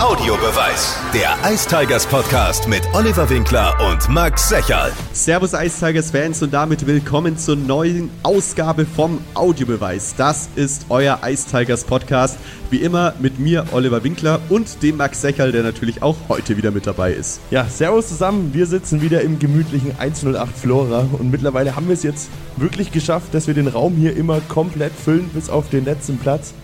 Audiobeweis. 0.00 0.96
Der 1.12 1.36
Ice 1.52 1.68
Tigers 1.68 2.06
Podcast 2.06 2.68
mit 2.68 2.82
Oliver 2.94 3.28
Winkler 3.28 3.76
und 3.90 4.08
Max 4.08 4.48
Secherl. 4.48 4.92
Servus 5.12 5.54
Ice 5.54 5.84
Tigers 5.84 6.12
Fans 6.12 6.40
und 6.40 6.54
damit 6.54 6.86
willkommen 6.86 7.36
zur 7.36 7.56
neuen 7.56 8.08
Ausgabe 8.22 8.86
vom 8.86 9.18
Audiobeweis. 9.34 10.14
Das 10.16 10.50
ist 10.54 10.86
euer 10.88 11.18
Ice 11.26 11.50
Tigers 11.50 11.82
Podcast. 11.82 12.38
Wie 12.70 12.76
immer 12.76 13.12
mit 13.18 13.40
mir, 13.40 13.64
Oliver 13.72 14.04
Winkler 14.04 14.38
und 14.50 14.84
dem 14.84 14.98
Max 14.98 15.20
Secherl, 15.20 15.50
der 15.50 15.64
natürlich 15.64 16.00
auch 16.00 16.16
heute 16.28 16.56
wieder 16.56 16.70
mit 16.70 16.86
dabei 16.86 17.12
ist. 17.12 17.40
Ja, 17.50 17.64
servus 17.64 18.06
zusammen. 18.06 18.54
Wir 18.54 18.66
sitzen 18.66 19.02
wieder 19.02 19.22
im 19.22 19.40
gemütlichen 19.40 19.98
108 19.98 20.56
Flora 20.56 21.08
und 21.18 21.32
mittlerweile 21.32 21.74
haben 21.74 21.88
wir 21.88 21.94
es 21.94 22.04
jetzt 22.04 22.28
wirklich 22.56 22.92
geschafft, 22.92 23.34
dass 23.34 23.48
wir 23.48 23.54
den 23.54 23.66
Raum 23.66 23.96
hier 23.96 24.16
immer 24.16 24.40
komplett 24.46 24.92
füllen 24.92 25.28
bis 25.30 25.50
auf 25.50 25.70
den 25.70 25.84
letzten 25.84 26.18
Platz. 26.18 26.54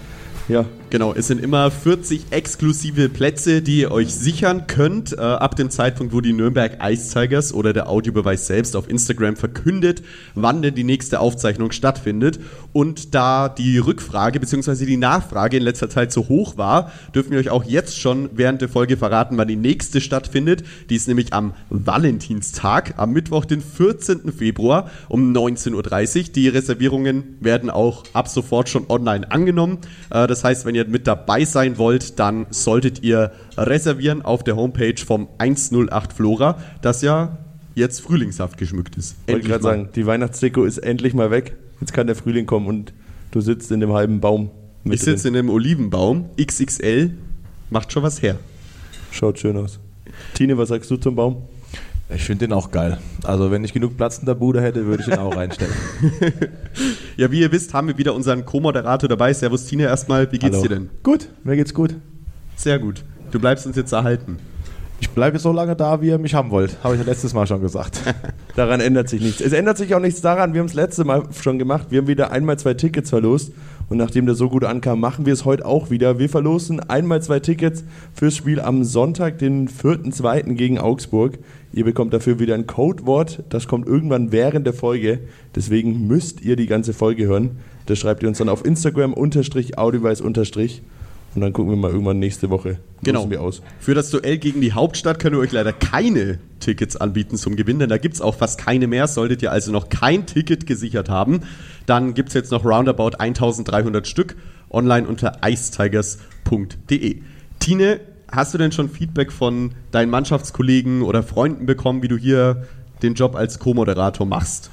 Ja. 0.47 0.65
Genau, 0.95 1.13
es 1.13 1.27
sind 1.27 1.43
immer 1.43 1.73
40 1.73 2.27
exklusive 2.31 3.09
Plätze, 3.09 3.63
die 3.63 3.81
ihr 3.81 3.91
euch 3.91 4.15
sichern 4.15 4.69
könnt, 4.69 5.13
äh, 5.13 5.21
ab 5.21 5.57
dem 5.57 5.69
Zeitpunkt, 5.69 6.13
wo 6.13 6.21
die 6.21 6.33
Nürnberg 6.33 6.79
Ice 6.81 7.13
Tigers 7.13 7.53
oder 7.53 7.73
der 7.73 7.89
Audiobeweis 7.89 8.47
selbst 8.47 8.77
auf 8.77 8.89
Instagram 8.89 9.35
verkündet, 9.35 10.05
wann 10.37 10.63
denn 10.63 10.77
die 10.77 10.85
nächste 10.85 11.19
Aufzeichnung 11.19 11.73
stattfindet. 11.73 12.39
Und 12.73 13.13
da 13.13 13.49
die 13.49 13.79
Rückfrage 13.79 14.39
bzw. 14.39 14.87
die 14.87 14.97
Nachfrage 14.97 15.57
in 15.57 15.65
letzter 15.65 15.91
Zeit 15.91 16.13
so 16.13 16.29
hoch 16.29 16.59
war, 16.59 16.93
dürfen 17.13 17.33
wir 17.33 17.41
euch 17.41 17.51
auch 17.51 17.65
jetzt 17.65 17.99
schon 17.99 18.31
während 18.33 18.61
der 18.61 18.69
Folge 18.69 18.97
verraten, 18.97 19.37
wann 19.37 19.49
die 19.49 19.57
nächste 19.57 20.01
stattfindet. 20.01 20.63
Die 20.91 20.95
ist 20.95 21.09
nämlich 21.09 21.33
am 21.33 21.55
Valentinstag, 21.71 22.95
am 22.99 23.11
Mittwoch, 23.11 23.47
den 23.47 23.63
14. 23.63 24.33
Februar 24.33 24.89
um 25.09 25.33
19.30 25.33 25.73
Uhr. 26.21 26.33
Die 26.35 26.47
Reservierungen 26.47 27.37
werden 27.41 27.69
auch 27.69 28.05
ab 28.13 28.29
sofort 28.29 28.69
schon 28.69 28.89
online 28.89 29.29
angenommen. 29.33 29.79
Äh, 30.11 30.29
das 30.29 30.45
heißt, 30.45 30.65
wenn 30.65 30.77
ihr 30.77 30.84
mit 30.89 31.07
dabei 31.07 31.45
sein 31.45 31.79
wollt, 31.79 32.19
dann 32.19 32.47
solltet 32.51 33.03
ihr 33.03 33.33
reservieren 33.57 34.23
auf 34.23 34.45
der 34.45 34.57
Homepage 34.57 35.01
vom 35.05 35.29
108 35.39 36.13
Flora, 36.13 36.59
das 36.83 37.03
ja 37.03 37.39
jetzt 37.75 38.01
Frühlingssaft 38.01 38.59
geschmückt 38.59 38.97
ist. 38.97 39.17
Ich 39.27 39.35
wollte 39.35 39.49
gerade 39.49 39.63
sagen, 39.63 39.89
die 39.95 40.07
Weihnachtsdeko 40.07 40.65
ist 40.65 40.79
endlich 40.79 41.15
mal 41.15 41.31
weg. 41.31 41.57
Jetzt 41.81 41.93
kann 41.93 42.07
der 42.07 42.17
Frühling 42.17 42.47
kommen 42.47 42.67
und 42.67 42.93
du 43.33 43.41
sitzt 43.41 43.71
in 43.73 43.81
dem 43.81 43.93
halben 43.93 44.21
Baum. 44.21 44.51
Ich 44.85 45.01
sitze 45.01 45.29
in 45.29 45.37
einem 45.37 45.51
Olivenbaum, 45.51 46.27
XXL, 46.41 47.11
macht 47.71 47.93
schon 47.93 48.03
was 48.03 48.23
her. 48.23 48.37
Schaut 49.11 49.39
schön 49.39 49.57
aus. 49.57 49.81
Tine, 50.35 50.59
was 50.59 50.69
sagst 50.69 50.91
du 50.91 50.97
zum 50.97 51.17
Baum? 51.17 51.43
Ich 52.15 52.23
finde 52.25 52.47
den 52.47 52.53
auch 52.53 52.71
geil. 52.71 52.99
Also 53.23 53.51
wenn 53.51 53.65
ich 53.65 53.73
genug 53.73 53.97
Platz 53.97 54.19
in 54.19 54.27
der 54.27 54.35
Bude 54.35 54.61
hätte, 54.61 54.85
würde 54.87 55.03
ich 55.03 55.09
den 55.09 55.19
auch 55.19 55.35
reinstellen. 55.37 55.73
Ja, 57.17 57.31
wie 57.31 57.41
ihr 57.41 57.53
wisst, 57.53 57.75
haben 57.75 57.89
wir 57.89 57.99
wieder 57.99 58.15
unseren 58.15 58.45
Co-Moderator 58.45 59.09
dabei. 59.09 59.33
Servus 59.33 59.67
Tina 59.67 59.85
erstmal. 59.85 60.31
Wie 60.33 60.39
geht's 60.39 60.57
Hallo. 60.57 60.69
dir 60.69 60.75
denn? 60.75 60.91
Gut, 61.03 61.29
mir 61.45 61.57
geht's 61.57 61.75
gut. 61.75 61.95
Sehr 62.57 62.79
gut. 62.79 63.05
Du 63.31 63.41
bleibst 63.41 63.67
uns 63.67 63.77
jetzt 63.77 63.93
erhalten. 63.93 64.39
Ich 65.01 65.11
bleibe 65.11 65.39
so 65.39 65.53
lange 65.53 65.77
da, 65.77 66.01
wie 66.01 66.09
ihr 66.09 66.19
mich 66.19 66.35
haben 66.35 66.51
wollt. 66.51 66.79
Habe 66.83 66.95
ich 66.95 67.01
ja 67.01 67.07
letztes 67.07 67.35
Mal 67.35 67.47
schon 67.47 67.61
gesagt. 67.61 68.01
daran 68.57 68.81
ändert 68.81 69.09
sich 69.09 69.21
nichts. 69.21 69.41
Es 69.41 69.53
ändert 69.53 69.77
sich 69.77 69.95
auch 69.95 70.01
nichts 70.01 70.21
daran. 70.21 70.55
Wir 70.55 70.61
haben 70.61 70.69
es 70.69 70.75
letzte 70.75 71.05
Mal 71.05 71.25
schon 71.39 71.59
gemacht. 71.59 71.89
Wir 71.91 72.01
haben 72.01 72.07
wieder 72.07 72.31
einmal 72.31 72.59
zwei 72.59 72.75
Tickets 72.75 73.11
verlost. 73.11 73.53
Und 73.89 73.99
nachdem 73.99 74.25
der 74.27 74.35
so 74.35 74.49
gut 74.49 74.65
ankam, 74.65 75.01
machen 75.01 75.27
wir 75.27 75.33
es 75.33 75.45
heute 75.45 75.67
auch 75.67 75.91
wieder. 75.91 76.19
Wir 76.19 76.29
verlosen 76.29 76.81
einmal 76.81 77.21
zwei 77.23 77.41
Tickets 77.41 77.85
fürs 78.15 78.37
Spiel 78.37 78.61
am 78.61 78.85
Sonntag, 78.85 79.39
den 79.39 79.69
4.2. 79.69 80.55
gegen 80.55 80.79
Augsburg. 80.79 81.39
Ihr 81.75 81.85
bekommt 81.85 82.15
dafür 82.15 82.39
wieder 82.39 82.55
ein 82.55 82.69
Codewort. 82.69 83.43
Das 83.49 83.67
kommt 83.67 83.89
irgendwann 83.89 84.31
während 84.31 84.65
der 84.65 84.75
Folge. 84.75 85.19
Deswegen 85.57 86.07
müsst 86.07 86.41
ihr 86.41 86.55
die 86.55 86.69
ganze 86.69 86.93
Folge 86.93 87.27
hören. 87.27 87.59
Das 87.87 87.99
schreibt 87.99 88.23
ihr 88.23 88.29
uns 88.29 88.39
dann 88.39 88.49
auf 88.49 88.65
Instagram 88.65 89.13
unterstrich 89.13 89.77
audioweis 89.77 90.21
unterstrich. 90.21 90.83
Und 91.35 91.41
dann 91.41 91.53
gucken 91.53 91.73
wir 91.73 91.77
mal 91.77 91.91
irgendwann 91.91 92.21
nächste 92.21 92.49
Woche. 92.49 92.79
Genau. 93.03 93.29
Wir 93.29 93.43
aus. 93.43 93.61
Für 93.81 93.93
das 93.93 94.11
Duell 94.11 94.39
gegen 94.39 94.61
die 94.61 94.73
Hauptstadt 94.73 95.19
können 95.19 95.35
wir 95.35 95.41
euch 95.41 95.51
leider 95.51 95.73
keine 95.73 96.39
Tickets 96.61 96.97
anbieten 96.97 97.37
zum 97.37 97.57
Gewinn, 97.57 97.81
denn 97.81 97.89
da 97.89 97.99
gibt 97.99 98.15
es 98.15 98.21
auch 98.21 98.37
fast 98.37 98.61
keine 98.61 98.87
mehr. 98.87 99.09
Solltet 99.09 99.43
ihr 99.43 99.51
also 99.51 99.73
noch 99.73 99.89
kein 99.89 100.27
Ticket 100.27 100.69
gesichert 100.69 101.09
haben, 101.09 101.41
dann 101.87 102.15
gibt 102.15 102.29
es 102.29 102.35
jetzt 102.37 102.53
noch 102.53 102.65
roundabout 102.65 103.17
1300 103.19 104.07
Stück 104.07 104.37
online 104.71 105.09
unter 105.09 105.41
icetigers.de. 105.45 107.17
Tine, 107.59 108.01
hast 108.35 108.55
du 108.55 108.59
denn 108.59 108.73
schon 108.73 108.89
Feedback 108.89 109.33
von 109.33 109.73
deinen 109.91 110.11
Mannschaftskollegen 110.11 111.03
oder 111.03 111.23
Freunden 111.23 111.67
bekommen, 111.67 112.03
wie 112.03 112.09
du 112.09 112.17
hier 112.17 112.67
den 113.03 113.15
Job 113.15 113.35
als 113.37 113.59
Co-Moderator 113.59 114.27
machst? 114.27 114.71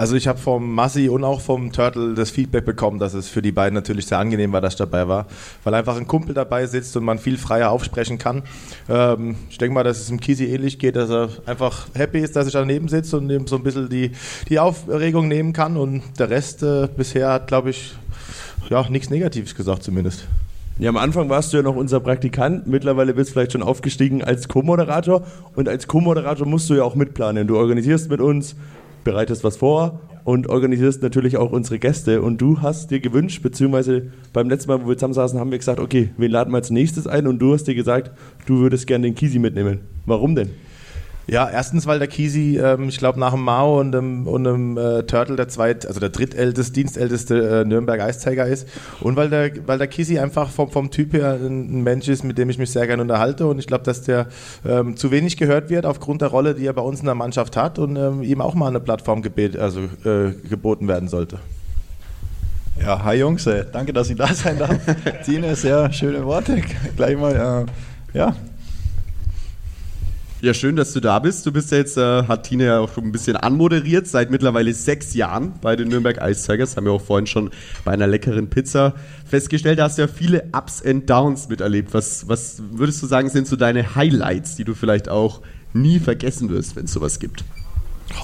Also 0.00 0.16
ich 0.16 0.26
habe 0.26 0.38
vom 0.38 0.74
Massi 0.74 1.10
und 1.10 1.24
auch 1.24 1.42
vom 1.42 1.72
Turtle 1.72 2.14
das 2.14 2.30
Feedback 2.30 2.64
bekommen, 2.64 2.98
dass 2.98 3.12
es 3.12 3.28
für 3.28 3.42
die 3.42 3.52
beiden 3.52 3.74
natürlich 3.74 4.06
sehr 4.06 4.18
angenehm 4.18 4.50
war, 4.50 4.62
dass 4.62 4.72
ich 4.72 4.78
dabei 4.78 5.06
war, 5.08 5.26
weil 5.62 5.74
einfach 5.74 5.94
ein 5.94 6.06
Kumpel 6.06 6.34
dabei 6.34 6.66
sitzt 6.66 6.96
und 6.96 7.04
man 7.04 7.18
viel 7.18 7.36
freier 7.36 7.70
aufsprechen 7.70 8.16
kann. 8.16 8.42
Ähm, 8.88 9.36
ich 9.50 9.58
denke 9.58 9.74
mal, 9.74 9.84
dass 9.84 9.98
es 9.98 10.06
dem 10.06 10.18
Kisi 10.18 10.46
ähnlich 10.46 10.78
geht, 10.78 10.96
dass 10.96 11.10
er 11.10 11.28
einfach 11.44 11.88
happy 11.92 12.20
ist, 12.20 12.34
dass 12.34 12.46
ich 12.46 12.54
daneben 12.54 12.88
sitze 12.88 13.18
und 13.18 13.28
eben 13.28 13.46
so 13.46 13.56
ein 13.56 13.62
bisschen 13.62 13.90
die, 13.90 14.12
die 14.48 14.58
Aufregung 14.58 15.28
nehmen 15.28 15.52
kann 15.52 15.76
und 15.76 16.02
der 16.18 16.30
Rest 16.30 16.62
äh, 16.62 16.88
bisher 16.96 17.30
hat, 17.30 17.48
glaube 17.48 17.68
ich, 17.68 17.94
ja, 18.70 18.88
nichts 18.88 19.10
Negatives 19.10 19.54
gesagt 19.54 19.82
zumindest. 19.82 20.26
Ja, 20.80 20.88
am 20.88 20.96
Anfang 20.96 21.28
warst 21.28 21.52
du 21.52 21.58
ja 21.58 21.62
noch 21.62 21.76
unser 21.76 22.00
Praktikant, 22.00 22.66
mittlerweile 22.66 23.12
bist 23.12 23.28
du 23.28 23.32
vielleicht 23.34 23.52
schon 23.52 23.62
aufgestiegen 23.62 24.24
als 24.24 24.48
Co-Moderator 24.48 25.26
und 25.54 25.68
als 25.68 25.86
Co-Moderator 25.86 26.46
musst 26.46 26.70
du 26.70 26.74
ja 26.74 26.84
auch 26.84 26.94
mitplanen. 26.94 27.46
Du 27.46 27.58
organisierst 27.58 28.08
mit 28.08 28.22
uns, 28.22 28.56
bereitest 29.04 29.44
was 29.44 29.58
vor 29.58 30.00
und 30.24 30.48
organisierst 30.48 31.02
natürlich 31.02 31.36
auch 31.36 31.52
unsere 31.52 31.78
Gäste. 31.78 32.22
Und 32.22 32.38
du 32.38 32.62
hast 32.62 32.90
dir 32.90 33.00
gewünscht, 33.00 33.42
beziehungsweise 33.42 34.04
beim 34.32 34.48
letzten 34.48 34.70
Mal, 34.70 34.82
wo 34.82 34.88
wir 34.88 34.96
zusammen 34.96 35.12
saßen, 35.12 35.38
haben 35.38 35.50
wir 35.50 35.58
gesagt, 35.58 35.80
okay, 35.80 36.12
wen 36.16 36.30
laden 36.30 36.50
wir 36.50 36.56
als 36.56 36.70
nächstes 36.70 37.06
ein? 37.06 37.26
Und 37.26 37.40
du 37.40 37.52
hast 37.52 37.64
dir 37.64 37.74
gesagt, 37.74 38.12
du 38.46 38.60
würdest 38.60 38.86
gerne 38.86 39.06
den 39.06 39.14
Kisi 39.14 39.38
mitnehmen. 39.38 39.80
Warum 40.06 40.34
denn? 40.34 40.48
Ja, 41.30 41.48
erstens, 41.48 41.86
weil 41.86 42.00
der 42.00 42.08
Kisi, 42.08 42.58
ähm, 42.58 42.88
ich 42.88 42.98
glaube, 42.98 43.20
nach 43.20 43.30
dem 43.30 43.42
Mao 43.42 43.78
und 43.78 43.92
dem, 43.92 44.26
und 44.26 44.42
dem 44.42 44.76
äh, 44.76 45.04
Turtle 45.04 45.36
der 45.36 45.46
zweit, 45.46 45.86
also 45.86 46.00
der 46.00 46.08
drittälteste, 46.08 46.72
dienstälteste 46.72 47.60
äh, 47.60 47.64
Nürnberg 47.64 48.00
Eiszeiger 48.00 48.48
ist. 48.48 48.66
Und 49.00 49.14
weil 49.14 49.30
der, 49.30 49.52
weil 49.68 49.78
der 49.78 49.86
Kisi 49.86 50.18
einfach 50.18 50.50
vom, 50.50 50.72
vom 50.72 50.90
Typ 50.90 51.12
her 51.12 51.38
ein, 51.40 51.84
Mensch 51.84 52.08
ist, 52.08 52.24
mit 52.24 52.36
dem 52.36 52.50
ich 52.50 52.58
mich 52.58 52.72
sehr 52.72 52.84
gerne 52.88 53.00
unterhalte. 53.00 53.46
Und 53.46 53.60
ich 53.60 53.68
glaube, 53.68 53.84
dass 53.84 54.02
der 54.02 54.26
ähm, 54.66 54.96
zu 54.96 55.12
wenig 55.12 55.36
gehört 55.36 55.70
wird 55.70 55.86
aufgrund 55.86 56.20
der 56.20 56.30
Rolle, 56.30 56.56
die 56.56 56.66
er 56.66 56.72
bei 56.72 56.82
uns 56.82 56.98
in 56.98 57.06
der 57.06 57.14
Mannschaft 57.14 57.56
hat 57.56 57.78
und 57.78 57.94
ähm, 57.94 58.24
ihm 58.24 58.40
auch 58.40 58.56
mal 58.56 58.66
eine 58.66 58.80
Plattform 58.80 59.22
gebet, 59.22 59.56
also, 59.56 59.82
äh, 60.04 60.32
geboten 60.48 60.88
werden 60.88 61.08
sollte. 61.08 61.38
Ja, 62.84 63.04
hi 63.04 63.18
Jungs, 63.18 63.46
äh, 63.46 63.66
danke, 63.70 63.92
dass 63.92 64.10
ich 64.10 64.16
da 64.16 64.34
sein 64.34 64.58
darf. 64.58 64.76
Tine, 65.24 65.54
sehr 65.54 65.92
schöne 65.92 66.24
Worte. 66.24 66.60
Gleich 66.96 67.16
mal, 67.16 67.66
äh, 68.14 68.18
ja, 68.18 68.34
ja, 70.42 70.54
schön, 70.54 70.76
dass 70.76 70.92
du 70.92 71.00
da 71.00 71.18
bist. 71.18 71.44
Du 71.44 71.52
bist 71.52 71.70
ja 71.70 71.78
jetzt, 71.78 71.96
äh, 71.98 72.24
hat 72.24 72.44
Tine 72.44 72.64
ja 72.64 72.78
auch 72.80 72.92
schon 72.92 73.04
ein 73.04 73.12
bisschen 73.12 73.36
anmoderiert, 73.36 74.06
seit 74.06 74.30
mittlerweile 74.30 74.72
sechs 74.72 75.14
Jahren 75.14 75.52
bei 75.60 75.76
den 75.76 75.88
Nürnberg 75.88 76.18
Ice 76.22 76.50
Tigers. 76.50 76.76
Haben 76.76 76.86
wir 76.86 76.92
auch 76.92 77.02
vorhin 77.02 77.26
schon 77.26 77.50
bei 77.84 77.92
einer 77.92 78.06
leckeren 78.06 78.48
Pizza 78.48 78.94
festgestellt. 79.26 79.78
Da 79.78 79.84
hast 79.84 79.98
du 79.98 80.02
ja 80.02 80.08
viele 80.08 80.44
Ups 80.52 80.82
and 80.84 81.08
Downs 81.10 81.48
miterlebt. 81.48 81.92
Was, 81.92 82.26
was 82.28 82.62
würdest 82.70 83.02
du 83.02 83.06
sagen, 83.06 83.28
sind 83.28 83.46
so 83.46 83.56
deine 83.56 83.94
Highlights, 83.94 84.56
die 84.56 84.64
du 84.64 84.74
vielleicht 84.74 85.08
auch 85.08 85.42
nie 85.74 85.98
vergessen 85.98 86.48
wirst, 86.48 86.74
wenn 86.74 86.86
es 86.86 86.92
sowas 86.92 87.18
gibt? 87.18 87.44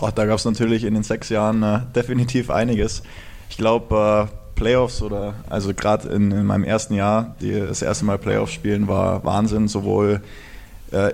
Oh, 0.01 0.09
da 0.15 0.25
gab 0.27 0.39
es 0.39 0.45
natürlich 0.45 0.85
in 0.85 0.95
den 0.95 1.03
sechs 1.03 1.29
Jahren 1.29 1.63
äh, 1.63 1.81
definitiv 1.95 2.51
einiges. 2.51 3.03
Ich 3.51 3.59
glaube, 3.59 4.29
äh, 4.31 4.37
Playoffs 4.57 5.03
oder 5.03 5.35
also 5.49 5.75
gerade 5.75 6.09
in, 6.09 6.33
in, 6.33 6.47
meinem 6.47 6.65
ersten 6.65 6.95
Jahr, 6.95 7.37
die, 7.41 7.53
das 7.53 7.83
erste 7.83 8.05
Mal 8.07 8.19
Playoffs 8.19 8.53
spielen, 8.53 8.89
war 8.89 9.23
Wahnsinn, 9.25 9.69
sowohl 9.69 10.23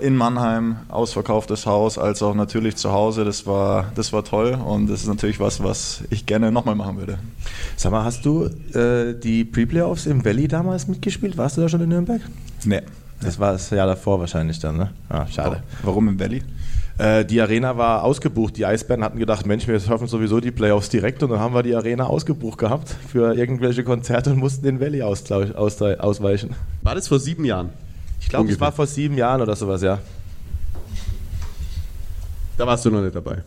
in 0.05 0.15
Mannheim, 0.15 0.77
ausverkauftes 0.89 1.65
Haus, 1.65 1.97
als 1.97 2.21
auch 2.21 2.35
natürlich 2.35 2.75
zu 2.75 2.91
Hause. 2.91 3.25
Das 3.25 3.45
war, 3.45 3.91
das 3.95 4.13
war 4.13 4.23
toll 4.23 4.53
und 4.53 4.87
das 4.87 5.01
ist 5.01 5.07
natürlich 5.07 5.39
was, 5.39 5.63
was 5.63 6.03
ich 6.09 6.25
gerne 6.25 6.51
nochmal 6.51 6.75
machen 6.75 6.97
würde. 6.97 7.17
Sag 7.75 7.91
mal, 7.91 8.03
hast 8.03 8.25
du 8.25 8.45
äh, 8.73 9.13
die 9.13 9.43
Pre-Playoffs 9.45 10.05
im 10.05 10.23
Valley 10.23 10.47
damals 10.47 10.87
mitgespielt? 10.87 11.37
Warst 11.37 11.57
du 11.57 11.61
da 11.61 11.69
schon 11.69 11.81
in 11.81 11.89
Nürnberg? 11.89 12.21
Nee. 12.65 12.81
Das 13.21 13.39
war 13.39 13.53
das 13.53 13.69
Jahr 13.69 13.87
davor 13.87 14.19
wahrscheinlich 14.19 14.59
dann, 14.59 14.77
ne? 14.77 14.89
Ah, 15.07 15.25
schade. 15.27 15.63
Warum 15.81 16.09
im 16.09 16.19
Valley? 16.19 16.43
Äh, 16.97 17.25
die 17.25 17.41
Arena 17.41 17.77
war 17.77 18.03
ausgebucht. 18.03 18.57
Die 18.57 18.65
Eisbären 18.65 19.03
hatten 19.03 19.17
gedacht, 19.17 19.45
Mensch, 19.45 19.67
wir 19.67 19.79
schaffen 19.79 20.07
sowieso 20.07 20.39
die 20.39 20.51
Playoffs 20.51 20.89
direkt 20.89 21.23
und 21.23 21.31
dann 21.31 21.39
haben 21.39 21.55
wir 21.55 21.63
die 21.63 21.75
Arena 21.75 22.05
ausgebucht 22.05 22.59
gehabt 22.59 22.95
für 23.07 23.33
irgendwelche 23.33 23.83
Konzerte 23.83 24.31
und 24.31 24.39
mussten 24.39 24.63
den 24.63 24.79
Valley 24.79 25.01
ausweichen. 25.01 26.55
War 26.81 26.95
das 26.95 27.07
vor 27.07 27.19
sieben 27.19 27.45
Jahren? 27.45 27.69
Ich 28.23 28.29
glaube, 28.29 28.51
es 28.51 28.59
war 28.59 28.71
vor 28.71 28.87
sieben 28.87 29.15
Jahren 29.15 29.41
oder 29.41 29.55
sowas, 29.55 29.81
ja. 29.83 29.99
Da 32.57 32.65
warst 32.65 32.85
du 32.85 32.89
noch 32.89 33.01
nicht 33.01 33.15
dabei. 33.15 33.43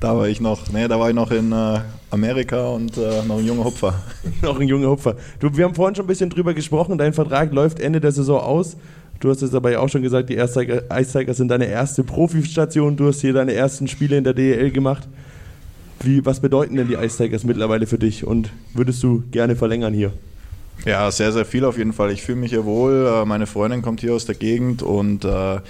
Da 0.00 0.16
war 0.16 0.28
ich 0.28 0.40
noch, 0.40 0.70
nee, 0.72 0.86
da 0.86 0.98
war 1.00 1.08
ich 1.08 1.14
noch 1.14 1.32
in 1.32 1.50
äh, 1.50 1.80
Amerika 2.12 2.68
und 2.68 2.96
äh, 2.96 3.24
noch 3.26 3.38
ein 3.38 3.44
junger 3.44 3.64
Hupfer. 3.64 4.00
noch 4.42 4.60
ein 4.60 4.68
junger 4.68 4.90
Hupfer. 4.90 5.16
Du, 5.40 5.56
wir 5.56 5.64
haben 5.64 5.74
vorhin 5.74 5.96
schon 5.96 6.04
ein 6.04 6.08
bisschen 6.08 6.30
drüber 6.30 6.54
gesprochen, 6.54 6.98
dein 6.98 7.12
Vertrag 7.12 7.52
läuft 7.52 7.80
Ende 7.80 8.00
der 8.00 8.12
Saison 8.12 8.40
aus. 8.40 8.76
Du 9.18 9.30
hast 9.30 9.42
es 9.42 9.52
aber 9.54 9.72
ja 9.72 9.80
auch 9.80 9.88
schon 9.88 10.02
gesagt, 10.02 10.30
die 10.30 10.40
Eiszeiger 10.40 11.34
sind 11.34 11.48
deine 11.48 11.66
erste 11.66 12.04
Profistation. 12.04 12.96
Du 12.96 13.08
hast 13.08 13.20
hier 13.20 13.32
deine 13.32 13.52
ersten 13.52 13.88
Spiele 13.88 14.16
in 14.16 14.22
der 14.22 14.34
DEL 14.34 14.70
gemacht. 14.70 15.08
Wie, 16.00 16.24
was 16.24 16.38
bedeuten 16.38 16.76
denn 16.76 16.86
die 16.86 16.96
Eisteigers 16.96 17.42
mittlerweile 17.42 17.88
für 17.88 17.98
dich 17.98 18.24
und 18.24 18.50
würdest 18.74 19.02
du 19.02 19.24
gerne 19.32 19.56
verlängern 19.56 19.92
hier? 19.92 20.12
Ja, 20.84 21.10
sehr, 21.10 21.32
sehr 21.32 21.44
viel 21.44 21.64
auf 21.64 21.76
jeden 21.76 21.92
Fall. 21.92 22.12
Ich 22.12 22.22
fühle 22.22 22.38
mich 22.38 22.50
hier 22.50 22.64
wohl. 22.64 23.06
Äh, 23.06 23.24
meine 23.24 23.46
Freundin 23.46 23.82
kommt 23.82 24.00
hier 24.00 24.14
aus 24.14 24.26
der 24.26 24.34
Gegend 24.34 24.82
und 24.82 25.24
äh, 25.24 25.60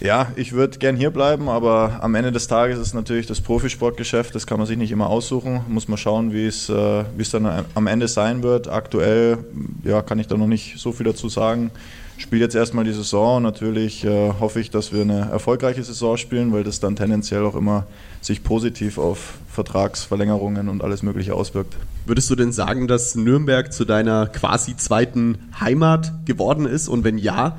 ja, 0.00 0.32
ich 0.36 0.52
würde 0.52 0.78
gern 0.78 0.96
hier 0.96 1.10
bleiben, 1.10 1.50
aber 1.50 1.98
am 2.00 2.14
Ende 2.14 2.32
des 2.32 2.48
Tages 2.48 2.78
ist 2.78 2.94
natürlich 2.94 3.26
das 3.26 3.42
Profisportgeschäft, 3.42 4.34
das 4.34 4.46
kann 4.46 4.56
man 4.56 4.66
sich 4.66 4.78
nicht 4.78 4.92
immer 4.92 5.10
aussuchen. 5.10 5.60
Muss 5.68 5.88
man 5.88 5.98
schauen, 5.98 6.32
wie 6.32 6.46
es, 6.46 6.70
äh, 6.70 7.04
es 7.18 7.30
dann 7.30 7.66
am 7.74 7.86
Ende 7.86 8.08
sein 8.08 8.42
wird. 8.42 8.66
Aktuell 8.68 9.38
ja, 9.84 10.00
kann 10.00 10.18
ich 10.18 10.26
da 10.26 10.36
noch 10.36 10.46
nicht 10.46 10.78
so 10.78 10.92
viel 10.92 11.04
dazu 11.04 11.28
sagen. 11.28 11.70
Spiele 12.20 12.42
jetzt 12.42 12.54
erstmal 12.54 12.84
die 12.84 12.92
Saison. 12.92 13.42
Natürlich 13.42 14.04
äh, 14.04 14.32
hoffe 14.38 14.60
ich, 14.60 14.70
dass 14.70 14.92
wir 14.92 15.00
eine 15.00 15.30
erfolgreiche 15.30 15.82
Saison 15.82 16.18
spielen, 16.18 16.52
weil 16.52 16.64
das 16.64 16.78
dann 16.78 16.94
tendenziell 16.94 17.44
auch 17.44 17.54
immer 17.54 17.86
sich 18.20 18.44
positiv 18.44 18.98
auf 18.98 19.38
Vertragsverlängerungen 19.48 20.68
und 20.68 20.84
alles 20.84 21.02
Mögliche 21.02 21.34
auswirkt. 21.34 21.76
Würdest 22.04 22.28
du 22.28 22.36
denn 22.36 22.52
sagen, 22.52 22.88
dass 22.88 23.14
Nürnberg 23.14 23.72
zu 23.72 23.86
deiner 23.86 24.26
quasi 24.26 24.76
zweiten 24.76 25.38
Heimat 25.58 26.12
geworden 26.26 26.66
ist? 26.66 26.88
Und 26.88 27.04
wenn 27.04 27.16
ja, 27.16 27.56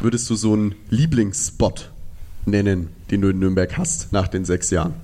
würdest 0.00 0.28
du 0.28 0.34
so 0.34 0.54
einen 0.54 0.74
Lieblingsspot 0.90 1.90
nennen, 2.46 2.88
den 3.12 3.20
du 3.20 3.28
in 3.28 3.38
Nürnberg 3.38 3.78
hast 3.78 4.12
nach 4.12 4.26
den 4.26 4.44
sechs 4.44 4.70
Jahren? 4.70 4.94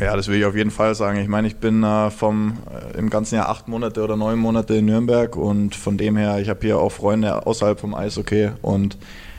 Ja, 0.00 0.14
das 0.14 0.28
will 0.28 0.38
ich 0.38 0.44
auf 0.44 0.54
jeden 0.54 0.70
Fall 0.70 0.94
sagen. 0.94 1.18
Ich 1.18 1.26
meine, 1.26 1.48
ich 1.48 1.56
bin 1.56 1.82
äh, 1.82 2.10
vom, 2.12 2.58
äh, 2.70 2.96
im 2.96 3.10
ganzen 3.10 3.34
Jahr 3.34 3.48
acht 3.48 3.66
Monate 3.66 4.04
oder 4.04 4.16
neun 4.16 4.38
Monate 4.38 4.76
in 4.76 4.84
Nürnberg 4.84 5.34
und 5.34 5.74
von 5.74 5.98
dem 5.98 6.16
her, 6.16 6.38
ich 6.38 6.48
habe 6.48 6.60
hier 6.60 6.78
auch 6.78 6.92
Freunde 6.92 7.44
außerhalb 7.46 7.80
vom 7.80 7.94
Eishockey 7.96 8.50
und 8.62 8.96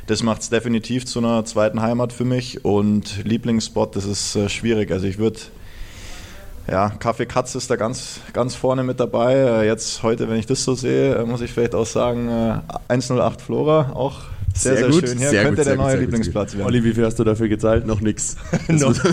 das 0.08 0.22
macht 0.22 0.42
es 0.42 0.50
definitiv 0.50 1.06
zu 1.06 1.20
einer 1.20 1.46
zweiten 1.46 1.82
Heimat 1.82 2.12
für 2.12 2.26
mich 2.26 2.66
und 2.66 3.24
Lieblingsspot, 3.24 3.96
das 3.96 4.04
ist 4.04 4.36
äh, 4.36 4.50
schwierig. 4.50 4.92
Also 4.92 5.08
ich 5.08 5.18
würde 5.18 5.40
ja, 6.70 6.90
Kaffee 6.90 7.26
Katz 7.26 7.56
ist 7.56 7.72
da 7.72 7.78
ganz, 7.78 8.20
ganz 8.34 8.54
vorne 8.54 8.84
mit 8.84 9.00
dabei. 9.00 9.36
Äh, 9.36 9.66
jetzt 9.66 10.04
heute, 10.04 10.28
wenn 10.28 10.38
ich 10.38 10.46
das 10.46 10.66
so 10.66 10.76
sehe, 10.76 11.16
äh, 11.16 11.26
muss 11.26 11.40
ich 11.40 11.54
vielleicht 11.54 11.74
auch 11.74 11.86
sagen, 11.86 12.62
108 12.90 13.42
Flora, 13.42 13.94
auch 13.94 14.24
sehr, 14.60 14.78
sehr, 14.78 14.92
sehr 14.92 15.08
schön. 15.08 15.18
Hier 15.18 15.30
sehr 15.30 15.44
könnte 15.44 15.62
gut, 15.62 15.68
der 15.68 15.76
neue 15.78 15.94
gut, 15.94 16.02
Lieblingsplatz 16.02 16.54
werden. 16.54 16.66
Olli, 16.66 16.84
wie 16.84 16.94
viel 16.94 17.06
hast 17.06 17.18
du 17.18 17.24
dafür 17.24 17.48
gezahlt? 17.48 17.88
Noch 17.88 18.02
nichts. 18.02 18.36
Noch. 18.68 18.96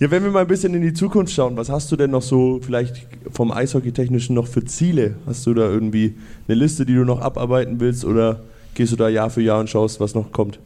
ja, 0.00 0.10
wenn 0.10 0.24
wir 0.24 0.30
mal 0.30 0.40
ein 0.40 0.46
bisschen 0.46 0.74
in 0.74 0.82
die 0.82 0.92
Zukunft 0.94 1.32
schauen, 1.32 1.56
was 1.56 1.68
hast 1.68 1.92
du 1.92 1.96
denn 1.96 2.10
noch 2.10 2.22
so 2.22 2.60
vielleicht 2.64 3.06
vom 3.30 3.52
Eishockey-Technischen 3.52 4.34
noch 4.34 4.46
für 4.46 4.64
Ziele? 4.64 5.16
Hast 5.26 5.46
du 5.46 5.54
da 5.54 5.68
irgendwie 5.68 6.16
eine 6.48 6.56
Liste, 6.56 6.86
die 6.86 6.94
du 6.94 7.04
noch 7.04 7.20
abarbeiten 7.20 7.80
willst 7.80 8.04
oder 8.04 8.40
gehst 8.74 8.92
du 8.92 8.96
da 8.96 9.08
Jahr 9.08 9.30
für 9.30 9.42
Jahr 9.42 9.60
und 9.60 9.68
schaust, 9.70 10.00
was 10.00 10.14
noch 10.14 10.32
kommt? 10.32 10.58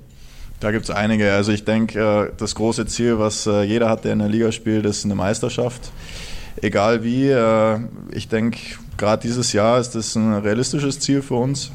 Da 0.60 0.72
gibt 0.72 0.84
es 0.84 0.90
einige. 0.90 1.32
Also 1.32 1.52
ich 1.52 1.64
denke, 1.64 1.98
äh, 1.98 2.32
das 2.36 2.54
große 2.54 2.86
Ziel, 2.86 3.18
was 3.18 3.46
äh, 3.46 3.62
jeder 3.62 3.88
hat, 3.88 4.04
der 4.04 4.12
in 4.12 4.18
der 4.18 4.28
Liga 4.28 4.52
spielt, 4.52 4.84
ist 4.84 5.04
eine 5.04 5.14
Meisterschaft. 5.14 5.90
Egal 6.60 7.02
wie. 7.02 7.28
Äh, 7.28 7.80
ich 8.12 8.28
denke, 8.28 8.58
gerade 8.98 9.22
dieses 9.22 9.52
Jahr 9.54 9.80
ist 9.80 9.94
das 9.94 10.14
ein 10.14 10.34
realistisches 10.34 11.00
Ziel 11.00 11.22
für 11.22 11.36
uns. 11.36 11.72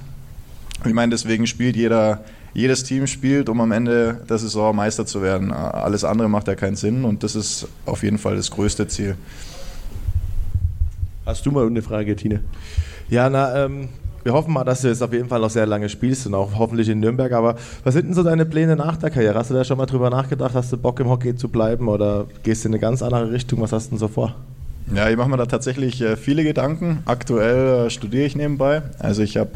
Ich 0.85 0.93
meine, 0.93 1.11
deswegen 1.11 1.47
spielt 1.47 1.75
jeder, 1.75 2.23
jedes 2.53 2.83
Team 2.83 3.07
spielt, 3.07 3.49
um 3.49 3.59
am 3.61 3.71
Ende 3.71 4.21
der 4.29 4.37
Saison 4.37 4.75
Meister 4.75 5.05
zu 5.05 5.21
werden. 5.21 5.51
Alles 5.51 6.03
andere 6.03 6.29
macht 6.29 6.47
ja 6.47 6.55
keinen 6.55 6.75
Sinn 6.75 7.03
und 7.03 7.23
das 7.23 7.35
ist 7.35 7.67
auf 7.85 8.03
jeden 8.03 8.17
Fall 8.17 8.35
das 8.35 8.51
größte 8.51 8.87
Ziel. 8.87 9.15
Hast 11.25 11.45
du 11.45 11.51
mal 11.51 11.65
eine 11.65 11.81
Frage, 11.81 12.15
Tine? 12.15 12.41
Ja, 13.09 13.29
na, 13.29 13.65
ähm, 13.65 13.89
wir 14.23 14.33
hoffen 14.33 14.53
mal, 14.53 14.63
dass 14.63 14.81
du 14.81 14.87
jetzt 14.87 15.03
auf 15.03 15.13
jeden 15.13 15.27
Fall 15.29 15.39
noch 15.39 15.51
sehr 15.51 15.67
lange 15.67 15.87
spielst 15.87 16.25
und 16.25 16.33
auch 16.33 16.51
hoffentlich 16.57 16.89
in 16.89 16.99
Nürnberg. 16.99 17.31
Aber 17.31 17.55
was 17.83 17.93
sind 17.93 18.07
denn 18.07 18.13
so 18.13 18.23
deine 18.23 18.45
Pläne 18.45 18.75
nach 18.75 18.97
der 18.97 19.11
Karriere? 19.11 19.37
Hast 19.37 19.51
du 19.51 19.53
da 19.53 19.63
schon 19.63 19.77
mal 19.77 19.85
drüber 19.85 20.09
nachgedacht? 20.09 20.55
Hast 20.55 20.71
du 20.71 20.77
Bock 20.77 20.99
im 20.99 21.09
Hockey 21.09 21.35
zu 21.35 21.47
bleiben 21.47 21.87
oder 21.87 22.25
gehst 22.41 22.63
du 22.63 22.69
in 22.69 22.73
eine 22.73 22.81
ganz 22.81 23.03
andere 23.03 23.31
Richtung? 23.31 23.61
Was 23.61 23.71
hast 23.71 23.87
du 23.87 23.89
denn 23.91 23.99
so 23.99 24.07
vor? 24.07 24.35
Ja, 24.93 25.09
ich 25.09 25.17
mache 25.17 25.29
mir 25.29 25.37
da 25.37 25.45
tatsächlich 25.45 26.01
äh, 26.01 26.15
viele 26.15 26.43
Gedanken. 26.43 26.99
Aktuell 27.05 27.85
äh, 27.85 27.89
studiere 27.89 28.25
ich 28.25 28.35
nebenbei. 28.35 28.81
Also 28.97 29.21
ich 29.21 29.37
habe 29.37 29.51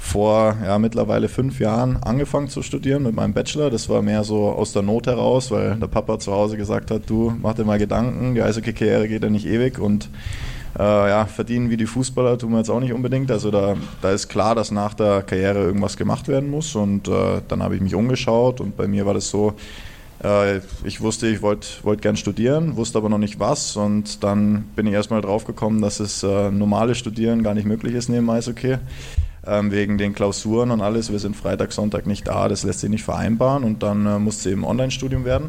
vor 0.00 0.56
ja, 0.64 0.78
mittlerweile 0.78 1.28
fünf 1.28 1.60
Jahren 1.60 1.98
angefangen 2.02 2.48
zu 2.48 2.62
studieren 2.62 3.02
mit 3.02 3.14
meinem 3.14 3.34
Bachelor. 3.34 3.70
Das 3.70 3.88
war 3.90 4.00
mehr 4.00 4.24
so 4.24 4.48
aus 4.48 4.72
der 4.72 4.82
Not 4.82 5.06
heraus, 5.06 5.50
weil 5.50 5.76
der 5.76 5.86
Papa 5.88 6.18
zu 6.18 6.32
Hause 6.32 6.56
gesagt 6.56 6.90
hat, 6.90 7.02
du 7.06 7.32
mach 7.40 7.54
dir 7.54 7.64
mal 7.64 7.78
Gedanken, 7.78 8.34
die 8.34 8.42
Eishockey-Karriere 8.42 9.08
geht 9.08 9.22
ja 9.22 9.28
nicht 9.28 9.46
ewig 9.46 9.78
und 9.78 10.08
äh, 10.78 10.82
ja, 10.82 11.26
verdienen 11.26 11.68
wie 11.68 11.76
die 11.76 11.86
Fußballer 11.86 12.38
tun 12.38 12.52
wir 12.52 12.58
jetzt 12.58 12.70
auch 12.70 12.80
nicht 12.80 12.94
unbedingt. 12.94 13.30
Also 13.30 13.50
da, 13.50 13.76
da 14.00 14.10
ist 14.10 14.28
klar, 14.28 14.54
dass 14.54 14.70
nach 14.70 14.94
der 14.94 15.22
Karriere 15.22 15.60
irgendwas 15.60 15.98
gemacht 15.98 16.28
werden 16.28 16.50
muss 16.50 16.74
und 16.74 17.06
äh, 17.06 17.42
dann 17.46 17.62
habe 17.62 17.76
ich 17.76 17.82
mich 17.82 17.94
umgeschaut 17.94 18.60
und 18.60 18.78
bei 18.78 18.88
mir 18.88 19.04
war 19.04 19.12
das 19.14 19.28
so, 19.28 19.52
äh, 20.24 20.60
ich 20.82 21.02
wusste, 21.02 21.28
ich 21.28 21.42
wollte 21.42 21.68
wollt 21.82 22.00
gern 22.00 22.16
studieren, 22.16 22.76
wusste 22.76 22.96
aber 22.96 23.10
noch 23.10 23.18
nicht 23.18 23.38
was 23.38 23.76
und 23.76 24.24
dann 24.24 24.64
bin 24.74 24.86
ich 24.86 24.94
erstmal 24.94 25.20
drauf 25.20 25.44
gekommen, 25.44 25.82
dass 25.82 26.00
es 26.00 26.22
äh, 26.22 26.50
normales 26.50 26.96
Studieren 26.96 27.42
gar 27.42 27.52
nicht 27.52 27.66
möglich 27.66 27.94
ist 27.94 28.08
neben 28.08 28.30
Eishockey. 28.30 28.78
Ähm, 29.46 29.72
wegen 29.72 29.96
den 29.96 30.14
Klausuren 30.14 30.70
und 30.70 30.82
alles. 30.82 31.10
Wir 31.10 31.18
sind 31.18 31.34
Freitag, 31.34 31.72
Sonntag 31.72 32.06
nicht 32.06 32.28
da, 32.28 32.48
das 32.48 32.62
lässt 32.62 32.80
sich 32.80 32.90
nicht 32.90 33.04
vereinbaren 33.04 33.64
und 33.64 33.82
dann 33.82 34.04
äh, 34.04 34.18
musste 34.18 34.50
eben 34.50 34.64
Online-Studium 34.64 35.24
werden. 35.24 35.48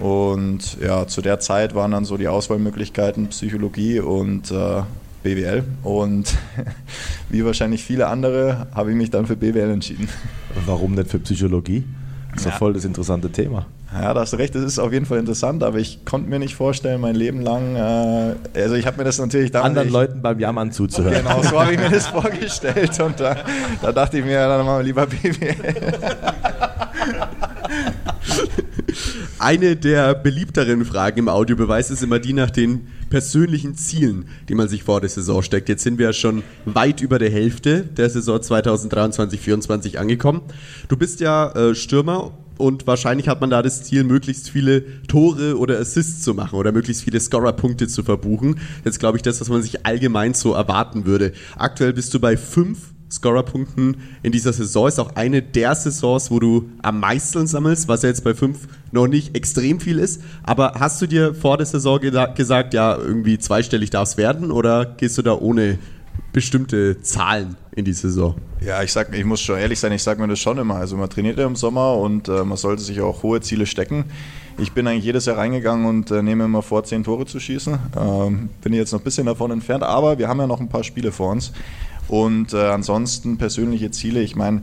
Und 0.00 0.78
ja, 0.80 1.06
zu 1.06 1.20
der 1.20 1.38
Zeit 1.38 1.74
waren 1.74 1.90
dann 1.90 2.06
so 2.06 2.16
die 2.16 2.28
Auswahlmöglichkeiten 2.28 3.28
Psychologie 3.28 4.00
und 4.00 4.50
äh, 4.50 4.82
BWL. 5.22 5.64
Und 5.82 6.34
wie 7.28 7.44
wahrscheinlich 7.44 7.84
viele 7.84 8.06
andere 8.06 8.66
habe 8.74 8.92
ich 8.92 8.96
mich 8.96 9.10
dann 9.10 9.26
für 9.26 9.36
BWL 9.36 9.70
entschieden. 9.70 10.08
Warum 10.64 10.94
nicht 10.94 11.10
für 11.10 11.18
Psychologie? 11.18 11.84
Das 12.30 12.40
ist 12.40 12.44
ja. 12.46 12.50
doch 12.52 12.58
voll 12.58 12.72
das 12.72 12.86
interessante 12.86 13.30
Thema. 13.30 13.66
Ja, 13.92 14.12
da 14.12 14.20
hast 14.20 14.34
du 14.34 14.36
recht, 14.36 14.54
das 14.54 14.64
ist 14.64 14.78
auf 14.78 14.92
jeden 14.92 15.06
Fall 15.06 15.18
interessant, 15.18 15.62
aber 15.62 15.78
ich 15.78 16.04
konnte 16.04 16.28
mir 16.28 16.38
nicht 16.38 16.54
vorstellen, 16.54 17.00
mein 17.00 17.14
Leben 17.14 17.40
lang, 17.40 17.74
äh, 17.74 18.34
also 18.54 18.74
ich 18.74 18.86
habe 18.86 18.98
mir 18.98 19.04
das 19.04 19.18
natürlich 19.18 19.50
dann... 19.50 19.64
Anderen 19.64 19.88
Leuten 19.88 20.20
beim 20.20 20.38
Jammern 20.38 20.72
zuzuhören. 20.72 21.24
Genau, 21.24 21.42
so 21.42 21.58
habe 21.58 21.72
ich 21.72 21.80
mir 21.80 21.88
das 21.88 22.06
vorgestellt 22.08 23.00
und 23.00 23.18
da, 23.18 23.36
da 23.80 23.92
dachte 23.92 24.18
ich 24.18 24.26
mir, 24.26 24.46
dann 24.46 24.66
machen 24.66 24.78
wir 24.78 24.82
lieber 24.82 25.06
BWL. 25.06 25.56
Eine 29.38 29.76
der 29.76 30.14
beliebteren 30.14 30.84
Fragen 30.84 31.20
im 31.20 31.28
Audiobeweis 31.28 31.90
ist 31.90 32.02
immer 32.02 32.18
die 32.18 32.32
nach 32.32 32.50
den 32.50 32.88
persönlichen 33.08 33.76
Zielen, 33.76 34.26
die 34.48 34.54
man 34.54 34.68
sich 34.68 34.82
vor 34.82 35.00
der 35.00 35.08
Saison 35.08 35.42
steckt. 35.42 35.68
Jetzt 35.68 35.84
sind 35.84 35.98
wir 35.98 36.06
ja 36.06 36.12
schon 36.12 36.42
weit 36.64 37.00
über 37.00 37.18
der 37.18 37.30
Hälfte 37.30 37.82
der 37.82 38.10
Saison 38.10 38.38
2023-2024 38.38 39.96
angekommen. 39.96 40.42
Du 40.88 40.96
bist 40.96 41.20
ja 41.20 41.50
äh, 41.52 41.74
Stürmer 41.74 42.32
und 42.58 42.86
wahrscheinlich 42.86 43.28
hat 43.28 43.40
man 43.40 43.50
da 43.50 43.62
das 43.62 43.82
Ziel, 43.84 44.04
möglichst 44.04 44.50
viele 44.50 45.02
Tore 45.06 45.58
oder 45.58 45.78
Assists 45.78 46.22
zu 46.22 46.34
machen 46.34 46.58
oder 46.58 46.72
möglichst 46.72 47.04
viele 47.04 47.20
Scorer-Punkte 47.20 47.88
zu 47.88 48.02
verbuchen. 48.02 48.60
Jetzt 48.84 48.98
glaube 48.98 49.16
ich 49.16 49.22
das, 49.22 49.40
was 49.40 49.48
man 49.48 49.62
sich 49.62 49.86
allgemein 49.86 50.34
so 50.34 50.52
erwarten 50.52 51.06
würde. 51.06 51.32
Aktuell 51.56 51.92
bist 51.92 52.12
du 52.14 52.20
bei 52.20 52.36
fünf 52.36 52.92
Scorerpunkten 53.10 53.96
in 54.22 54.32
dieser 54.32 54.52
Saison. 54.52 54.88
Ist 54.88 55.00
auch 55.00 55.16
eine 55.16 55.42
der 55.42 55.74
Saisons, 55.74 56.30
wo 56.30 56.40
du 56.40 56.68
am 56.82 57.00
meisten 57.00 57.46
sammelst, 57.46 57.88
was 57.88 58.02
ja 58.02 58.08
jetzt 58.08 58.24
bei 58.24 58.34
fünf 58.34 58.68
noch 58.92 59.06
nicht 59.06 59.34
extrem 59.34 59.80
viel 59.80 59.98
ist. 59.98 60.20
Aber 60.42 60.74
hast 60.78 61.00
du 61.00 61.06
dir 61.06 61.34
vor 61.34 61.56
der 61.56 61.66
Saison 61.66 62.00
gesagt, 62.34 62.74
ja, 62.74 62.96
irgendwie 62.96 63.38
zweistellig 63.38 63.90
darf 63.90 64.10
es 64.10 64.16
werden 64.16 64.50
oder 64.50 64.84
gehst 64.84 65.16
du 65.18 65.22
da 65.22 65.32
ohne 65.32 65.78
bestimmte 66.32 67.00
Zahlen 67.02 67.56
in 67.74 67.84
die 67.84 67.92
Saison? 67.92 68.34
Ja, 68.60 68.82
ich 68.82 68.92
sag, 68.92 69.14
ich 69.14 69.24
muss 69.24 69.40
schon 69.40 69.58
ehrlich 69.58 69.78
sein, 69.78 69.92
ich 69.92 70.02
sage 70.02 70.20
mir 70.20 70.28
das 70.28 70.38
schon 70.38 70.58
immer. 70.58 70.76
Also 70.76 70.96
man 70.96 71.08
trainiert 71.08 71.38
ja 71.38 71.46
im 71.46 71.56
Sommer 71.56 71.96
und 71.96 72.28
äh, 72.28 72.44
man 72.44 72.56
sollte 72.56 72.82
sich 72.82 73.00
auch 73.00 73.22
hohe 73.22 73.40
Ziele 73.40 73.66
stecken. 73.66 74.06
Ich 74.58 74.72
bin 74.72 74.86
eigentlich 74.86 75.04
jedes 75.04 75.26
Jahr 75.26 75.38
reingegangen 75.38 75.86
und 75.86 76.10
äh, 76.10 76.22
nehme 76.22 76.44
immer 76.44 76.62
vor, 76.62 76.82
zehn 76.84 77.04
Tore 77.04 77.26
zu 77.26 77.38
schießen. 77.38 77.78
Ähm, 77.96 78.50
bin 78.60 78.72
jetzt 78.72 78.92
noch 78.92 79.00
ein 79.00 79.04
bisschen 79.04 79.26
davon 79.26 79.52
entfernt, 79.52 79.84
aber 79.84 80.18
wir 80.18 80.28
haben 80.28 80.40
ja 80.40 80.46
noch 80.46 80.60
ein 80.60 80.68
paar 80.68 80.84
Spiele 80.84 81.12
vor 81.12 81.30
uns. 81.30 81.52
Und 82.08 82.54
äh, 82.54 82.66
ansonsten 82.68 83.38
persönliche 83.38 83.90
Ziele, 83.90 84.20
ich 84.20 84.34
meine, 84.34 84.62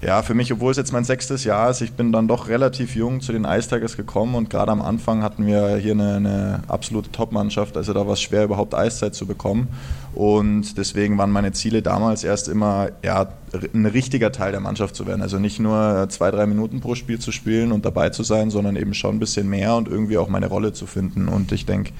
ja, 0.00 0.22
für 0.22 0.34
mich, 0.34 0.52
obwohl 0.52 0.70
es 0.70 0.76
jetzt 0.76 0.92
mein 0.92 1.02
sechstes 1.02 1.42
Jahr 1.42 1.70
ist, 1.70 1.80
ich 1.80 1.92
bin 1.92 2.12
dann 2.12 2.28
doch 2.28 2.48
relativ 2.48 2.94
jung 2.94 3.20
zu 3.20 3.32
den 3.32 3.44
Ice 3.44 3.68
Tigers 3.68 3.96
gekommen 3.96 4.36
und 4.36 4.48
gerade 4.48 4.70
am 4.70 4.80
Anfang 4.80 5.24
hatten 5.24 5.44
wir 5.44 5.76
hier 5.76 5.92
eine, 5.92 6.14
eine 6.14 6.62
absolute 6.68 7.10
Top-Mannschaft, 7.10 7.76
also 7.76 7.92
da 7.92 8.06
war 8.06 8.12
es 8.12 8.20
schwer, 8.20 8.44
überhaupt 8.44 8.74
Eiszeit 8.74 9.16
zu 9.16 9.26
bekommen. 9.26 9.68
Und 10.14 10.78
deswegen 10.78 11.18
waren 11.18 11.30
meine 11.30 11.52
Ziele 11.52 11.82
damals 11.82 12.24
erst 12.24 12.48
immer, 12.48 12.90
ja, 13.04 13.28
ein 13.74 13.86
richtiger 13.86 14.32
Teil 14.32 14.52
der 14.52 14.60
Mannschaft 14.60 14.94
zu 14.94 15.06
werden. 15.06 15.22
Also 15.22 15.38
nicht 15.38 15.60
nur 15.60 16.06
zwei, 16.10 16.30
drei 16.30 16.46
Minuten 16.46 16.80
pro 16.80 16.94
Spiel 16.94 17.18
zu 17.18 17.30
spielen 17.30 17.72
und 17.72 17.84
dabei 17.84 18.10
zu 18.10 18.22
sein, 18.22 18.50
sondern 18.50 18.76
eben 18.76 18.94
schon 18.94 19.16
ein 19.16 19.18
bisschen 19.20 19.48
mehr 19.48 19.74
und 19.76 19.88
irgendwie 19.88 20.18
auch 20.18 20.28
meine 20.28 20.46
Rolle 20.46 20.72
zu 20.72 20.86
finden. 20.86 21.28
Und 21.28 21.52
ich 21.52 21.66
denke, 21.66 21.92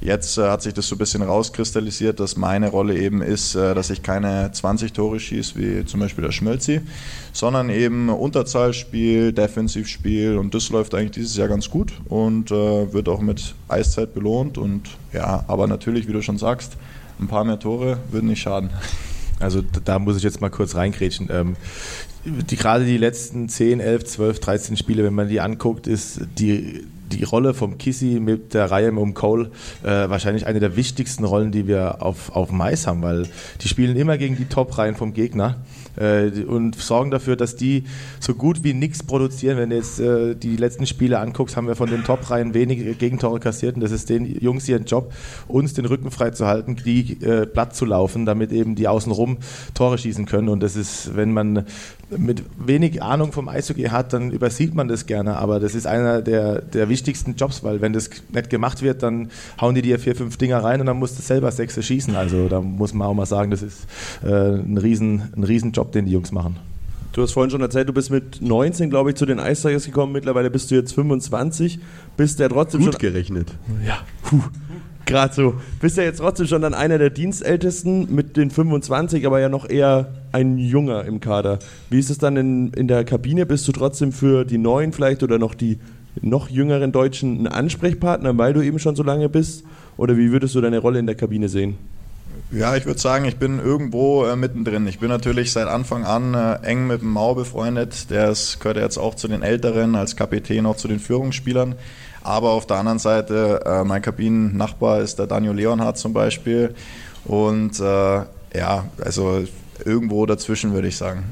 Jetzt 0.00 0.38
äh, 0.38 0.48
hat 0.48 0.62
sich 0.62 0.72
das 0.72 0.88
so 0.88 0.94
ein 0.94 0.98
bisschen 0.98 1.20
rauskristallisiert, 1.20 2.20
dass 2.20 2.36
meine 2.36 2.70
Rolle 2.70 2.98
eben 2.98 3.20
ist, 3.20 3.54
äh, 3.54 3.74
dass 3.74 3.90
ich 3.90 4.02
keine 4.02 4.50
20 4.50 4.94
Tore 4.94 5.20
schieße, 5.20 5.56
wie 5.56 5.84
zum 5.84 6.00
Beispiel 6.00 6.24
der 6.24 6.32
Schmelzi, 6.32 6.80
sondern 7.32 7.68
eben 7.68 8.08
Unterzahlspiel, 8.08 9.32
Defensivspiel 9.32 10.38
und 10.38 10.54
das 10.54 10.70
läuft 10.70 10.94
eigentlich 10.94 11.10
dieses 11.10 11.36
Jahr 11.36 11.48
ganz 11.48 11.68
gut 11.68 11.92
und 12.08 12.50
äh, 12.50 12.92
wird 12.92 13.10
auch 13.10 13.20
mit 13.20 13.54
Eiszeit 13.68 14.14
belohnt 14.14 14.56
und 14.56 14.88
ja, 15.12 15.44
aber 15.48 15.66
natürlich, 15.66 16.08
wie 16.08 16.12
du 16.12 16.22
schon 16.22 16.38
sagst, 16.38 16.78
ein 17.20 17.28
paar 17.28 17.44
mehr 17.44 17.58
Tore 17.58 17.98
würden 18.10 18.28
nicht 18.28 18.40
schaden. 18.40 18.70
Also 19.38 19.62
da 19.84 19.98
muss 19.98 20.16
ich 20.16 20.22
jetzt 20.22 20.40
mal 20.40 20.50
kurz 20.50 20.74
reingrätschen. 20.74 21.28
Ähm, 21.30 21.56
die, 22.24 22.56
gerade 22.56 22.84
die 22.84 22.98
letzten 22.98 23.48
10, 23.48 23.80
11, 23.80 24.04
12, 24.04 24.40
13 24.40 24.76
Spiele, 24.76 25.04
wenn 25.04 25.14
man 25.14 25.28
die 25.28 25.40
anguckt, 25.40 25.86
ist 25.86 26.20
die 26.38 26.84
die 27.12 27.24
Rolle 27.24 27.54
vom 27.54 27.78
Kissy 27.78 28.20
mit 28.20 28.54
der 28.54 28.70
Reihe 28.70 28.92
um 28.92 29.14
Cole 29.14 29.50
äh, 29.82 29.86
wahrscheinlich 29.86 30.46
eine 30.46 30.60
der 30.60 30.76
wichtigsten 30.76 31.24
Rollen, 31.24 31.52
die 31.52 31.66
wir 31.66 32.02
auf, 32.02 32.34
auf 32.34 32.50
Mais 32.50 32.86
haben, 32.86 33.02
weil 33.02 33.26
die 33.60 33.68
spielen 33.68 33.96
immer 33.96 34.18
gegen 34.18 34.36
die 34.36 34.46
Top-Reihen 34.46 34.96
vom 34.96 35.12
Gegner 35.12 35.56
äh, 35.96 36.30
und 36.44 36.76
sorgen 36.76 37.10
dafür, 37.10 37.36
dass 37.36 37.56
die 37.56 37.84
so 38.18 38.34
gut 38.34 38.64
wie 38.64 38.74
nichts 38.74 39.02
produzieren. 39.02 39.58
Wenn 39.58 39.70
du 39.70 39.76
jetzt 39.76 40.00
äh, 40.00 40.34
die 40.34 40.56
letzten 40.56 40.86
Spiele 40.86 41.18
anguckst, 41.18 41.56
haben 41.56 41.66
wir 41.66 41.76
von 41.76 41.90
den 41.90 42.04
Top-Reihen 42.04 42.54
wenige 42.54 42.94
Gegentore 42.94 43.40
kassiert 43.40 43.76
und 43.76 43.80
das 43.80 43.92
ist 43.92 44.08
den 44.08 44.26
Jungs 44.40 44.66
hier 44.66 44.76
ein 44.76 44.84
Job, 44.84 45.12
uns 45.48 45.74
den 45.74 45.86
Rücken 45.86 46.10
frei 46.10 46.30
zu 46.30 46.46
halten, 46.46 46.76
die 46.76 47.22
äh, 47.22 47.46
platt 47.46 47.74
zu 47.74 47.84
laufen, 47.84 48.26
damit 48.26 48.52
eben 48.52 48.74
die 48.74 48.88
außenrum 48.88 49.38
Tore 49.74 49.98
schießen 49.98 50.26
können 50.26 50.48
und 50.48 50.60
das 50.60 50.76
ist, 50.76 51.16
wenn 51.16 51.32
man 51.32 51.66
mit 52.16 52.42
wenig 52.58 53.02
Ahnung 53.02 53.32
vom 53.32 53.48
Eishockey 53.48 53.84
hat, 53.84 54.12
dann 54.12 54.30
übersieht 54.30 54.74
man 54.74 54.88
das 54.88 55.06
gerne, 55.06 55.36
aber 55.36 55.60
das 55.60 55.74
ist 55.74 55.86
einer 55.86 56.22
der, 56.22 56.60
der 56.60 56.88
wichtigsten 56.88 57.36
Jobs, 57.36 57.62
weil 57.62 57.80
wenn 57.80 57.92
das 57.92 58.10
nicht 58.32 58.50
gemacht 58.50 58.82
wird, 58.82 59.02
dann 59.02 59.30
hauen 59.60 59.74
die 59.74 59.82
dir 59.82 59.98
vier, 59.98 60.16
fünf 60.16 60.36
Dinger 60.36 60.62
rein 60.62 60.80
und 60.80 60.86
dann 60.86 60.98
musst 60.98 61.18
du 61.18 61.22
selber 61.22 61.50
sechs 61.52 61.82
schießen. 61.84 62.16
Also 62.16 62.48
da 62.48 62.60
muss 62.60 62.94
man 62.94 63.08
auch 63.08 63.14
mal 63.14 63.26
sagen, 63.26 63.50
das 63.50 63.62
ist 63.62 63.86
äh, 64.24 64.28
ein, 64.28 64.78
riesen, 64.78 65.32
ein 65.36 65.44
riesen 65.44 65.72
Job, 65.72 65.92
den 65.92 66.06
die 66.06 66.12
Jungs 66.12 66.32
machen. 66.32 66.56
Du 67.12 67.22
hast 67.22 67.32
vorhin 67.32 67.50
schon 67.50 67.60
erzählt, 67.60 67.88
du 67.88 67.92
bist 67.92 68.10
mit 68.10 68.40
19, 68.40 68.88
glaube 68.88 69.10
ich, 69.10 69.16
zu 69.16 69.26
den 69.26 69.38
Ice 69.40 69.62
Tigers 69.66 69.84
gekommen. 69.84 70.12
Mittlerweile 70.12 70.48
bist 70.48 70.70
du 70.70 70.76
jetzt 70.76 70.94
25. 70.94 71.80
Bist 72.16 72.38
der 72.38 72.48
trotzdem 72.48 72.82
Gut 72.82 72.92
schon. 72.92 73.00
gerechnet. 73.00 73.48
Ja, 73.84 73.98
puh. 74.22 74.42
Gerade 75.10 75.34
so. 75.34 75.54
Bist 75.80 75.96
ja 75.96 76.04
jetzt 76.04 76.18
trotzdem 76.18 76.46
schon 76.46 76.62
dann 76.62 76.72
einer 76.72 76.96
der 76.96 77.10
Dienstältesten 77.10 78.14
mit 78.14 78.36
den 78.36 78.52
25, 78.52 79.26
aber 79.26 79.40
ja 79.40 79.48
noch 79.48 79.68
eher 79.68 80.12
ein 80.30 80.56
Junger 80.56 81.04
im 81.04 81.18
Kader. 81.18 81.58
Wie 81.88 81.98
ist 81.98 82.10
es 82.10 82.18
dann 82.18 82.36
in, 82.36 82.72
in 82.74 82.86
der 82.86 83.04
Kabine? 83.04 83.44
Bist 83.44 83.66
du 83.66 83.72
trotzdem 83.72 84.12
für 84.12 84.44
die 84.44 84.56
Neuen 84.56 84.92
vielleicht 84.92 85.24
oder 85.24 85.40
noch 85.40 85.54
die 85.54 85.80
noch 86.22 86.48
jüngeren 86.48 86.92
Deutschen 86.92 87.40
ein 87.40 87.46
Ansprechpartner, 87.48 88.38
weil 88.38 88.52
du 88.52 88.62
eben 88.62 88.78
schon 88.78 88.94
so 88.94 89.02
lange 89.02 89.28
bist? 89.28 89.64
Oder 89.96 90.16
wie 90.16 90.30
würdest 90.30 90.54
du 90.54 90.60
deine 90.60 90.78
Rolle 90.78 91.00
in 91.00 91.06
der 91.06 91.16
Kabine 91.16 91.48
sehen? 91.48 91.76
Ja, 92.52 92.76
ich 92.76 92.86
würde 92.86 93.00
sagen, 93.00 93.24
ich 93.24 93.36
bin 93.36 93.58
irgendwo 93.58 94.24
äh, 94.26 94.36
mittendrin. 94.36 94.86
Ich 94.86 95.00
bin 95.00 95.08
natürlich 95.08 95.50
seit 95.50 95.66
Anfang 95.66 96.04
an 96.04 96.34
äh, 96.34 96.66
eng 96.66 96.86
mit 96.86 97.00
dem 97.00 97.12
Mao 97.12 97.34
befreundet. 97.34 98.10
Der 98.10 98.30
ist, 98.30 98.60
gehört 98.60 98.76
jetzt 98.76 98.98
auch 98.98 99.16
zu 99.16 99.26
den 99.26 99.42
Älteren, 99.42 99.96
als 99.96 100.14
Kapitän 100.14 100.66
auch 100.66 100.76
zu 100.76 100.86
den 100.86 101.00
Führungsspielern. 101.00 101.74
Aber 102.22 102.50
auf 102.50 102.66
der 102.66 102.76
anderen 102.76 102.98
Seite, 102.98 103.60
äh, 103.64 103.84
mein 103.84 104.02
Kabinennachbar 104.02 105.00
ist 105.00 105.18
der 105.18 105.26
Daniel 105.26 105.54
Leonhardt 105.54 105.98
zum 105.98 106.12
Beispiel. 106.12 106.74
Und 107.24 107.80
äh, 107.80 107.82
ja, 107.82 108.84
also 109.02 109.44
irgendwo 109.84 110.26
dazwischen 110.26 110.72
würde 110.72 110.88
ich 110.88 110.96
sagen. 110.96 111.24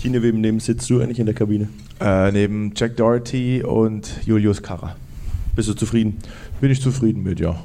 Tine, 0.00 0.22
wem 0.22 0.40
neben 0.40 0.60
sitzt 0.60 0.88
du 0.90 1.00
eigentlich 1.00 1.18
in 1.18 1.26
der 1.26 1.34
Kabine? 1.34 1.68
Äh, 2.00 2.30
neben 2.30 2.72
Jack 2.76 2.96
Doherty 2.96 3.64
und 3.64 4.08
Julius 4.24 4.62
Karrer. 4.62 4.96
Bist 5.54 5.68
du 5.68 5.74
zufrieden? 5.74 6.18
Bin 6.60 6.70
ich 6.70 6.82
zufrieden 6.82 7.22
mit, 7.22 7.40
ja. 7.40 7.58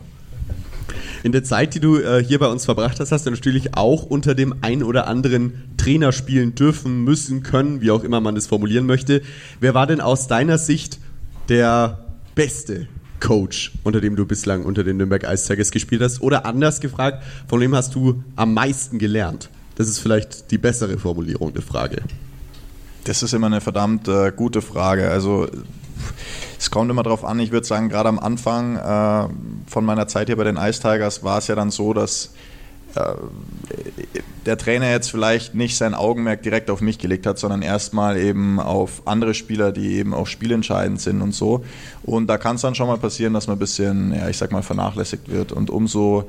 In 1.23 1.33
der 1.33 1.43
Zeit, 1.43 1.75
die 1.75 1.79
du 1.79 1.97
äh, 1.97 2.23
hier 2.23 2.39
bei 2.39 2.47
uns 2.47 2.65
verbracht 2.65 2.99
hast, 2.99 3.11
hast 3.11 3.25
du 3.25 3.31
natürlich 3.31 3.75
auch 3.75 4.03
unter 4.03 4.33
dem 4.33 4.55
ein 4.61 4.81
oder 4.81 5.07
anderen 5.07 5.53
Trainer 5.77 6.11
spielen 6.11 6.55
dürfen, 6.55 7.03
müssen, 7.03 7.43
können, 7.43 7.81
wie 7.81 7.91
auch 7.91 8.03
immer 8.03 8.21
man 8.21 8.35
das 8.35 8.47
formulieren 8.47 8.85
möchte. 8.85 9.21
Wer 9.59 9.73
war 9.73 9.85
denn 9.85 10.01
aus 10.01 10.27
deiner 10.27 10.57
Sicht 10.57 10.99
der 11.49 11.99
beste 12.35 12.87
Coach, 13.19 13.71
unter 13.83 14.01
dem 14.01 14.15
du 14.15 14.25
bislang 14.25 14.63
unter 14.63 14.83
den 14.83 14.97
Nürnberg 14.97 15.23
Ice 15.23 15.47
Tigers 15.47 15.71
gespielt 15.71 16.01
hast? 16.01 16.21
Oder 16.21 16.45
anders 16.45 16.81
gefragt, 16.81 17.23
von 17.47 17.59
wem 17.61 17.75
hast 17.75 17.95
du 17.95 18.23
am 18.35 18.53
meisten 18.53 18.99
gelernt? 18.99 19.49
Das 19.75 19.87
ist 19.87 19.99
vielleicht 19.99 20.51
die 20.51 20.57
bessere 20.57 20.97
Formulierung 20.97 21.53
der 21.53 21.61
Frage. 21.61 22.01
Das 23.05 23.23
ist 23.23 23.33
immer 23.33 23.47
eine 23.47 23.61
verdammt 23.61 24.07
äh, 24.07 24.31
gute 24.35 24.61
Frage. 24.61 25.09
Also 25.09 25.47
es 26.59 26.69
kommt 26.69 26.91
immer 26.91 27.03
darauf 27.03 27.25
an, 27.25 27.39
ich 27.39 27.51
würde 27.51 27.65
sagen, 27.65 27.89
gerade 27.89 28.09
am 28.09 28.19
Anfang 28.19 28.75
äh, 28.75 29.27
von 29.67 29.85
meiner 29.85 30.07
Zeit 30.07 30.27
hier 30.27 30.37
bei 30.37 30.43
den 30.43 30.57
Ice 30.57 30.81
Tigers 30.81 31.23
war 31.23 31.39
es 31.39 31.47
ja 31.47 31.55
dann 31.55 31.71
so, 31.71 31.93
dass 31.93 32.33
äh, 32.95 33.13
der 34.45 34.57
Trainer 34.57 34.89
jetzt 34.89 35.11
vielleicht 35.11 35.53
nicht 35.53 35.77
sein 35.77 35.93
Augenmerk 35.93 36.41
direkt 36.41 36.69
auf 36.69 36.81
mich 36.81 36.97
gelegt 36.97 37.25
hat, 37.25 37.37
sondern 37.37 37.61
erstmal 37.61 38.17
eben 38.17 38.59
auf 38.59 39.03
andere 39.05 39.33
Spieler, 39.33 39.71
die 39.71 39.95
eben 39.95 40.13
auch 40.13 40.27
spielentscheidend 40.27 40.99
sind 40.99 41.21
und 41.21 41.33
so. 41.33 41.63
Und 42.03 42.27
da 42.27 42.37
kann 42.37 42.55
es 42.55 42.61
dann 42.61 42.73
schon 42.73 42.87
mal 42.87 42.97
passieren, 42.97 43.33
dass 43.33 43.47
man 43.47 43.57
ein 43.57 43.59
bisschen, 43.59 44.15
ja, 44.15 44.29
ich 44.29 44.37
sag 44.37 44.51
mal, 44.51 44.63
vernachlässigt 44.63 45.29
wird. 45.29 45.51
Und 45.51 45.69
umso 45.69 46.27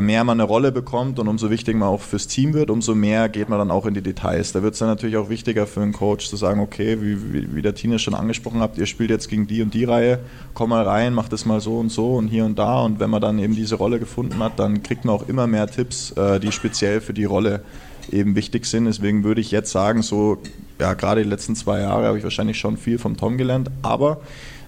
mehr 0.00 0.22
man 0.22 0.40
eine 0.40 0.48
Rolle 0.48 0.70
bekommt 0.70 1.18
und 1.18 1.26
umso 1.26 1.50
wichtiger 1.50 1.76
man 1.76 1.88
auch 1.88 2.00
fürs 2.00 2.28
Team 2.28 2.54
wird, 2.54 2.70
umso 2.70 2.94
mehr 2.94 3.28
geht 3.28 3.48
man 3.48 3.58
dann 3.58 3.70
auch 3.70 3.84
in 3.86 3.94
die 3.94 4.02
Details. 4.02 4.52
Da 4.52 4.62
wird 4.62 4.74
es 4.74 4.78
dann 4.78 4.88
natürlich 4.88 5.16
auch 5.16 5.28
wichtiger 5.28 5.66
für 5.66 5.82
einen 5.82 5.92
Coach 5.92 6.28
zu 6.28 6.36
sagen, 6.36 6.60
okay, 6.60 7.00
wie, 7.00 7.32
wie, 7.32 7.56
wie 7.56 7.62
der 7.62 7.74
Tine 7.74 7.98
schon 7.98 8.14
angesprochen 8.14 8.60
habt, 8.60 8.78
ihr 8.78 8.86
spielt 8.86 9.10
jetzt 9.10 9.28
gegen 9.28 9.46
die 9.46 9.60
und 9.60 9.74
die 9.74 9.84
Reihe, 9.84 10.20
komm 10.54 10.70
mal 10.70 10.84
rein, 10.84 11.14
mach 11.14 11.28
das 11.28 11.46
mal 11.46 11.60
so 11.60 11.78
und 11.78 11.90
so 11.90 12.14
und 12.14 12.28
hier 12.28 12.44
und 12.44 12.58
da. 12.58 12.80
Und 12.82 13.00
wenn 13.00 13.10
man 13.10 13.20
dann 13.20 13.38
eben 13.38 13.56
diese 13.56 13.74
Rolle 13.74 13.98
gefunden 13.98 14.38
hat, 14.38 14.58
dann 14.58 14.82
kriegt 14.82 15.04
man 15.04 15.16
auch 15.16 15.28
immer 15.28 15.46
mehr 15.46 15.66
Tipps, 15.66 16.12
äh, 16.12 16.38
die 16.38 16.52
speziell 16.52 17.00
für 17.00 17.12
die 17.12 17.24
Rolle 17.24 17.62
eben 18.10 18.34
wichtig 18.34 18.66
sind. 18.66 18.84
Deswegen 18.84 19.24
würde 19.24 19.40
ich 19.40 19.50
jetzt 19.50 19.72
sagen, 19.72 20.02
so, 20.02 20.38
ja, 20.80 20.94
gerade 20.94 21.22
die 21.22 21.28
letzten 21.28 21.56
zwei 21.56 21.80
Jahre 21.80 22.06
habe 22.06 22.18
ich 22.18 22.24
wahrscheinlich 22.24 22.58
schon 22.58 22.76
viel 22.76 22.98
vom 22.98 23.16
Tom 23.16 23.38
gelernt, 23.38 23.70
aber 23.82 24.20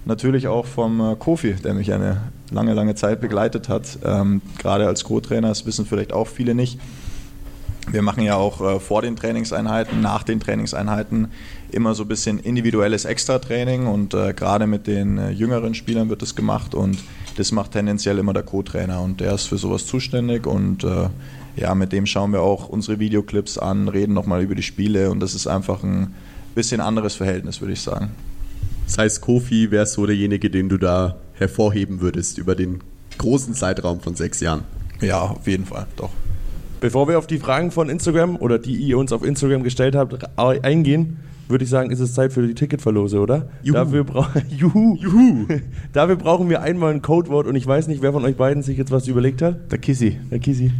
natürlich 0.05 0.47
auch 0.47 0.65
vom 0.65 1.01
äh, 1.01 1.15
Kofi, 1.15 1.53
der 1.55 1.73
mich 1.73 1.91
eine 1.91 2.21
lange, 2.51 2.73
lange 2.73 2.95
Zeit 2.95 3.21
begleitet 3.21 3.69
hat. 3.69 3.97
Ähm, 4.03 4.41
gerade 4.57 4.87
als 4.87 5.03
Co-Trainer, 5.03 5.49
das 5.49 5.65
wissen 5.65 5.85
vielleicht 5.85 6.13
auch 6.13 6.27
viele 6.27 6.55
nicht. 6.55 6.79
Wir 7.91 8.01
machen 8.01 8.23
ja 8.23 8.35
auch 8.35 8.61
äh, 8.61 8.79
vor 8.79 9.01
den 9.01 9.15
Trainingseinheiten, 9.15 10.01
nach 10.01 10.23
den 10.23 10.39
Trainingseinheiten 10.39 11.27
immer 11.71 11.93
so 11.93 12.03
ein 12.03 12.07
bisschen 12.07 12.39
individuelles 12.39 13.05
Extra-Training 13.05 13.85
und 13.85 14.13
äh, 14.13 14.33
gerade 14.33 14.65
mit 14.65 14.87
den 14.87 15.17
äh, 15.17 15.29
jüngeren 15.29 15.75
Spielern 15.75 16.09
wird 16.09 16.21
das 16.21 16.35
gemacht 16.35 16.73
und 16.73 16.97
das 17.37 17.51
macht 17.51 17.71
tendenziell 17.71 18.17
immer 18.17 18.33
der 18.33 18.43
Co-Trainer 18.43 19.01
und 19.01 19.19
der 19.19 19.33
ist 19.33 19.45
für 19.45 19.57
sowas 19.57 19.85
zuständig 19.85 20.47
und 20.47 20.83
äh, 20.83 21.09
ja, 21.57 21.75
mit 21.75 21.91
dem 21.91 22.05
schauen 22.05 22.31
wir 22.31 22.41
auch 22.41 22.69
unsere 22.69 22.99
Videoclips 22.99 23.57
an, 23.57 23.87
reden 23.87 24.13
nochmal 24.13 24.41
über 24.41 24.55
die 24.55 24.63
Spiele 24.63 25.11
und 25.11 25.19
das 25.19 25.35
ist 25.35 25.47
einfach 25.47 25.83
ein 25.83 26.13
bisschen 26.55 26.81
anderes 26.81 27.15
Verhältnis, 27.15 27.61
würde 27.61 27.73
ich 27.73 27.81
sagen. 27.81 28.11
Das 28.85 28.97
heißt, 28.97 29.21
Kofi 29.21 29.71
wäre 29.71 29.85
so 29.85 30.05
derjenige, 30.05 30.49
den 30.49 30.69
du 30.69 30.77
da 30.77 31.17
hervorheben 31.33 32.01
würdest 32.01 32.37
über 32.37 32.55
den 32.55 32.79
großen 33.17 33.53
Zeitraum 33.53 33.99
von 33.99 34.15
sechs 34.15 34.39
Jahren. 34.39 34.63
Ja, 35.01 35.21
auf 35.21 35.47
jeden 35.47 35.65
Fall, 35.65 35.87
doch. 35.97 36.11
Bevor 36.81 37.07
wir 37.07 37.17
auf 37.17 37.27
die 37.27 37.39
Fragen 37.39 37.71
von 37.71 37.89
Instagram 37.89 38.35
oder 38.35 38.59
die 38.59 38.75
ihr 38.75 38.97
uns 38.97 39.11
auf 39.11 39.23
Instagram 39.23 39.63
gestellt 39.63 39.95
habt, 39.95 40.37
eingehen, 40.37 41.17
würde 41.47 41.63
ich 41.63 41.69
sagen, 41.69 41.91
ist 41.91 41.99
es 41.99 42.13
Zeit 42.13 42.33
für 42.33 42.45
die 42.45 42.53
Ticketverlose, 42.53 43.19
oder? 43.19 43.49
Juhu. 43.63 43.73
Dafür, 43.75 44.03
bra 44.03 44.31
Juhu. 44.49 44.95
Juhu. 44.97 45.45
Dafür 45.93 46.15
brauchen 46.15 46.49
wir 46.49 46.61
einmal 46.61 46.93
ein 46.93 47.01
Codewort 47.01 47.47
und 47.47 47.55
ich 47.55 47.65
weiß 47.65 47.87
nicht, 47.87 48.01
wer 48.01 48.13
von 48.13 48.23
euch 48.25 48.35
beiden 48.35 48.63
sich 48.63 48.77
jetzt 48.77 48.91
was 48.91 49.07
überlegt 49.07 49.41
hat. 49.41 49.71
Der 49.71 49.77
Kissy. 49.77 50.17
Herr 50.29 50.39
Kisi. 50.39 50.71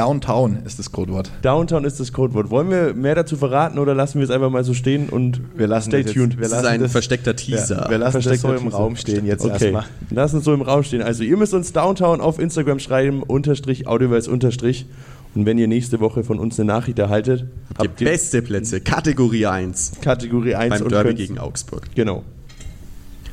Downtown 0.00 0.58
ist 0.64 0.78
das 0.78 0.90
Codewort. 0.92 1.30
Downtown 1.42 1.84
ist 1.84 2.00
das 2.00 2.12
Codewort. 2.12 2.50
Wollen 2.50 2.70
wir 2.70 2.94
mehr 2.94 3.14
dazu 3.14 3.36
verraten 3.36 3.78
oder 3.78 3.94
lassen 3.94 4.18
wir 4.18 4.24
es 4.24 4.30
einfach 4.30 4.50
mal 4.50 4.64
so 4.64 4.72
stehen 4.74 5.08
und 5.08 5.40
Wir 5.56 5.66
lassen 5.66 5.90
stay 5.90 6.02
das 6.02 6.14
jetzt- 6.14 6.20
tuned? 6.20 6.36
wir 6.36 6.42
Das 6.42 6.48
ist 6.52 6.52
lassen 6.62 6.66
ein 6.74 6.80
das- 6.80 6.92
versteckter 6.92 7.36
Teaser. 7.36 7.82
Ja, 7.84 7.90
wir 7.90 7.98
lassen 7.98 8.22
das 8.22 8.40
so 8.40 8.52
im 8.52 8.58
Teaser. 8.64 8.76
Raum 8.76 8.96
stehen 8.96 9.26
jetzt 9.26 9.44
Okay, 9.44 9.52
erstmal. 9.64 9.84
lass 10.10 10.32
uns 10.34 10.44
so 10.44 10.54
im 10.54 10.62
Raum 10.62 10.82
stehen. 10.84 11.02
Also 11.02 11.22
ihr 11.22 11.36
müsst 11.36 11.52
uns 11.54 11.72
Downtown 11.72 12.20
auf 12.20 12.38
Instagram 12.38 12.78
schreiben, 12.78 13.22
unterstrich, 13.22 13.86
Audioverse, 13.86 14.30
unterstrich. 14.30 14.86
Und 15.34 15.46
wenn 15.46 15.58
ihr 15.58 15.68
nächste 15.68 16.00
Woche 16.00 16.24
von 16.24 16.38
uns 16.40 16.58
eine 16.58 16.66
Nachricht 16.66 16.98
erhaltet, 16.98 17.42
Die 17.42 17.74
habt 17.88 18.00
ihr 18.00 18.06
beste 18.08 18.42
Plätze, 18.42 18.80
Kategorie 18.80 19.46
1 19.46 19.92
Kategorie 20.02 20.54
1 20.56 20.74
beim 20.74 20.82
und 20.82 20.92
Derby 20.92 21.14
gegen 21.14 21.38
Augsburg. 21.38 21.82
Genau. 21.94 22.24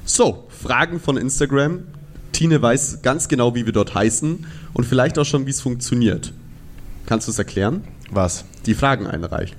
So, 0.05 0.45
Fragen 0.49 0.99
von 0.99 1.17
Instagram. 1.17 1.79
Tine 2.33 2.61
weiß 2.61 2.99
ganz 3.01 3.27
genau, 3.29 3.55
wie 3.55 3.65
wir 3.65 3.73
dort 3.73 3.95
heißen 3.95 4.45
und 4.73 4.83
vielleicht 4.85 5.17
auch 5.17 5.25
schon, 5.25 5.47
wie 5.47 5.49
es 5.49 5.59
funktioniert. 5.59 6.33
Kannst 7.07 7.25
du 7.25 7.31
es 7.31 7.39
erklären? 7.39 7.83
Was? 8.11 8.43
Die 8.65 8.73
Fragen 8.73 9.07
einreichen. 9.07 9.55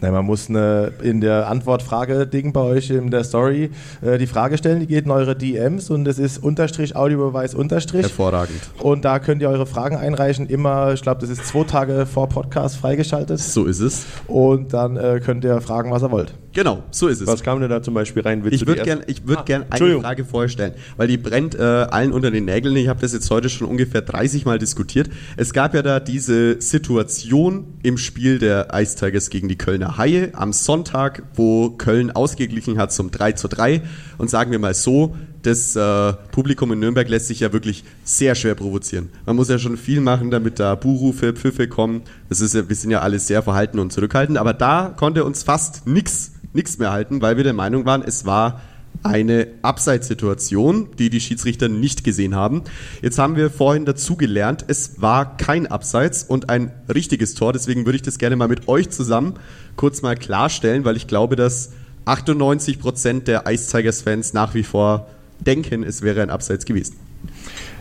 Na, 0.00 0.12
man 0.12 0.24
muss 0.24 0.48
eine, 0.48 0.92
in 1.02 1.20
der 1.20 1.48
Antwort-Frage-Ding 1.48 2.52
bei 2.52 2.60
euch 2.60 2.90
in 2.90 3.10
der 3.10 3.24
Story 3.24 3.70
äh, 4.00 4.16
die 4.16 4.28
Frage 4.28 4.56
stellen, 4.56 4.78
die 4.78 4.86
geht 4.86 5.06
in 5.06 5.10
eure 5.10 5.34
DMs 5.34 5.90
und 5.90 6.04
das 6.04 6.20
ist 6.20 6.38
Unterstrich, 6.38 6.94
Audiobeweis, 6.94 7.52
Unterstrich. 7.52 8.02
Hervorragend. 8.02 8.60
Und 8.78 9.04
da 9.04 9.18
könnt 9.18 9.42
ihr 9.42 9.48
eure 9.48 9.66
Fragen 9.66 9.96
einreichen, 9.96 10.46
immer, 10.46 10.92
ich 10.92 11.02
glaube, 11.02 11.20
das 11.20 11.30
ist 11.30 11.44
zwei 11.48 11.64
Tage 11.64 12.06
vor 12.06 12.28
Podcast 12.28 12.76
freigeschaltet. 12.76 13.40
So 13.40 13.64
ist 13.64 13.80
es. 13.80 14.06
Und 14.28 14.72
dann 14.72 14.96
äh, 14.96 15.20
könnt 15.24 15.42
ihr 15.42 15.60
fragen, 15.60 15.90
was 15.90 16.04
ihr 16.04 16.12
wollt. 16.12 16.32
Genau, 16.54 16.82
so 16.90 17.08
ist 17.08 17.20
es. 17.20 17.26
Was 17.26 17.42
kam 17.42 17.60
denn 17.60 17.68
da 17.68 17.82
zum 17.82 17.94
Beispiel 17.94 18.22
rein? 18.22 18.42
Willst 18.42 18.62
Ich 18.62 18.66
würde 18.66 18.78
erst- 18.80 18.86
gern, 18.86 19.04
ich 19.06 19.26
würd 19.28 19.44
gern 19.46 19.66
eine. 19.70 20.00
Frage 20.00 20.24
vorher 20.24 20.48
stellen, 20.48 20.72
weil 20.96 21.06
die 21.06 21.18
brennt 21.18 21.54
äh, 21.54 21.62
allen 21.62 22.12
unter 22.12 22.30
den 22.30 22.46
Nägeln. 22.46 22.74
Ich 22.76 22.88
habe 22.88 23.00
das 23.00 23.12
jetzt 23.12 23.30
heute 23.30 23.48
schon 23.48 23.66
ungefähr 23.68 24.00
30 24.02 24.44
Mal 24.44 24.58
diskutiert. 24.58 25.10
Es 25.36 25.52
gab 25.52 25.74
ja 25.74 25.82
da 25.82 26.00
diese 26.00 26.60
Situation 26.60 27.66
im 27.82 27.98
Spiel 27.98 28.38
der 28.38 28.68
Ice 28.74 28.96
Tigers 28.96 29.30
gegen 29.30 29.48
die 29.48 29.56
Kölner 29.58 29.98
Haie 29.98 30.30
am 30.32 30.52
Sonntag, 30.52 31.22
wo 31.34 31.70
Köln 31.70 32.10
ausgeglichen 32.10 32.78
hat 32.78 32.92
zum 32.92 33.10
3 33.10 33.32
zu 33.32 33.48
3. 33.48 33.82
Und 34.16 34.30
sagen 34.30 34.50
wir 34.50 34.58
mal 34.58 34.74
so, 34.74 35.14
das 35.42 35.76
äh, 35.76 36.12
Publikum 36.32 36.72
in 36.72 36.80
Nürnberg 36.80 37.08
lässt 37.08 37.28
sich 37.28 37.40
ja 37.40 37.52
wirklich 37.52 37.84
sehr 38.04 38.34
schwer 38.34 38.54
provozieren. 38.54 39.10
Man 39.26 39.36
muss 39.36 39.48
ja 39.48 39.58
schon 39.58 39.76
viel 39.76 40.00
machen, 40.00 40.30
damit 40.30 40.58
da 40.58 40.74
Buhrufe, 40.74 41.32
Pfiffe 41.34 41.68
kommen. 41.68 42.02
Das 42.28 42.40
ist 42.40 42.54
ja, 42.54 42.68
wir 42.68 42.74
sind 42.74 42.90
ja 42.90 43.00
alle 43.00 43.18
sehr 43.18 43.42
verhalten 43.42 43.78
und 43.78 43.92
zurückhaltend, 43.92 44.38
aber 44.38 44.54
da 44.54 44.94
konnte 44.96 45.24
uns 45.24 45.42
fast 45.42 45.86
nichts 45.86 46.32
nichts 46.58 46.78
mehr 46.78 46.92
halten, 46.92 47.22
weil 47.22 47.38
wir 47.38 47.44
der 47.44 47.54
Meinung 47.54 47.86
waren, 47.86 48.02
es 48.02 48.26
war 48.26 48.60
eine 49.02 49.46
Abseitssituation, 49.62 50.88
die 50.98 51.08
die 51.08 51.20
Schiedsrichter 51.20 51.68
nicht 51.68 52.04
gesehen 52.04 52.34
haben. 52.34 52.64
Jetzt 53.00 53.18
haben 53.18 53.36
wir 53.36 53.48
vorhin 53.48 53.84
dazu 53.84 54.16
gelernt, 54.16 54.64
es 54.66 55.00
war 55.00 55.36
kein 55.36 55.66
Abseits 55.66 56.24
und 56.24 56.50
ein 56.50 56.72
richtiges 56.92 57.34
Tor. 57.34 57.52
Deswegen 57.52 57.86
würde 57.86 57.96
ich 57.96 58.02
das 58.02 58.18
gerne 58.18 58.36
mal 58.36 58.48
mit 58.48 58.68
euch 58.68 58.90
zusammen 58.90 59.34
kurz 59.76 60.02
mal 60.02 60.16
klarstellen, 60.16 60.84
weil 60.84 60.96
ich 60.96 61.06
glaube, 61.06 61.36
dass 61.36 61.70
98 62.06 62.80
Prozent 62.80 63.28
der 63.28 63.44
Ice 63.46 63.70
Tigers-Fans 63.70 64.32
nach 64.32 64.54
wie 64.54 64.64
vor 64.64 65.08
denken, 65.40 65.84
es 65.84 66.02
wäre 66.02 66.20
ein 66.20 66.30
Abseits 66.30 66.64
gewesen. 66.64 67.07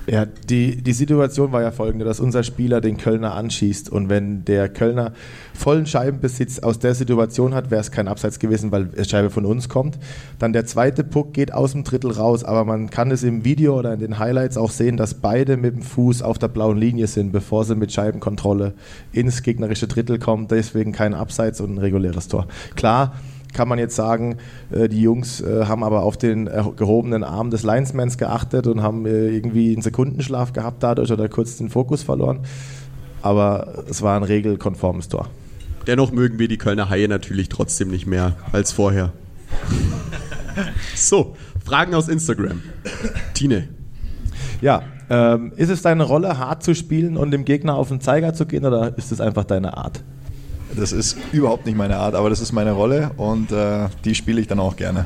Ja, 0.09 0.25
die, 0.25 0.81
die 0.81 0.93
Situation 0.93 1.51
war 1.51 1.61
ja 1.61 1.71
folgende, 1.71 2.05
dass 2.05 2.21
unser 2.21 2.43
Spieler 2.43 2.79
den 2.79 2.95
Kölner 2.95 3.33
anschießt 3.33 3.89
und 3.89 4.07
wenn 4.07 4.45
der 4.45 4.69
Kölner 4.69 5.11
vollen 5.53 5.85
Scheibenbesitz 5.85 6.59
aus 6.59 6.79
der 6.79 6.95
Situation 6.95 7.53
hat, 7.53 7.71
wäre 7.71 7.81
es 7.81 7.91
kein 7.91 8.07
Abseits 8.07 8.39
gewesen, 8.39 8.71
weil 8.71 8.85
die 8.85 9.03
Scheibe 9.03 9.29
von 9.29 9.45
uns 9.45 9.67
kommt. 9.67 9.99
Dann 10.39 10.53
der 10.53 10.65
zweite 10.65 11.03
Puck 11.03 11.33
geht 11.33 11.53
aus 11.53 11.73
dem 11.73 11.83
Drittel 11.83 12.11
raus, 12.11 12.45
aber 12.45 12.63
man 12.63 12.89
kann 12.89 13.11
es 13.11 13.23
im 13.23 13.43
Video 13.43 13.77
oder 13.77 13.95
in 13.95 13.99
den 13.99 14.17
Highlights 14.17 14.55
auch 14.55 14.71
sehen, 14.71 14.95
dass 14.95 15.15
beide 15.15 15.57
mit 15.57 15.75
dem 15.75 15.81
Fuß 15.81 16.21
auf 16.21 16.37
der 16.37 16.47
blauen 16.47 16.77
Linie 16.77 17.07
sind, 17.07 17.33
bevor 17.33 17.65
sie 17.65 17.75
mit 17.75 17.91
Scheibenkontrolle 17.91 18.75
ins 19.11 19.43
gegnerische 19.43 19.87
Drittel 19.87 20.19
kommen. 20.19 20.47
Deswegen 20.47 20.93
kein 20.93 21.13
Abseits 21.13 21.59
und 21.59 21.75
ein 21.75 21.79
reguläres 21.79 22.29
Tor. 22.29 22.47
Klar, 22.77 23.13
kann 23.57 23.67
man 23.67 23.79
jetzt 23.79 23.95
sagen, 23.95 24.37
äh, 24.69 24.87
die 24.87 25.01
Jungs 25.01 25.41
äh, 25.41 25.65
haben 25.65 25.83
aber 25.83 26.03
auf 26.03 26.15
den 26.15 26.45
gehobenen 26.75 27.23
Arm 27.23 27.49
des 27.49 27.63
Linesmans 27.63 28.19
geachtet 28.19 28.67
und 28.67 28.83
haben 28.83 29.07
äh, 29.07 29.29
irgendwie 29.29 29.73
einen 29.73 29.81
Sekundenschlaf 29.81 30.53
gehabt 30.53 30.83
dadurch 30.83 31.11
oder 31.11 31.27
kurz 31.27 31.57
den 31.57 31.69
Fokus 31.69 32.03
verloren. 32.03 32.41
Aber 33.23 33.83
es 33.89 34.03
war 34.03 34.15
ein 34.15 34.23
regelkonformes 34.23 35.09
Tor. 35.09 35.27
Dennoch 35.87 36.11
mögen 36.11 36.37
wir 36.37 36.47
die 36.47 36.57
Kölner 36.57 36.89
Haie 36.89 37.07
natürlich 37.07 37.49
trotzdem 37.49 37.89
nicht 37.89 38.05
mehr 38.05 38.35
als 38.51 38.71
vorher. 38.71 39.11
so, 40.95 41.35
Fragen 41.65 41.95
aus 41.95 42.09
Instagram. 42.09 42.61
Tine. 43.33 43.69
Ja, 44.61 44.83
ähm, 45.09 45.51
ist 45.55 45.69
es 45.69 45.81
deine 45.81 46.03
Rolle, 46.03 46.37
hart 46.37 46.61
zu 46.61 46.75
spielen 46.75 47.17
und 47.17 47.31
dem 47.31 47.43
Gegner 47.43 47.73
auf 47.73 47.89
den 47.89 48.01
Zeiger 48.01 48.35
zu 48.35 48.45
gehen 48.45 48.65
oder 48.65 48.95
ist 48.97 49.11
es 49.11 49.19
einfach 49.19 49.45
deine 49.45 49.77
Art? 49.77 50.03
Das 50.77 50.91
ist 50.91 51.17
überhaupt 51.31 51.65
nicht 51.65 51.75
meine 51.75 51.97
Art, 51.97 52.13
aber 52.13 52.29
das 52.29 52.39
ist 52.39 52.53
meine 52.53 52.71
Rolle 52.71 53.11
und 53.17 53.51
äh, 53.51 53.87
die 54.05 54.13
spiele 54.13 54.39
ich 54.39 54.47
dann 54.47 54.59
auch 54.59 54.75
gerne. 54.75 55.05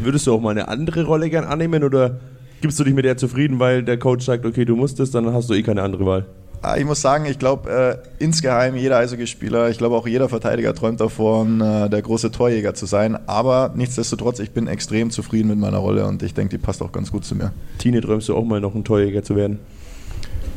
Würdest 0.00 0.26
du 0.26 0.32
auch 0.32 0.40
mal 0.40 0.50
eine 0.50 0.68
andere 0.68 1.04
Rolle 1.04 1.28
gern 1.28 1.44
annehmen 1.44 1.82
oder 1.82 2.20
gibst 2.60 2.78
du 2.78 2.84
dich 2.84 2.94
mit 2.94 3.04
der 3.04 3.16
zufrieden, 3.16 3.58
weil 3.58 3.82
der 3.82 3.98
Coach 3.98 4.24
sagt, 4.24 4.46
okay, 4.46 4.64
du 4.64 4.76
musst 4.76 5.00
es, 5.00 5.10
dann 5.10 5.32
hast 5.32 5.50
du 5.50 5.54
eh 5.54 5.62
keine 5.62 5.82
andere 5.82 6.06
Wahl? 6.06 6.26
Ah, 6.62 6.76
ich 6.76 6.84
muss 6.84 7.00
sagen, 7.00 7.24
ich 7.24 7.38
glaube, 7.38 8.00
äh, 8.18 8.22
insgeheim 8.22 8.76
jeder 8.76 8.98
Eishockeyspieler, 8.98 9.70
ich 9.70 9.78
glaube 9.78 9.96
auch 9.96 10.06
jeder 10.06 10.28
Verteidiger 10.28 10.74
träumt 10.74 11.00
davon, 11.00 11.60
äh, 11.60 11.88
der 11.88 12.02
große 12.02 12.30
Torjäger 12.30 12.74
zu 12.74 12.86
sein. 12.86 13.18
Aber 13.26 13.72
nichtsdestotrotz, 13.74 14.38
ich 14.38 14.50
bin 14.50 14.68
extrem 14.68 15.10
zufrieden 15.10 15.48
mit 15.48 15.58
meiner 15.58 15.78
Rolle 15.78 16.06
und 16.06 16.22
ich 16.22 16.34
denke, 16.34 16.50
die 16.56 16.62
passt 16.62 16.82
auch 16.82 16.92
ganz 16.92 17.10
gut 17.10 17.24
zu 17.24 17.34
mir. 17.34 17.52
Tine, 17.78 18.02
träumst 18.02 18.28
du 18.28 18.36
auch 18.36 18.44
mal 18.44 18.60
noch 18.60 18.74
ein 18.74 18.84
Torjäger 18.84 19.22
zu 19.22 19.36
werden? 19.36 19.58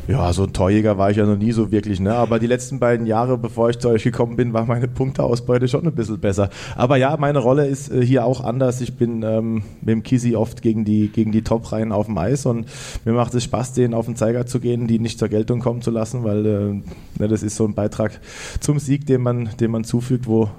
Ja, 0.06 0.30
so 0.34 0.42
ein 0.44 0.52
Torjäger 0.52 0.98
war 0.98 1.10
ich 1.10 1.16
ja 1.16 1.24
noch 1.24 1.38
nie 1.38 1.52
so 1.52 1.72
wirklich, 1.72 1.98
ne? 1.98 2.14
Aber 2.14 2.38
die 2.38 2.46
letzten 2.46 2.78
beiden 2.78 3.06
Jahre, 3.06 3.38
bevor 3.38 3.70
ich 3.70 3.78
zu 3.78 3.88
euch 3.88 4.04
gekommen 4.04 4.36
bin, 4.36 4.52
war 4.52 4.66
meine 4.66 4.86
Punkteausbeute 4.86 5.66
schon 5.66 5.86
ein 5.86 5.94
bisschen 5.94 6.20
besser. 6.20 6.50
Aber 6.76 6.98
ja, 6.98 7.16
meine 7.16 7.38
Rolle 7.38 7.66
ist 7.66 7.90
äh, 7.90 8.04
hier 8.04 8.26
auch 8.26 8.44
anders. 8.44 8.82
Ich 8.82 8.98
bin 8.98 9.22
ähm, 9.22 9.62
mit 9.80 9.88
dem 9.88 10.02
Kisi 10.02 10.36
oft 10.36 10.60
gegen 10.60 10.84
die, 10.84 11.08
gegen 11.08 11.32
die 11.32 11.40
Top-Reihen 11.40 11.90
auf 11.90 12.04
dem 12.04 12.18
Eis 12.18 12.44
und 12.44 12.66
mir 13.06 13.14
macht 13.14 13.32
es 13.32 13.44
Spaß, 13.44 13.72
denen 13.72 13.94
auf 13.94 14.04
den 14.04 14.14
Zeiger 14.14 14.44
zu 14.44 14.60
gehen, 14.60 14.86
die 14.88 14.98
nicht 14.98 15.18
zur 15.18 15.28
Geltung 15.28 15.60
kommen 15.60 15.80
zu 15.80 15.90
lassen, 15.90 16.22
weil 16.22 16.44
äh, 16.44 17.20
ne, 17.20 17.28
das 17.28 17.42
ist 17.42 17.56
so 17.56 17.64
ein 17.64 17.72
Beitrag 17.72 18.20
zum 18.60 18.78
Sieg, 18.78 19.06
den 19.06 19.22
man, 19.22 19.48
den 19.58 19.70
man 19.70 19.84
zufügt, 19.84 20.26
wo 20.26 20.50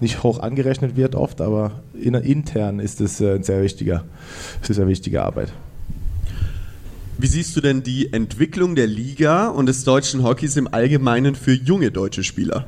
nicht 0.00 0.24
hoch 0.24 0.40
angerechnet 0.40 0.96
wird 0.96 1.14
oft, 1.14 1.40
aber 1.40 1.70
in, 1.94 2.14
intern 2.14 2.80
ist 2.80 3.00
es 3.00 3.20
äh, 3.20 3.38
sehr 3.42 3.62
wichtiger, 3.62 4.02
ist 4.60 4.76
eine 4.76 4.88
wichtige 4.88 5.22
Arbeit. 5.22 5.52
Wie 7.20 7.26
siehst 7.26 7.56
du 7.56 7.60
denn 7.60 7.82
die 7.82 8.12
Entwicklung 8.12 8.76
der 8.76 8.86
Liga 8.86 9.48
und 9.48 9.66
des 9.66 9.82
deutschen 9.82 10.22
Hockeys 10.22 10.56
im 10.56 10.72
Allgemeinen 10.72 11.34
für 11.34 11.52
junge 11.52 11.90
deutsche 11.90 12.22
Spieler? 12.22 12.66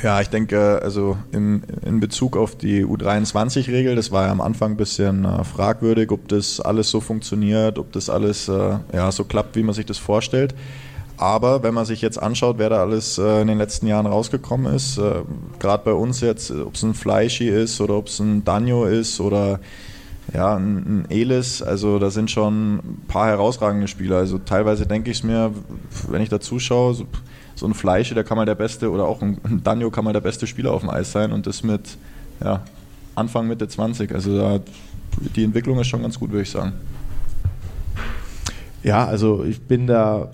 Ja, 0.00 0.20
ich 0.20 0.28
denke, 0.28 0.80
also 0.80 1.18
in, 1.32 1.64
in 1.84 1.98
Bezug 1.98 2.36
auf 2.36 2.56
die 2.56 2.84
U23-Regel, 2.84 3.96
das 3.96 4.12
war 4.12 4.26
ja 4.26 4.30
am 4.30 4.40
Anfang 4.40 4.72
ein 4.72 4.76
bisschen 4.76 5.24
äh, 5.24 5.42
fragwürdig, 5.42 6.12
ob 6.12 6.28
das 6.28 6.60
alles 6.60 6.88
so 6.88 7.00
funktioniert, 7.00 7.80
ob 7.80 7.90
das 7.90 8.08
alles 8.08 8.46
äh, 8.48 8.78
ja, 8.92 9.10
so 9.10 9.24
klappt, 9.24 9.56
wie 9.56 9.64
man 9.64 9.74
sich 9.74 9.86
das 9.86 9.98
vorstellt. 9.98 10.54
Aber 11.16 11.64
wenn 11.64 11.74
man 11.74 11.84
sich 11.84 12.00
jetzt 12.00 12.22
anschaut, 12.22 12.58
wer 12.58 12.70
da 12.70 12.80
alles 12.80 13.18
äh, 13.18 13.40
in 13.40 13.48
den 13.48 13.58
letzten 13.58 13.88
Jahren 13.88 14.06
rausgekommen 14.06 14.72
ist, 14.72 14.98
äh, 14.98 15.22
gerade 15.58 15.82
bei 15.84 15.92
uns 15.94 16.20
jetzt, 16.20 16.52
ob 16.52 16.76
es 16.76 16.84
ein 16.84 16.94
Fleischi 16.94 17.48
ist 17.48 17.80
oder 17.80 17.94
ob 17.94 18.06
es 18.06 18.20
ein 18.20 18.44
Danjo 18.44 18.84
ist 18.84 19.18
oder 19.18 19.58
ja, 20.34 20.56
ein, 20.56 20.76
ein 20.76 21.10
Elis, 21.10 21.62
also 21.62 21.98
da 21.98 22.10
sind 22.10 22.30
schon 22.30 22.76
ein 22.76 23.02
paar 23.08 23.28
herausragende 23.28 23.88
Spieler. 23.88 24.16
Also 24.16 24.38
teilweise 24.38 24.86
denke 24.86 25.10
ich 25.10 25.18
es 25.18 25.22
mir, 25.22 25.52
wenn 26.08 26.22
ich 26.22 26.28
da 26.28 26.40
zuschaue, 26.40 26.94
so, 26.94 27.06
so, 27.54 27.66
ein 27.66 27.74
Fleische, 27.74 28.14
der 28.14 28.24
kann 28.24 28.36
mal 28.36 28.44
der 28.44 28.54
beste, 28.54 28.90
oder 28.90 29.04
auch 29.04 29.22
ein, 29.22 29.38
ein 29.44 29.62
Danjo 29.62 29.90
kann 29.90 30.04
mal 30.04 30.12
der 30.12 30.20
beste 30.20 30.46
Spieler 30.46 30.72
auf 30.72 30.80
dem 30.80 30.90
Eis 30.90 31.12
sein 31.12 31.32
und 31.32 31.46
das 31.46 31.62
mit 31.62 31.96
ja, 32.42 32.62
Anfang, 33.14 33.46
Mitte 33.46 33.68
20. 33.68 34.12
Also 34.12 34.36
da, 34.36 34.60
die 35.34 35.44
Entwicklung 35.44 35.78
ist 35.78 35.86
schon 35.86 36.02
ganz 36.02 36.18
gut, 36.18 36.30
würde 36.30 36.42
ich 36.42 36.50
sagen. 36.50 36.72
Ja, 38.82 39.06
also 39.06 39.44
ich 39.44 39.60
bin 39.62 39.86
da 39.86 40.30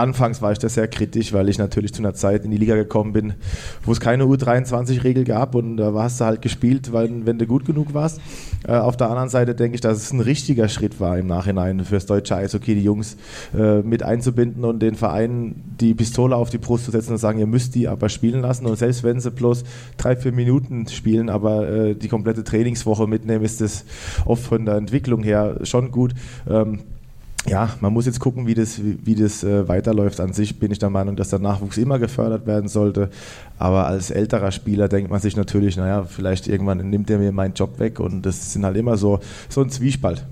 Anfangs 0.00 0.40
war 0.40 0.52
ich 0.52 0.58
da 0.58 0.68
sehr 0.68 0.88
kritisch, 0.88 1.32
weil 1.32 1.48
ich 1.48 1.58
natürlich 1.58 1.92
zu 1.92 2.00
einer 2.00 2.14
Zeit 2.14 2.44
in 2.44 2.50
die 2.50 2.56
Liga 2.56 2.74
gekommen 2.74 3.12
bin, 3.12 3.34
wo 3.84 3.92
es 3.92 4.00
keine 4.00 4.24
U23-Regel 4.24 5.24
gab 5.24 5.54
und 5.54 5.76
da 5.76 5.92
hast 5.94 6.20
du 6.20 6.24
halt 6.24 6.42
gespielt, 6.42 6.92
weil, 6.92 7.26
wenn 7.26 7.38
du 7.38 7.46
gut 7.46 7.66
genug 7.66 7.92
warst. 7.92 8.20
Äh, 8.66 8.72
auf 8.72 8.96
der 8.96 9.10
anderen 9.10 9.28
Seite 9.28 9.54
denke 9.54 9.74
ich, 9.74 9.80
dass 9.80 9.98
es 9.98 10.12
ein 10.12 10.20
richtiger 10.20 10.68
Schritt 10.68 11.00
war 11.00 11.18
im 11.18 11.26
Nachhinein 11.26 11.84
fürs 11.84 12.06
deutsche 12.06 12.34
Eishockey, 12.34 12.74
die 12.74 12.82
Jungs 12.82 13.16
äh, 13.56 13.82
mit 13.82 14.02
einzubinden 14.02 14.64
und 14.64 14.80
den 14.80 14.94
Vereinen 14.94 15.76
die 15.80 15.94
Pistole 15.94 16.34
auf 16.34 16.50
die 16.50 16.58
Brust 16.58 16.86
zu 16.86 16.90
setzen 16.90 17.12
und 17.12 17.18
sagen, 17.18 17.38
ihr 17.38 17.46
müsst 17.46 17.74
die 17.74 17.86
aber 17.86 18.08
spielen 18.08 18.40
lassen 18.40 18.66
und 18.66 18.78
selbst 18.78 19.04
wenn 19.04 19.20
sie 19.20 19.30
bloß 19.30 19.64
drei, 19.98 20.16
vier 20.16 20.32
Minuten 20.32 20.86
spielen, 20.88 21.28
aber 21.28 21.68
äh, 21.68 21.94
die 21.94 22.08
komplette 22.08 22.42
Trainingswoche 22.42 23.06
mitnehmen, 23.06 23.44
ist 23.44 23.60
das 23.60 23.84
oft 24.24 24.42
von 24.42 24.64
der 24.64 24.76
Entwicklung 24.76 25.22
her 25.22 25.58
schon 25.64 25.90
gut. 25.90 26.14
Ähm, 26.48 26.80
ja, 27.46 27.70
man 27.80 27.92
muss 27.92 28.06
jetzt 28.06 28.20
gucken, 28.20 28.46
wie 28.46 28.54
das, 28.54 28.82
wie, 28.84 28.98
wie 29.02 29.14
das 29.14 29.42
äh, 29.42 29.66
weiterläuft. 29.66 30.20
An 30.20 30.32
sich 30.32 30.58
bin 30.58 30.70
ich 30.70 30.78
der 30.78 30.90
Meinung, 30.90 31.16
dass 31.16 31.30
der 31.30 31.38
Nachwuchs 31.38 31.78
immer 31.78 31.98
gefördert 31.98 32.46
werden 32.46 32.68
sollte. 32.68 33.08
Aber 33.58 33.86
als 33.86 34.10
älterer 34.10 34.52
Spieler 34.52 34.88
denkt 34.88 35.10
man 35.10 35.20
sich 35.20 35.36
natürlich, 35.36 35.76
naja, 35.76 36.04
vielleicht 36.04 36.48
irgendwann 36.48 36.90
nimmt 36.90 37.08
er 37.08 37.18
mir 37.18 37.32
meinen 37.32 37.54
Job 37.54 37.78
weg. 37.78 37.98
Und 37.98 38.26
das 38.26 38.52
sind 38.52 38.64
halt 38.64 38.76
immer 38.76 38.96
so, 38.96 39.20
so 39.48 39.62
ein 39.62 39.70
Zwiespalt. 39.70 40.26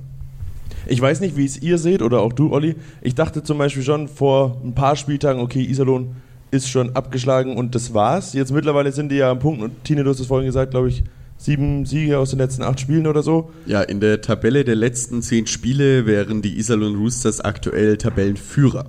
Ich 0.86 1.00
weiß 1.00 1.20
nicht, 1.20 1.36
wie 1.36 1.44
es 1.44 1.60
ihr 1.60 1.78
seht 1.78 2.02
oder 2.02 2.20
auch 2.20 2.32
du, 2.32 2.52
Olli. 2.52 2.76
Ich 3.00 3.14
dachte 3.14 3.42
zum 3.42 3.58
Beispiel 3.58 3.82
schon 3.82 4.08
vor 4.08 4.60
ein 4.64 4.74
paar 4.74 4.96
Spieltagen, 4.96 5.40
okay, 5.40 5.62
Iserlohn 5.62 6.16
ist 6.50 6.68
schon 6.68 6.94
abgeschlagen 6.94 7.56
und 7.56 7.74
das 7.74 7.94
war's. 7.94 8.32
Jetzt 8.32 8.52
mittlerweile 8.52 8.92
sind 8.92 9.10
die 9.10 9.16
ja 9.16 9.30
am 9.30 9.38
Punkt 9.38 9.62
und 9.62 9.84
Tine, 9.84 10.04
du 10.04 10.10
hast 10.10 10.20
es 10.20 10.26
vorhin 10.26 10.46
gesagt, 10.46 10.70
glaube 10.70 10.88
ich, 10.88 11.04
sieben 11.38 11.86
Siege 11.86 12.18
aus 12.18 12.30
den 12.30 12.40
letzten 12.40 12.62
acht 12.62 12.80
Spielen 12.80 13.06
oder 13.06 13.22
so. 13.22 13.50
Ja, 13.64 13.82
in 13.82 14.00
der 14.00 14.20
Tabelle 14.20 14.64
der 14.64 14.74
letzten 14.74 15.22
zehn 15.22 15.46
Spiele 15.46 16.04
wären 16.04 16.42
die 16.42 16.58
Iserlohn 16.58 16.96
Roosters 16.96 17.40
aktuell 17.40 17.96
Tabellenführer. 17.96 18.86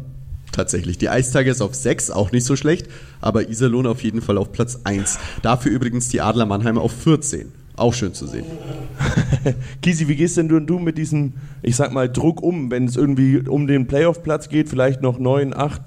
Tatsächlich. 0.51 0.97
Die 0.97 1.05
Ice 1.05 1.31
Tigers 1.31 1.61
auf 1.61 1.75
sechs, 1.75 2.09
auch 2.09 2.31
nicht 2.31 2.43
so 2.43 2.55
schlecht, 2.55 2.87
aber 3.21 3.47
Iserlohn 3.49 3.85
auf 3.85 4.03
jeden 4.03 4.21
Fall 4.21 4.37
auf 4.37 4.51
Platz 4.51 4.79
1. 4.83 5.19
Dafür 5.43 5.71
übrigens 5.71 6.09
die 6.09 6.21
Adler 6.21 6.47
Mannheim 6.47 6.77
auf 6.77 6.91
14. 6.91 7.51
Auch 7.75 7.93
schön 7.93 8.13
zu 8.13 8.27
sehen. 8.27 8.43
Kisi, 9.81 10.09
wie 10.09 10.17
gehst 10.17 10.35
denn 10.35 10.49
du, 10.49 10.59
du 10.59 10.79
mit 10.79 10.97
diesem, 10.97 11.33
ich 11.61 11.77
sag 11.77 11.93
mal, 11.93 12.09
Druck 12.09 12.43
um, 12.43 12.71
wenn 12.71 12.85
es 12.85 12.97
irgendwie 12.97 13.37
um 13.47 13.67
den 13.67 13.87
Playoff-Platz 13.87 14.49
geht, 14.49 14.67
vielleicht 14.67 15.01
noch 15.01 15.17
9, 15.17 15.55
8 15.55 15.81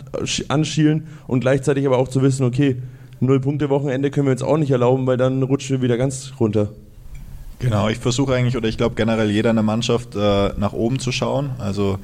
anschielen 0.49 1.09
und 1.27 1.41
gleichzeitig 1.41 1.87
aber 1.87 1.99
auch 1.99 2.09
zu 2.09 2.23
wissen, 2.23 2.45
okay, 2.45 2.77
Null-Punkte-Wochenende 3.23 4.11
können 4.11 4.27
wir 4.27 4.33
uns 4.33 4.43
auch 4.43 4.57
nicht 4.57 4.71
erlauben, 4.71 5.07
weil 5.07 5.17
dann 5.17 5.43
rutschen 5.43 5.77
wir 5.77 5.83
wieder 5.83 5.97
ganz 5.97 6.33
runter. 6.41 6.71
Genau, 7.59 7.89
ich 7.89 7.99
versuche 7.99 8.35
eigentlich, 8.35 8.57
oder 8.57 8.69
ich 8.69 8.77
glaube 8.77 8.97
generell 8.97 9.31
jeder 9.31 9.51
in 9.51 9.57
der 9.57 9.63
Mannschaft 9.63 10.17
äh, 10.17 10.51
nach 10.57 10.73
oben 10.73 10.99
zu 10.99 11.13
schauen. 11.13 11.51
Also 11.59 11.99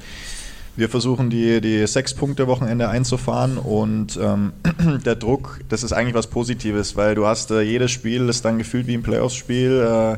wir 0.77 0.87
versuchen 0.87 1.29
die, 1.29 1.59
die 1.59 1.85
sechs 1.85 2.13
Punkte 2.13 2.47
Wochenende 2.47 2.87
einzufahren 2.87 3.57
und 3.57 4.17
ähm, 4.21 4.53
der 5.05 5.15
Druck, 5.15 5.59
das 5.67 5.83
ist 5.83 5.91
eigentlich 5.91 6.13
was 6.13 6.27
Positives, 6.27 6.95
weil 6.95 7.15
du 7.15 7.27
hast 7.27 7.51
äh, 7.51 7.61
jedes 7.61 7.91
Spiel 7.91 8.29
ist 8.29 8.45
dann 8.45 8.57
gefühlt 8.57 8.87
wie 8.87 8.93
ein 8.93 9.03
Playoffs-Spiel. 9.03 10.17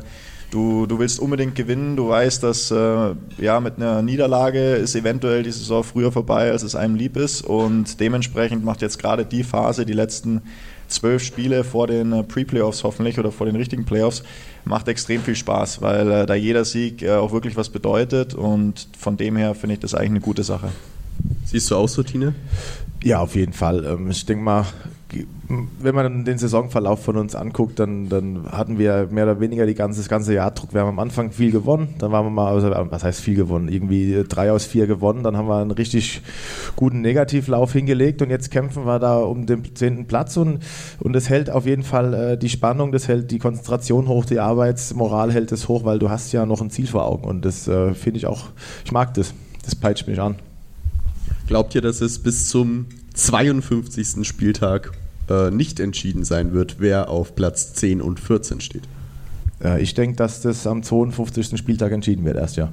du, 0.52 0.86
du 0.86 1.00
willst 1.00 1.18
unbedingt 1.18 1.56
gewinnen, 1.56 1.96
du 1.96 2.08
weißt, 2.08 2.44
dass 2.44 2.70
äh, 2.70 3.14
ja 3.38 3.58
mit 3.58 3.78
einer 3.78 4.02
Niederlage 4.02 4.74
ist 4.74 4.94
eventuell 4.94 5.42
die 5.42 5.50
Saison 5.50 5.82
früher 5.82 6.12
vorbei, 6.12 6.52
als 6.52 6.62
es 6.62 6.76
einem 6.76 6.94
lieb 6.94 7.16
ist 7.16 7.42
und 7.42 7.98
dementsprechend 7.98 8.64
macht 8.64 8.82
jetzt 8.82 9.00
gerade 9.00 9.24
die 9.24 9.42
Phase, 9.42 9.84
die 9.84 9.94
letzten 9.94 10.42
zwölf 10.92 11.22
Spiele 11.22 11.64
vor 11.64 11.86
den 11.86 12.12
äh, 12.12 12.22
Pre-Playoffs 12.22 12.84
hoffentlich 12.84 13.18
oder 13.18 13.32
vor 13.32 13.46
den 13.46 13.56
richtigen 13.56 13.84
Playoffs 13.84 14.22
macht 14.64 14.88
extrem 14.88 15.22
viel 15.22 15.36
Spaß, 15.36 15.82
weil 15.82 16.10
äh, 16.10 16.26
da 16.26 16.34
jeder 16.34 16.64
Sieg 16.64 17.02
äh, 17.02 17.12
auch 17.12 17.32
wirklich 17.32 17.56
was 17.56 17.68
bedeutet 17.68 18.34
und 18.34 18.88
von 18.98 19.16
dem 19.16 19.36
her 19.36 19.54
finde 19.54 19.74
ich 19.74 19.80
das 19.80 19.94
eigentlich 19.94 20.10
eine 20.10 20.20
gute 20.20 20.44
Sache. 20.44 20.70
Siehst 21.44 21.70
du 21.70 21.76
auch 21.76 21.88
so, 21.88 22.02
Tine? 22.02 22.34
Ja, 23.02 23.20
auf 23.20 23.34
jeden 23.34 23.52
Fall. 23.52 23.84
Ähm, 23.84 24.10
ich 24.10 24.24
denke 24.24 24.44
mal, 24.44 24.66
wenn 25.80 25.94
man 25.94 26.24
den 26.24 26.38
Saisonverlauf 26.38 27.02
von 27.02 27.16
uns 27.16 27.34
anguckt, 27.34 27.78
dann, 27.78 28.08
dann 28.08 28.50
hatten 28.50 28.78
wir 28.78 29.08
mehr 29.10 29.24
oder 29.24 29.40
weniger 29.40 29.66
ganze, 29.74 30.00
das 30.00 30.08
ganze 30.08 30.34
Jahr 30.34 30.50
Druck. 30.50 30.72
Wir 30.72 30.80
haben 30.80 30.88
am 30.88 30.98
Anfang 30.98 31.30
viel 31.30 31.50
gewonnen, 31.50 31.94
dann 31.98 32.12
waren 32.12 32.24
wir 32.26 32.30
mal, 32.30 32.52
also, 32.52 32.70
was 32.70 33.04
heißt 33.04 33.20
viel 33.20 33.34
gewonnen? 33.34 33.68
Irgendwie 33.68 34.24
drei 34.28 34.50
aus 34.52 34.64
vier 34.64 34.86
gewonnen, 34.86 35.22
dann 35.22 35.36
haben 35.36 35.48
wir 35.48 35.56
einen 35.56 35.70
richtig 35.70 36.22
guten 36.76 37.00
Negativlauf 37.00 37.72
hingelegt 37.72 38.22
und 38.22 38.30
jetzt 38.30 38.50
kämpfen 38.50 38.86
wir 38.86 38.98
da 38.98 39.18
um 39.18 39.46
den 39.46 39.74
zehnten 39.74 40.06
Platz 40.06 40.36
und, 40.36 40.60
und 41.00 41.12
das 41.12 41.28
hält 41.28 41.50
auf 41.50 41.66
jeden 41.66 41.82
Fall 41.82 42.14
äh, 42.14 42.38
die 42.38 42.48
Spannung, 42.48 42.92
das 42.92 43.08
hält 43.08 43.30
die 43.30 43.38
Konzentration 43.38 44.08
hoch, 44.08 44.24
die 44.24 44.38
Arbeitsmoral 44.38 45.32
hält 45.32 45.52
es 45.52 45.68
hoch, 45.68 45.84
weil 45.84 45.98
du 45.98 46.08
hast 46.10 46.32
ja 46.32 46.46
noch 46.46 46.60
ein 46.60 46.70
Ziel 46.70 46.86
vor 46.86 47.04
Augen 47.04 47.24
und 47.24 47.44
das 47.44 47.68
äh, 47.68 47.94
finde 47.94 48.18
ich 48.18 48.26
auch, 48.26 48.46
ich 48.84 48.92
mag 48.92 49.14
das, 49.14 49.34
das 49.64 49.74
peitscht 49.74 50.08
mich 50.08 50.20
an. 50.20 50.36
Glaubt 51.46 51.74
ihr, 51.74 51.82
dass 51.82 52.00
es 52.00 52.18
bis 52.18 52.48
zum 52.48 52.86
52. 53.14 54.26
Spieltag 54.26 54.92
äh, 55.28 55.50
nicht 55.50 55.80
entschieden 55.80 56.24
sein 56.24 56.52
wird, 56.52 56.76
wer 56.78 57.08
auf 57.08 57.34
Platz 57.34 57.74
10 57.74 58.00
und 58.00 58.20
14 58.20 58.60
steht. 58.60 58.82
Äh, 59.62 59.82
ich 59.82 59.94
denke, 59.94 60.16
dass 60.16 60.40
das 60.40 60.66
am 60.66 60.82
52. 60.82 61.56
Spieltag 61.58 61.92
entschieden 61.92 62.24
wird 62.24 62.36
erst, 62.36 62.56
ja. 62.56 62.70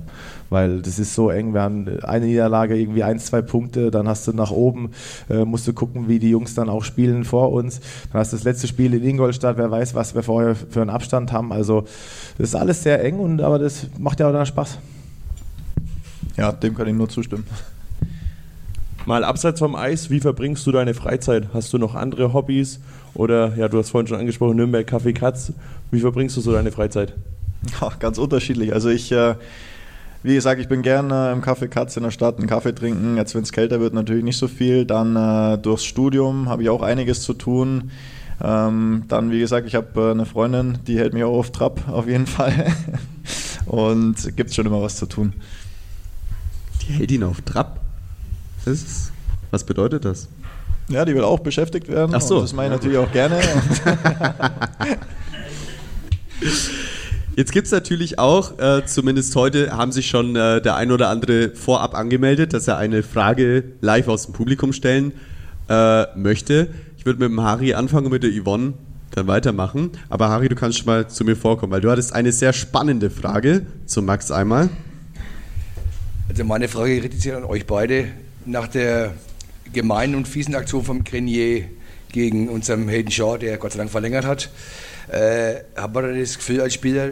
Weil 0.49 0.81
das 0.81 0.99
ist 0.99 1.13
so 1.13 1.29
eng. 1.29 1.53
Wir 1.53 1.61
haben 1.61 1.87
eine 2.03 2.25
Niederlage, 2.25 2.75
irgendwie 2.75 3.03
ein, 3.03 3.19
zwei 3.19 3.41
Punkte, 3.41 3.91
dann 3.91 4.07
hast 4.07 4.27
du 4.27 4.33
nach 4.33 4.51
oben, 4.51 4.91
äh, 5.29 5.45
musst 5.45 5.67
du 5.67 5.73
gucken, 5.73 6.07
wie 6.07 6.19
die 6.19 6.31
Jungs 6.31 6.55
dann 6.55 6.69
auch 6.69 6.83
spielen 6.83 7.23
vor 7.23 7.51
uns. 7.51 7.79
Dann 8.11 8.19
hast 8.19 8.33
du 8.33 8.37
das 8.37 8.43
letzte 8.43 8.67
Spiel 8.67 8.93
in 8.93 9.03
Ingolstadt, 9.03 9.57
wer 9.57 9.69
weiß, 9.69 9.95
was 9.95 10.15
wir 10.15 10.23
vorher 10.23 10.55
für 10.55 10.81
einen 10.81 10.89
Abstand 10.89 11.31
haben. 11.31 11.51
Also 11.53 11.81
das 12.37 12.49
ist 12.49 12.55
alles 12.55 12.83
sehr 12.83 13.03
eng, 13.03 13.19
und, 13.19 13.41
aber 13.41 13.59
das 13.59 13.87
macht 13.97 14.19
ja 14.19 14.27
auch 14.27 14.33
dann 14.33 14.45
Spaß. 14.45 14.79
Ja, 16.37 16.51
dem 16.51 16.75
kann 16.75 16.87
ich 16.87 16.93
nur 16.93 17.09
zustimmen. 17.09 17.45
Mal 19.05 19.23
abseits 19.23 19.59
vom 19.59 19.75
Eis, 19.75 20.09
wie 20.09 20.19
verbringst 20.19 20.67
du 20.67 20.71
deine 20.71 20.93
Freizeit? 20.93 21.49
Hast 21.53 21.73
du 21.73 21.77
noch 21.77 21.95
andere 21.95 22.33
Hobbys? 22.33 22.79
Oder, 23.13 23.55
ja, 23.55 23.67
du 23.67 23.77
hast 23.77 23.89
vorhin 23.89 24.07
schon 24.07 24.19
angesprochen, 24.19 24.57
Nürnberg 24.57 24.85
Kaffee 24.85 25.13
Katz. 25.13 25.53
Wie 25.89 25.99
verbringst 25.99 26.37
du 26.37 26.41
so 26.41 26.51
deine 26.51 26.71
Freizeit? 26.71 27.15
Ja, 27.81 27.91
ganz 27.99 28.17
unterschiedlich. 28.17 28.73
Also 28.73 28.89
ich, 28.89 29.11
äh, 29.11 29.35
wie 30.21 30.35
gesagt, 30.35 30.61
ich 30.61 30.67
bin 30.67 30.81
gerne 30.81 31.29
äh, 31.29 31.31
im 31.31 31.41
Kaffee 31.41 31.67
Katz 31.67 31.97
in 31.97 32.03
der 32.03 32.11
Stadt 32.11 32.37
einen 32.37 32.47
Kaffee 32.47 32.73
trinken. 32.73 33.17
Jetzt, 33.17 33.35
wenn 33.35 33.43
es 33.43 33.51
kälter 33.51 33.79
wird, 33.79 33.93
natürlich 33.93 34.23
nicht 34.23 34.37
so 34.37 34.47
viel. 34.47 34.85
Dann 34.85 35.15
äh, 35.15 35.57
durchs 35.57 35.85
Studium 35.85 36.49
habe 36.49 36.63
ich 36.63 36.69
auch 36.69 36.81
einiges 36.81 37.23
zu 37.23 37.33
tun. 37.33 37.91
Ähm, 38.41 39.03
dann, 39.07 39.31
wie 39.31 39.39
gesagt, 39.39 39.67
ich 39.67 39.75
habe 39.75 39.99
äh, 40.01 40.11
eine 40.11 40.25
Freundin, 40.25 40.79
die 40.87 40.97
hält 40.97 41.13
mich 41.13 41.23
auch 41.23 41.37
auf 41.37 41.51
Trab, 41.51 41.87
auf 41.89 42.07
jeden 42.07 42.27
Fall. 42.27 42.73
Und 43.65 44.35
gibt 44.35 44.53
schon 44.53 44.65
immer 44.65 44.81
was 44.81 44.95
zu 44.97 45.05
tun. 45.05 45.33
Die 46.81 46.93
hält 46.93 47.11
ihn 47.11 47.23
auf 47.23 47.41
Trab? 47.41 47.88
Ist, 48.65 49.11
was 49.51 49.63
bedeutet 49.63 50.05
das? 50.05 50.27
Ja, 50.89 51.05
die 51.05 51.13
will 51.15 51.23
auch 51.23 51.39
beschäftigt 51.39 51.87
werden. 51.87 52.13
Ach 52.15 52.21
so. 52.21 52.41
das 52.41 52.53
mache 52.53 52.65
ich 52.65 52.71
natürlich 52.71 52.97
auch 52.97 53.11
gerne. 53.11 53.39
Jetzt 57.35 57.51
gibt 57.51 57.67
es 57.67 57.71
natürlich 57.71 58.17
auch, 58.19 58.57
äh, 58.59 58.85
zumindest 58.85 59.35
heute 59.35 59.71
haben 59.71 59.91
sich 59.91 60.07
schon 60.07 60.35
äh, 60.35 60.61
der 60.61 60.75
ein 60.75 60.91
oder 60.91 61.09
andere 61.09 61.51
vorab 61.51 61.95
angemeldet, 61.95 62.53
dass 62.53 62.67
er 62.67 62.77
eine 62.77 63.03
Frage 63.03 63.63
live 63.81 64.07
aus 64.07 64.25
dem 64.25 64.33
Publikum 64.33 64.73
stellen 64.73 65.13
äh, 65.69 66.05
möchte. 66.17 66.69
Ich 66.97 67.05
würde 67.05 67.19
mit 67.19 67.29
dem 67.29 67.41
Harry 67.41 67.73
anfangen 67.75 68.07
und 68.07 68.11
mit 68.11 68.23
der 68.23 68.31
Yvonne 68.31 68.73
dann 69.11 69.27
weitermachen. 69.27 69.91
Aber 70.09 70.29
Harry, 70.29 70.49
du 70.49 70.55
kannst 70.55 70.79
schon 70.79 70.87
mal 70.87 71.07
zu 71.07 71.23
mir 71.23 71.35
vorkommen, 71.35 71.71
weil 71.71 71.81
du 71.81 71.89
hattest 71.89 72.13
eine 72.13 72.31
sehr 72.31 72.51
spannende 72.51 73.09
Frage 73.09 73.65
zu 73.85 74.01
Max 74.01 74.31
einmal. 74.31 74.69
Also 76.27 76.43
meine 76.43 76.67
Frage 76.67 77.01
richtet 77.01 77.21
sich 77.21 77.33
an 77.33 77.43
euch 77.43 77.65
beide 77.65 78.07
nach 78.49 78.67
der 78.67 79.13
gemeinen 79.71 80.15
und 80.15 80.27
fiesen 80.27 80.55
Aktion 80.55 80.83
vom 80.83 81.03
Grenier 81.03 81.65
gegen 82.11 82.49
unseren 82.49 82.87
Hayden 82.89 83.11
Shaw, 83.11 83.37
der 83.37 83.57
Gott 83.57 83.73
sei 83.73 83.77
Dank 83.77 83.91
verlängert 83.91 84.25
hat, 84.25 84.49
äh, 85.09 85.55
hat 85.75 85.93
man 85.93 86.19
das 86.19 86.37
Gefühl 86.37 86.61
als 86.61 86.73
Spieler, 86.73 87.11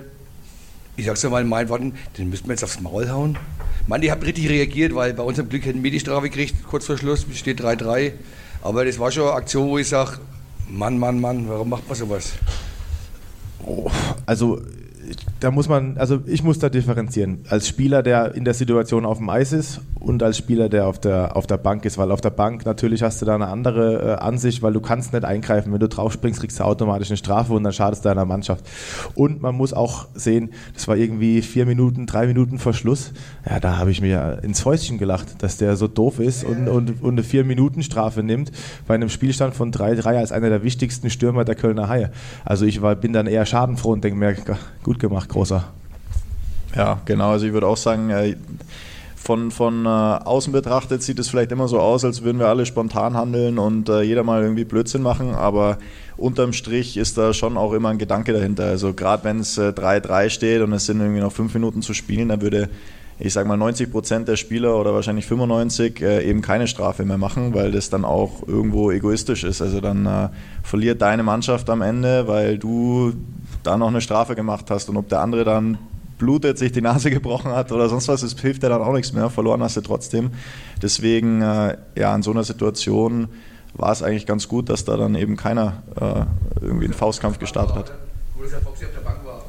ich 0.96 1.06
sag's 1.06 1.24
mal 1.24 1.42
in 1.42 1.48
meinen 1.48 1.70
Worten, 1.70 1.94
den 2.18 2.30
müssten 2.30 2.48
wir 2.48 2.54
jetzt 2.54 2.64
aufs 2.64 2.80
Maul 2.80 3.10
hauen. 3.10 3.38
Mann, 3.86 4.02
die 4.02 4.12
haben 4.12 4.22
richtig 4.22 4.50
reagiert, 4.50 4.96
weil 4.96 5.14
bei 5.14 5.24
unserem 5.24 5.50
Glück 5.50 5.66
hätten 5.66 5.84
wir 5.84 5.92
die 5.92 6.00
Strafe 6.00 6.30
gekriegt, 6.30 6.56
kurz 6.68 6.86
vor 6.86 6.98
Schluss, 6.98 7.26
steht 7.34 7.62
3-3. 7.62 8.14
Aber 8.64 8.84
das 8.84 8.98
war 8.98 9.12
schon 9.12 9.24
eine 9.24 9.34
Aktion, 9.34 9.70
wo 9.70 9.78
ich 9.78 9.88
sage, 9.88 10.18
Mann, 10.68 10.98
Mann, 10.98 11.22
Mann, 11.22 11.48
warum 11.48 11.70
macht 11.70 11.88
man 11.88 11.96
sowas? 11.96 12.34
Oh, 13.64 13.90
also 14.26 14.62
da 15.40 15.52
muss 15.52 15.70
man, 15.70 15.98
also 15.98 16.20
ich 16.26 16.44
muss 16.44 16.60
da 16.60 16.70
differenzieren. 16.70 17.44
Als 17.50 17.68
Spieler, 17.68 18.04
der 18.04 18.36
in 18.36 18.46
der 18.46 18.54
Situation 18.54 19.06
auf 19.06 19.18
dem 19.18 19.30
Eis 19.30 19.54
ist 19.54 19.82
und 20.00 20.24
als 20.24 20.38
Spieler, 20.38 20.70
der 20.70 20.88
auf 20.88 21.00
der, 21.00 21.36
auf 21.36 21.48
der 21.48 21.58
Bank 21.58 21.86
ist, 21.86 21.98
weil 21.98 22.12
auf 22.12 22.22
der 22.22 22.30
Bank 22.30 22.66
natürlich 22.66 23.04
hast 23.04 23.22
du 23.22 23.26
da 23.26 23.36
eine 23.36 23.48
andere 23.48 24.02
äh, 24.02 24.24
Ansicht, 24.24 24.62
weil 24.62 24.74
du 24.74 24.80
kannst 24.80 25.14
nicht 25.14 25.26
eingreifen. 25.26 25.74
Wenn 25.74 25.80
du 25.80 25.88
drauf 25.88 26.14
springst, 26.14 26.40
kriegst 26.40 26.60
du 26.60 26.64
automatisch 26.64 27.10
eine 27.10 27.18
Strafe 27.18 27.54
und 27.54 27.64
dann 27.64 27.74
schadest 27.74 28.06
du 28.06 28.10
deiner 28.10 28.26
Mannschaft. 28.26 28.66
Und 29.16 29.42
man 29.42 29.56
muss 29.56 29.74
auch 29.74 30.08
sehen, 30.14 30.52
das 30.74 30.88
war 30.88 30.98
irgendwie 30.98 31.42
vier 31.42 31.66
Minuten, 31.66 32.06
drei 32.06 32.28
Minuten 32.28 32.60
vor 32.60 32.74
Schluss. 32.74 33.14
Ja, 33.50 33.60
da 33.60 33.78
habe 33.78 33.92
ich 33.92 34.02
mir 34.02 34.40
ins 34.44 34.62
Fäustchen 34.62 34.98
gelacht, 34.98 35.44
dass 35.44 35.58
der 35.58 35.76
so 35.76 35.88
doof 35.88 36.20
ist 36.20 36.44
und, 36.44 36.68
und, 36.68 37.02
und 37.02 37.12
eine 37.12 37.24
vier 37.24 37.44
Minuten 37.44 37.84
Strafe 37.84 38.24
nimmt 38.24 38.52
bei 38.88 38.96
einem 38.96 39.10
Spielstand 39.10 39.56
von 39.56 39.72
3-3 39.72 40.18
als 40.18 40.32
einer 40.32 40.50
der 40.50 40.64
wichtigsten 40.64 41.10
Stürmer 41.10 41.46
der 41.46 41.56
Kölner 41.56 41.90
Haie. 41.90 42.12
Also 42.46 42.66
ich 42.66 42.82
war, 42.82 42.96
bin 42.96 43.14
dann 43.14 43.28
eher 43.28 43.46
schadenfroh 43.46 43.92
und 43.92 44.04
denke 44.04 44.18
mir, 44.18 44.36
gut 44.84 44.97
gemacht, 45.00 45.30
großer. 45.30 45.64
Ja, 46.76 47.02
genau. 47.06 47.32
Also 47.32 47.46
ich 47.46 47.54
würde 47.54 47.68
auch 47.68 47.78
sagen, 47.78 48.10
äh, 48.10 48.36
von, 49.16 49.52
von 49.52 49.86
äh, 49.86 49.90
außen 49.90 50.54
betrachtet 50.54 51.04
sieht 51.04 51.20
es 51.20 51.30
vielleicht 51.30 51.52
immer 51.52 51.68
so 51.68 51.80
aus, 51.80 52.06
als 52.06 52.24
würden 52.24 52.40
wir 52.40 52.48
alle 52.48 52.66
spontan 52.66 53.16
handeln 53.16 53.58
und 53.60 53.90
äh, 53.90 54.02
jeder 54.02 54.24
mal 54.24 54.42
irgendwie 54.42 54.64
Blödsinn 54.64 55.02
machen, 55.02 55.36
aber 55.36 55.80
unterm 56.16 56.54
Strich 56.54 56.98
ist 56.98 57.18
da 57.18 57.34
schon 57.34 57.58
auch 57.58 57.74
immer 57.74 57.90
ein 57.90 57.98
Gedanke 57.98 58.32
dahinter. 58.32 58.66
Also 58.66 58.94
gerade 58.94 59.24
wenn 59.24 59.40
es 59.40 59.60
3-3 59.60 60.30
steht 60.30 60.62
und 60.62 60.72
es 60.72 60.86
sind 60.86 61.02
irgendwie 61.02 61.20
noch 61.20 61.34
fünf 61.34 61.54
Minuten 61.54 61.82
zu 61.82 61.94
spielen, 61.94 62.30
dann 62.30 62.42
würde 62.42 62.70
ich 63.20 63.34
sage 63.34 63.48
mal 63.48 63.58
90 63.58 63.92
Prozent 63.92 64.28
der 64.28 64.36
Spieler 64.36 64.80
oder 64.80 64.94
wahrscheinlich 64.94 65.26
95 65.26 66.02
äh, 66.02 66.30
eben 66.30 66.42
keine 66.42 66.68
Strafe 66.68 67.04
mehr 67.04 67.18
machen, 67.18 67.54
weil 67.54 67.72
das 67.72 67.90
dann 67.90 68.06
auch 68.06 68.48
irgendwo 68.48 68.92
egoistisch 68.92 69.44
ist. 69.44 69.62
Also 69.62 69.82
dann 69.82 70.06
äh, 70.06 70.30
verliert 70.62 71.02
deine 71.02 71.24
Mannschaft 71.24 71.70
am 71.70 71.82
Ende, 71.82 72.28
weil 72.28 72.60
du 72.60 73.14
da 73.68 73.78
noch 73.78 73.90
eine 73.90 74.02
Strafe 74.02 74.34
gemacht 74.36 74.72
hast 74.72 74.88
und 74.90 74.96
ob 74.96 75.10
der 75.10 75.20
andere 75.20 75.44
dann 75.44 75.78
blutet, 76.18 76.58
sich 76.58 76.72
die 76.72 76.82
Nase 76.82 77.10
gebrochen 77.18 77.52
hat 77.52 77.72
oder 77.72 77.90
sonst 77.90 78.08
was, 78.08 78.22
das 78.22 78.40
hilft 78.40 78.64
dir 78.64 78.70
dann 78.70 78.82
auch 78.82 78.94
nichts 78.94 79.12
mehr. 79.12 79.30
Verloren 79.30 79.62
hast 79.62 79.78
du 79.78 79.82
trotzdem. 79.82 80.32
Deswegen, 80.82 81.42
äh, 81.42 81.78
ja, 81.96 82.16
in 82.16 82.24
so 82.24 82.32
einer 82.32 82.44
Situation 82.44 83.28
war 83.74 83.92
es 83.92 84.02
eigentlich 84.02 84.26
ganz 84.26 84.48
gut, 84.48 84.70
dass 84.70 84.86
da 84.86 84.96
dann 84.96 85.16
eben 85.16 85.36
keiner 85.36 85.84
äh, 85.96 86.64
irgendwie 86.64 86.86
einen 86.86 86.94
Faustkampf 86.94 87.40
gestartet 87.40 87.76
hat. 87.76 87.92
Wo 88.36 88.44
das 88.44 88.54
Foxy 88.54 88.86
auf 88.86 88.92
der 88.92 89.02
Bank 89.02 89.18
war. 89.26 89.44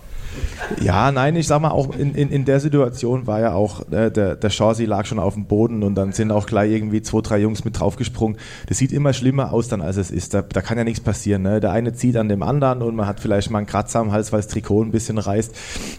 Ja, 0.81 1.11
nein, 1.13 1.35
ich 1.37 1.47
sag 1.47 1.61
mal, 1.61 1.71
auch 1.71 1.97
in, 1.97 2.15
in, 2.15 2.31
in 2.31 2.45
der 2.45 2.61
Situation 2.61 3.27
war 3.27 3.41
ja 3.41 3.55
auch, 3.55 3.91
äh, 3.91 4.11
der, 4.11 4.37
der 4.37 4.51
Chaucy 4.51 4.85
lag 4.85 5.07
schon 5.07 5.19
auf 5.19 5.35
dem 5.35 5.47
Boden 5.47 5.83
und 5.83 5.95
dann 5.95 6.13
sind 6.13 6.31
auch 6.31 6.47
gleich 6.47 6.73
irgendwie 6.73 7.01
zwei, 7.03 7.21
drei 7.23 7.39
Jungs 7.39 7.65
mit 7.65 7.81
draufgesprungen. 7.81 8.37
Das 8.67 8.79
sieht 8.79 8.93
immer 8.93 9.13
schlimmer 9.13 9.53
aus 9.53 9.69
dann, 9.69 9.81
als 9.81 9.97
es 9.97 10.11
ist. 10.11 10.35
Da, 10.35 10.43
da 10.43 10.61
kann 10.61 10.77
ja 10.77 10.85
nichts 10.85 11.01
passieren. 11.01 11.43
Ne? 11.43 11.61
Der 11.61 11.73
eine 11.73 11.95
zieht 11.95 12.17
an 12.17 12.29
dem 12.29 12.43
anderen 12.43 12.83
und 12.83 12.95
man 12.95 13.07
hat 13.07 13.21
vielleicht 13.21 13.51
mal 13.51 13.59
einen 13.59 13.67
Kratzer 13.67 14.01
am 14.01 14.13
Hals, 14.13 14.33
weil 14.33 14.41
das 14.41 14.49
Trikot 14.49 14.83
ein 14.85 14.91
bisschen 14.91 15.19
reißt. 15.19 15.55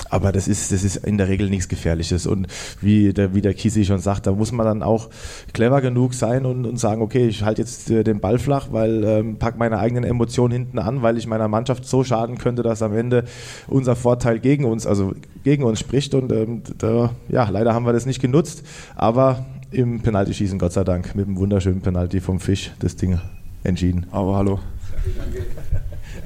Aber 0.09 0.31
das 0.31 0.47
ist, 0.47 0.71
das 0.71 0.83
ist 0.83 0.97
in 0.97 1.17
der 1.17 1.27
Regel 1.27 1.49
nichts 1.49 1.67
Gefährliches. 1.67 2.27
Und 2.27 2.47
wie 2.81 3.13
der, 3.13 3.33
wie 3.33 3.41
der 3.41 3.53
Kisi 3.53 3.85
schon 3.85 3.99
sagt, 3.99 4.27
da 4.27 4.31
muss 4.31 4.51
man 4.51 4.65
dann 4.65 4.83
auch 4.83 5.09
clever 5.53 5.81
genug 5.81 6.13
sein 6.13 6.45
und, 6.45 6.65
und 6.65 6.77
sagen, 6.77 7.01
okay, 7.01 7.27
ich 7.27 7.43
halte 7.43 7.61
jetzt 7.61 7.89
äh, 7.89 8.03
den 8.03 8.19
Ball 8.19 8.37
flach, 8.37 8.67
weil 8.71 9.03
ähm, 9.03 9.37
pack 9.37 9.57
meine 9.57 9.79
eigenen 9.79 10.03
Emotionen 10.03 10.51
hinten 10.51 10.79
an, 10.79 11.01
weil 11.01 11.17
ich 11.17 11.27
meiner 11.27 11.47
Mannschaft 11.47 11.85
so 11.85 12.03
schaden 12.03 12.37
könnte, 12.37 12.61
dass 12.61 12.81
am 12.81 12.95
Ende 12.95 13.23
unser 13.67 13.95
Vorteil 13.95 14.39
gegen 14.39 14.58
uns, 14.65 14.85
also 14.85 15.13
gegen 15.43 15.63
uns 15.63 15.79
spricht. 15.79 16.13
Und 16.13 16.31
ähm, 16.31 16.61
da, 16.77 17.11
ja, 17.29 17.49
leider 17.49 17.73
haben 17.73 17.85
wir 17.85 17.93
das 17.93 18.05
nicht 18.05 18.21
genutzt. 18.21 18.63
Aber 18.95 19.45
im 19.71 20.01
Penaltyschießen, 20.01 20.59
Gott 20.59 20.73
sei 20.73 20.83
Dank, 20.83 21.15
mit 21.15 21.27
einem 21.27 21.37
wunderschönen 21.37 21.81
Penalty 21.81 22.21
vom 22.21 22.39
Fisch 22.39 22.71
das 22.79 22.95
Ding 22.95 23.19
entschieden. 23.63 24.05
Aber 24.11 24.35
hallo. 24.35 24.59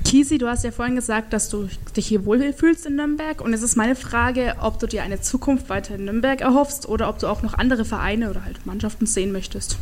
Kisi, 0.03 0.37
du 0.37 0.47
hast 0.47 0.63
ja 0.63 0.71
vorhin 0.71 0.95
gesagt, 0.95 1.33
dass 1.33 1.49
du 1.49 1.67
dich 1.95 2.07
hier 2.07 2.25
wohlfühlst 2.25 2.85
in 2.85 2.95
Nürnberg. 2.95 3.41
Und 3.41 3.53
es 3.53 3.61
ist 3.61 3.75
meine 3.75 3.95
Frage, 3.95 4.55
ob 4.61 4.79
du 4.79 4.87
dir 4.87 5.03
eine 5.03 5.21
Zukunft 5.21 5.69
weiter 5.69 5.95
in 5.95 6.05
Nürnberg 6.05 6.41
erhoffst 6.41 6.87
oder 6.87 7.09
ob 7.09 7.19
du 7.19 7.27
auch 7.27 7.41
noch 7.41 7.53
andere 7.53 7.85
Vereine 7.85 8.29
oder 8.29 8.45
halt 8.45 8.65
Mannschaften 8.65 9.05
sehen 9.05 9.31
möchtest. 9.31 9.77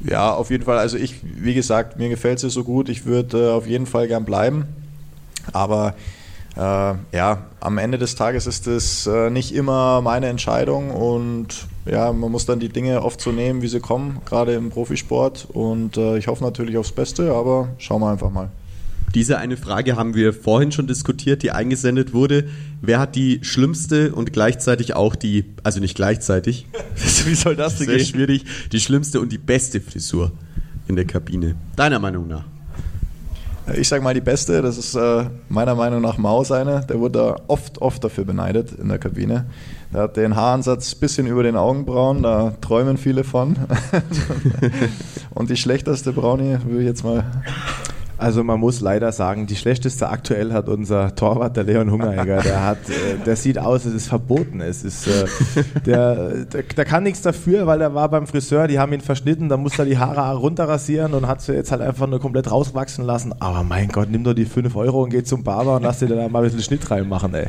Ja, 0.00 0.34
auf 0.34 0.50
jeden 0.50 0.64
Fall. 0.64 0.78
Also 0.78 0.98
ich, 0.98 1.20
wie 1.22 1.54
gesagt, 1.54 1.98
mir 1.98 2.08
gefällt 2.10 2.42
es 2.42 2.52
so 2.52 2.64
gut. 2.64 2.88
Ich 2.88 3.06
würde 3.06 3.48
äh, 3.48 3.50
auf 3.52 3.66
jeden 3.66 3.86
Fall 3.86 4.06
gern 4.06 4.24
bleiben. 4.24 4.66
Aber 5.52 5.94
äh, 6.56 6.60
ja, 6.60 7.46
am 7.60 7.78
Ende 7.78 7.98
des 7.98 8.14
Tages 8.14 8.46
ist 8.46 8.66
es 8.66 9.06
äh, 9.06 9.30
nicht 9.30 9.54
immer 9.54 10.00
meine 10.00 10.26
Entscheidung 10.26 10.90
und 10.90 11.66
ja, 11.86 12.12
man 12.12 12.30
muss 12.30 12.46
dann 12.46 12.60
die 12.60 12.68
Dinge 12.68 13.02
oft 13.02 13.20
so 13.20 13.32
nehmen, 13.32 13.62
wie 13.62 13.68
sie 13.68 13.80
kommen, 13.80 14.18
gerade 14.24 14.54
im 14.54 14.70
Profisport. 14.70 15.48
Und 15.52 15.96
äh, 15.96 16.16
ich 16.16 16.28
hoffe 16.28 16.42
natürlich 16.42 16.78
aufs 16.78 16.92
Beste, 16.92 17.32
aber 17.32 17.68
schauen 17.78 18.00
wir 18.00 18.10
einfach 18.10 18.30
mal. 18.30 18.50
Diese 19.14 19.38
eine 19.38 19.56
Frage 19.56 19.96
haben 19.96 20.14
wir 20.14 20.32
vorhin 20.32 20.72
schon 20.72 20.86
diskutiert, 20.86 21.42
die 21.42 21.52
eingesendet 21.52 22.12
wurde. 22.14 22.48
Wer 22.80 22.98
hat 22.98 23.14
die 23.14 23.40
schlimmste 23.42 24.12
und 24.12 24.32
gleichzeitig 24.32 24.94
auch 24.96 25.14
die, 25.14 25.44
also 25.62 25.78
nicht 25.78 25.94
gleichzeitig, 25.94 26.66
wie 27.24 27.34
soll 27.34 27.54
das 27.54 27.78
denn 27.78 27.86
Sehr 27.86 27.98
gehen? 27.98 28.06
schwierig, 28.06 28.44
die 28.72 28.80
schlimmste 28.80 29.20
und 29.20 29.30
die 29.30 29.38
beste 29.38 29.80
Frisur? 29.80 30.32
in 30.88 30.96
der 30.96 31.06
Kabine? 31.06 31.56
Deiner 31.76 31.98
Meinung 31.98 32.28
nach? 32.28 32.44
Ich 33.72 33.88
sag 33.88 34.02
mal 34.02 34.12
die 34.12 34.20
beste, 34.20 34.60
das 34.60 34.76
ist 34.76 34.94
äh, 34.94 35.24
meiner 35.48 35.74
Meinung 35.74 36.02
nach 36.02 36.18
Maus 36.18 36.52
eine. 36.52 36.84
Der 36.86 37.00
wurde 37.00 37.18
da 37.18 37.36
oft, 37.46 37.80
oft 37.80 38.04
dafür 38.04 38.24
beneidet 38.24 38.72
in 38.72 38.88
der 38.88 38.98
Kabine. 38.98 39.46
Der 39.92 40.02
hat 40.02 40.18
den 40.18 40.36
Haaransatz 40.36 40.94
ein 40.94 41.00
bisschen 41.00 41.26
über 41.26 41.42
den 41.42 41.56
Augenbrauen, 41.56 42.22
da 42.22 42.52
träumen 42.60 42.98
viele 42.98 43.24
von. 43.24 43.56
Und 45.34 45.48
die 45.48 45.56
schlechteste 45.56 46.12
Brownie 46.12 46.58
würde 46.66 46.80
ich 46.80 46.86
jetzt 46.86 47.04
mal 47.04 47.24
Also 48.16 48.44
man 48.44 48.60
muss 48.60 48.80
leider 48.80 49.10
sagen, 49.10 49.46
die 49.46 49.56
schlechteste 49.56 50.08
aktuell 50.08 50.52
hat 50.52 50.68
unser 50.68 51.14
Torwart, 51.14 51.56
der 51.56 51.64
Leon 51.64 51.90
Hungeregger. 51.90 52.42
Der 52.42 52.64
hat, 52.64 52.88
äh, 52.88 53.24
der 53.24 53.36
sieht 53.36 53.58
aus, 53.58 53.84
es 53.84 53.94
ist 53.94 54.08
verboten. 54.08 54.60
Es 54.60 54.84
ist, 54.84 55.06
äh, 55.08 55.24
der, 55.84 56.44
der, 56.44 56.62
der 56.62 56.84
kann 56.84 57.02
nichts 57.02 57.22
dafür, 57.22 57.66
weil 57.66 57.80
er 57.80 57.94
war 57.94 58.08
beim 58.08 58.26
Friseur, 58.26 58.68
die 58.68 58.78
haben 58.78 58.92
ihn 58.92 59.00
verschnitten, 59.00 59.48
da 59.48 59.56
musste 59.56 59.82
er 59.82 59.86
die 59.86 59.98
Haare 59.98 60.36
runterrasieren 60.36 61.12
und 61.14 61.26
hat 61.26 61.42
sie 61.42 61.54
jetzt 61.54 61.72
halt 61.72 61.82
einfach 61.82 62.06
nur 62.06 62.20
komplett 62.20 62.50
rauswachsen 62.50 63.04
lassen. 63.04 63.34
Aber 63.40 63.64
mein 63.64 63.88
Gott, 63.88 64.08
nimm 64.10 64.22
doch 64.22 64.34
die 64.34 64.44
5 64.44 64.74
Euro 64.76 65.02
und 65.02 65.10
geh 65.10 65.24
zum 65.24 65.42
Barber 65.42 65.76
und 65.76 65.82
lass 65.82 65.98
dir 65.98 66.06
da 66.06 66.28
mal 66.28 66.38
ein 66.38 66.44
bisschen 66.44 66.62
Schnitt 66.62 66.88
reinmachen, 66.90 67.34
ey. 67.34 67.48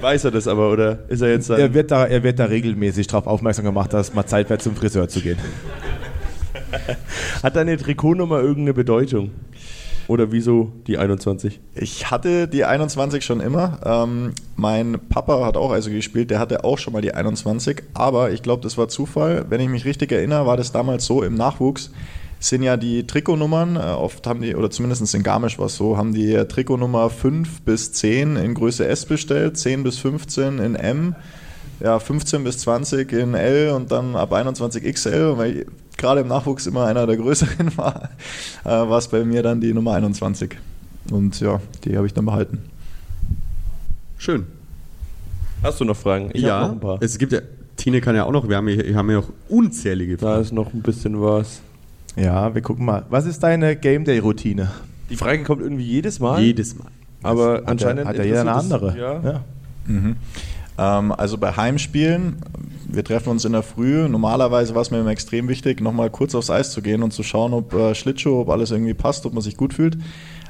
Weiß 0.00 0.24
er 0.24 0.30
das 0.30 0.46
aber, 0.46 0.70
oder 0.70 0.98
ist 1.08 1.22
er 1.22 1.30
jetzt 1.30 1.50
Er 1.50 1.74
wird 1.74 1.90
da, 1.90 2.06
er 2.06 2.22
wird 2.22 2.38
da 2.38 2.44
regelmäßig 2.44 3.08
darauf 3.08 3.26
aufmerksam 3.26 3.64
gemacht, 3.64 3.92
dass 3.92 4.08
es 4.08 4.14
mal 4.14 4.26
Zeit 4.26 4.48
wird, 4.48 4.62
zum 4.62 4.76
Friseur 4.76 5.08
zu 5.08 5.20
gehen. 5.20 5.38
Hat 7.42 7.56
deine 7.56 7.76
Trikotnummer 7.76 8.40
irgendeine 8.40 8.74
Bedeutung? 8.74 9.30
Oder 10.08 10.32
wieso 10.32 10.72
die 10.86 10.96
21? 10.96 11.60
Ich 11.74 12.10
hatte 12.10 12.48
die 12.48 12.64
21 12.64 13.22
schon 13.22 13.40
immer. 13.40 13.78
Ähm, 13.84 14.32
mein 14.56 14.98
Papa 15.10 15.44
hat 15.44 15.58
auch 15.58 15.70
also 15.70 15.90
gespielt, 15.90 16.30
der 16.30 16.38
hatte 16.38 16.64
auch 16.64 16.78
schon 16.78 16.94
mal 16.94 17.02
die 17.02 17.12
21, 17.12 17.82
aber 17.92 18.32
ich 18.32 18.42
glaube, 18.42 18.62
das 18.62 18.78
war 18.78 18.88
Zufall. 18.88 19.44
Wenn 19.50 19.60
ich 19.60 19.68
mich 19.68 19.84
richtig 19.84 20.10
erinnere, 20.10 20.46
war 20.46 20.56
das 20.56 20.72
damals 20.72 21.04
so 21.04 21.22
im 21.22 21.34
Nachwuchs. 21.34 21.90
Sind 22.40 22.62
ja 22.62 22.78
die 22.78 23.06
Trikotnummern, 23.06 23.76
äh, 23.76 23.80
oft 23.80 24.26
haben 24.26 24.40
die, 24.40 24.54
oder 24.54 24.70
zumindest 24.70 25.14
in 25.14 25.22
Garmisch 25.22 25.58
war 25.58 25.66
es 25.66 25.76
so, 25.76 25.98
haben 25.98 26.14
die 26.14 26.34
Trikotnummer 26.36 27.10
5 27.10 27.62
bis 27.62 27.92
10 27.92 28.36
in 28.36 28.54
Größe 28.54 28.86
S 28.86 29.04
bestellt, 29.04 29.58
10 29.58 29.82
bis 29.82 29.98
15 29.98 30.58
in 30.58 30.74
M, 30.74 31.16
ja, 31.80 31.98
15 31.98 32.44
bis 32.44 32.58
20 32.58 33.12
in 33.12 33.34
L 33.34 33.72
und 33.72 33.92
dann 33.92 34.16
ab 34.16 34.32
21 34.32 34.84
XL. 34.84 35.66
Gerade 35.98 36.22
im 36.22 36.28
Nachwuchs 36.28 36.66
immer 36.66 36.86
einer 36.86 37.06
der 37.06 37.16
größeren 37.18 37.76
war, 37.76 38.08
äh, 38.64 38.68
war 38.68 38.96
es 38.98 39.08
bei 39.08 39.22
mir 39.24 39.42
dann 39.42 39.60
die 39.60 39.74
Nummer 39.74 39.92
21. 39.94 40.56
Und 41.10 41.38
ja, 41.40 41.60
die 41.84 41.96
habe 41.96 42.06
ich 42.06 42.14
dann 42.14 42.24
behalten. 42.24 42.62
Schön. 44.16 44.46
Hast 45.62 45.80
du 45.80 45.84
noch 45.84 45.96
Fragen? 45.96 46.30
Ich 46.32 46.42
ja, 46.42 46.62
noch 46.62 46.72
ein 46.72 46.80
paar. 46.80 46.98
es 47.02 47.18
gibt 47.18 47.32
ja, 47.32 47.40
Tine 47.76 48.00
kann 48.00 48.14
ja 48.16 48.24
auch 48.24 48.30
noch, 48.32 48.48
wir 48.48 48.56
haben 48.56 48.68
hier, 48.68 48.84
wir 48.86 48.96
haben 48.96 49.10
ja 49.10 49.16
noch 49.16 49.28
unzählige 49.48 50.16
Da 50.16 50.26
Fragen. 50.26 50.42
ist 50.42 50.52
noch 50.52 50.72
ein 50.72 50.82
bisschen 50.82 51.20
was. 51.20 51.60
Ja, 52.16 52.54
wir 52.54 52.62
gucken 52.62 52.84
mal. 52.84 53.04
Was 53.10 53.26
ist 53.26 53.42
deine 53.42 53.76
Game 53.76 54.04
Day 54.04 54.18
Routine? 54.18 54.70
Die 55.10 55.16
Frage 55.16 55.42
kommt 55.44 55.62
irgendwie 55.62 55.84
jedes 55.84 56.20
Mal. 56.20 56.40
Jedes 56.42 56.76
Mal. 56.76 56.88
aber 57.22 57.54
Hat 57.54 57.68
anscheinend 57.68 58.06
hat 58.06 58.16
ja 58.16 58.24
jeder 58.24 58.40
eine 58.42 58.54
andere. 58.54 58.96
Ja. 58.98 59.20
Ja. 59.32 59.44
Mhm. 59.86 60.16
Ähm, 60.78 61.12
also 61.12 61.38
bei 61.38 61.52
Heimspielen, 61.56 62.36
wir 62.88 63.04
treffen 63.04 63.30
uns 63.30 63.44
in 63.44 63.52
der 63.52 63.62
Früh. 63.62 64.08
Normalerweise 64.08 64.74
war 64.74 64.82
es 64.82 64.90
mir 64.90 65.00
immer 65.00 65.10
extrem 65.10 65.48
wichtig, 65.48 65.80
nochmal 65.80 66.10
kurz 66.10 66.34
aufs 66.34 66.50
Eis 66.50 66.72
zu 66.72 66.82
gehen 66.82 67.02
und 67.02 67.12
zu 67.12 67.22
schauen, 67.22 67.52
ob 67.52 67.74
äh, 67.74 67.94
Schlittschuh, 67.94 68.40
ob 68.40 68.48
alles 68.48 68.70
irgendwie 68.70 68.94
passt, 68.94 69.26
ob 69.26 69.34
man 69.34 69.42
sich 69.42 69.56
gut 69.56 69.74
fühlt. 69.74 69.98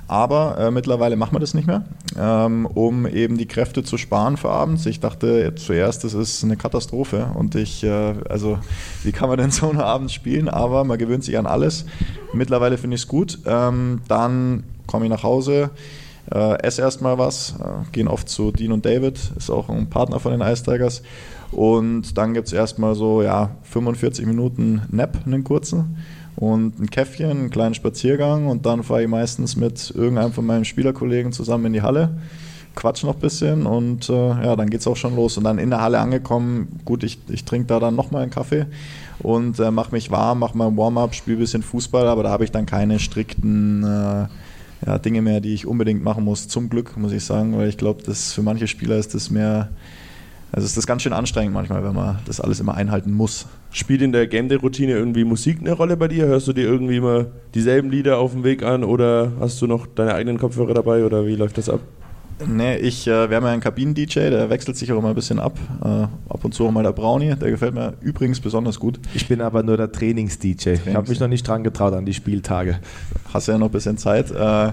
Aber 0.07 0.57
äh, 0.59 0.71
mittlerweile 0.71 1.17
machen 1.17 1.35
wir 1.35 1.41
das 1.41 1.53
nicht 1.53 1.67
mehr, 1.67 1.85
ähm, 2.19 2.65
um 2.65 3.07
eben 3.07 3.37
die 3.37 3.47
Kräfte 3.47 3.85
zu 3.85 3.99
sparen 3.99 4.39
für 4.39 4.49
abends. 4.49 4.87
Ich 4.87 5.01
dachte 5.01 5.55
zuerst, 5.55 6.03
das 6.03 6.15
ist 6.15 6.43
eine 6.43 6.57
Katastrophe 6.57 7.31
und 7.35 7.55
ich, 7.55 7.85
äh, 7.85 8.15
also 8.27 8.59
wie 9.03 9.13
kann 9.13 9.29
man 9.29 9.37
denn 9.37 9.51
so 9.51 9.69
einen 9.69 9.81
Abend 9.81 10.11
spielen? 10.11 10.49
Aber 10.49 10.85
man 10.85 10.97
gewöhnt 10.97 11.25
sich 11.25 11.37
an 11.37 11.47
alles. 11.47 11.85
Mittlerweile 12.33 12.79
finde 12.79 12.95
ich 12.95 13.03
es 13.03 13.09
gut. 13.09 13.41
Ähm, 13.45 14.01
dann 14.09 14.65
komme 14.87 15.05
ich 15.05 15.11
nach 15.11 15.25
Hause, 15.25 15.71
äh, 16.33 16.63
esse 16.63 16.81
erstmal 16.83 17.19
was, 17.19 17.55
äh, 17.61 17.91
gehen 17.93 18.09
oft 18.09 18.31
zu 18.31 18.51
Dean 18.51 18.73
und 18.73 18.87
David, 18.87 19.19
ist 19.37 19.51
auch 19.51 19.69
ein 19.69 19.91
Partner 19.91 20.21
von 20.21 20.33
den 20.33 20.41
Ice 20.41 20.63
Tigers. 20.63 21.03
Und 21.53 22.19
dann 22.19 22.35
gibt 22.35 22.49
es 22.49 22.53
erstmal 22.53 22.95
so 22.95 23.23
ja, 23.23 23.51
45 23.63 24.27
Minuten 24.27 24.83
Nap, 24.91 25.19
einen 25.25 25.45
kurzen. 25.45 25.97
Und 26.37 26.79
ein 26.79 26.89
Käffchen, 26.89 27.31
einen 27.31 27.51
kleinen 27.51 27.75
Spaziergang 27.75 28.47
und 28.47 28.65
dann 28.65 28.85
fahre 28.85 29.03
ich 29.03 29.09
meistens 29.09 29.57
mit 29.57 29.91
irgendeinem 29.91 30.33
von 30.33 30.47
meinen 30.47 30.65
Spielerkollegen 30.65 31.33
zusammen 31.33 31.67
in 31.67 31.73
die 31.73 31.83
Halle, 31.83 32.17
quatsch 32.77 33.03
noch 33.03 33.15
ein 33.15 33.21
bisschen 33.21 33.67
und 33.67 34.09
äh, 34.09 34.13
ja, 34.13 34.55
dann 34.55 34.71
geht 34.71 34.79
es 34.79 34.87
auch 34.87 34.95
schon 34.95 35.17
los. 35.17 35.37
Und 35.37 35.43
dann 35.43 35.59
in 35.59 35.71
der 35.71 35.81
Halle 35.81 35.99
angekommen, 35.99 36.79
gut, 36.85 37.03
ich, 37.03 37.19
ich 37.29 37.45
trinke 37.45 37.67
da 37.67 37.81
dann 37.81 37.97
nochmal 37.97 38.23
einen 38.23 38.31
Kaffee 38.31 38.67
und 39.19 39.59
äh, 39.59 39.73
mache 39.73 39.91
mich 39.91 40.13
warm, 40.13 40.39
mache 40.39 40.57
mal 40.57 40.77
Warm-up, 40.77 41.13
spiele 41.13 41.39
ein 41.39 41.41
bisschen 41.41 41.65
Fußball, 41.65 42.07
aber 42.07 42.23
da 42.23 42.31
habe 42.31 42.45
ich 42.45 42.53
dann 42.53 42.67
keine 42.67 43.01
strikten 43.01 43.83
äh, 43.83 44.29
ja, 44.87 44.99
Dinge 44.99 45.23
mehr, 45.23 45.41
die 45.41 45.55
ich 45.55 45.67
unbedingt 45.67 46.05
machen 46.05 46.23
muss. 46.23 46.47
Zum 46.47 46.69
Glück, 46.69 46.97
muss 46.97 47.11
ich 47.11 47.25
sagen, 47.25 47.57
weil 47.59 47.69
ich 47.69 47.79
glaube, 47.79 48.15
für 48.15 48.43
manche 48.43 48.69
Spieler 48.69 48.97
ist 48.97 49.13
das 49.13 49.29
mehr, 49.29 49.71
also 50.53 50.65
ist 50.65 50.77
das 50.77 50.87
ganz 50.87 51.03
schön 51.03 51.13
anstrengend 51.13 51.53
manchmal, 51.53 51.85
wenn 51.85 51.95
man 51.95 52.19
das 52.27 52.41
alles 52.41 52.61
immer 52.61 52.75
einhalten 52.75 53.13
muss. 53.13 53.47
Spielt 53.71 54.03
in 54.03 54.13
der 54.13 54.27
Game 54.27 54.49
Day 54.49 54.57
Routine 54.57 54.93
irgendwie 54.93 55.25
Musik 55.25 55.59
eine 55.61 55.73
Rolle 55.73 55.97
bei 55.97 56.09
dir? 56.09 56.27
Hörst 56.27 56.49
du 56.49 56.53
dir 56.53 56.65
irgendwie 56.65 56.97
immer 56.97 57.27
dieselben 57.55 57.91
Lieder 57.91 58.19
auf 58.19 58.33
dem 58.33 58.45
Weg 58.45 58.63
an 58.63 58.83
oder 58.83 59.33
hast 59.41 59.61
du 59.61 59.67
noch 59.67 59.87
deine 59.87 60.15
eigenen 60.15 60.39
Kopfhörer 60.39 60.75
dabei 60.75 61.05
oder 61.05 61.27
wie 61.27 61.37
läuft 61.37 61.59
das 61.59 61.69
ab? 61.69 61.81
Nee, 62.47 62.77
ich, 62.77 63.07
äh, 63.07 63.29
wir 63.29 63.37
haben 63.37 63.45
ja 63.45 63.51
einen 63.51 63.61
Kabinen-DJ, 63.61 64.31
der 64.31 64.49
wechselt 64.49 64.77
sich 64.77 64.93
auch 64.93 64.99
immer 64.99 65.09
ein 65.09 65.15
bisschen 65.15 65.41
ab. 65.41 65.59
Äh, 65.83 65.89
ab 65.89 66.45
und 66.45 66.55
zu 66.55 66.67
auch 66.67 66.71
mal 66.71 66.85
der 66.85 66.93
Brownie, 66.93 67.35
der 67.35 67.51
gefällt 67.51 67.75
mir 67.75 67.95
übrigens 68.01 68.41
besonders 68.41 68.79
gut. 68.79 69.01
Ich 69.13 69.27
bin 69.27 69.41
aber 69.41 69.63
nur 69.63 69.77
der 69.77 69.91
Trainings-DJ. 69.91 70.75
Ich 70.87 70.95
habe 70.95 71.09
mich 71.09 71.19
noch 71.19 71.29
nicht 71.29 71.47
dran 71.47 71.65
getraut 71.65 71.95
an 71.95 72.07
die 72.07 72.15
Spieltage. 72.15 72.79
Hast 73.35 73.49
ja 73.49 73.59
noch 73.59 73.67
ein 73.67 73.73
bisschen 73.73 73.99
Zeit. 73.99 74.31
Äh, 74.31 74.73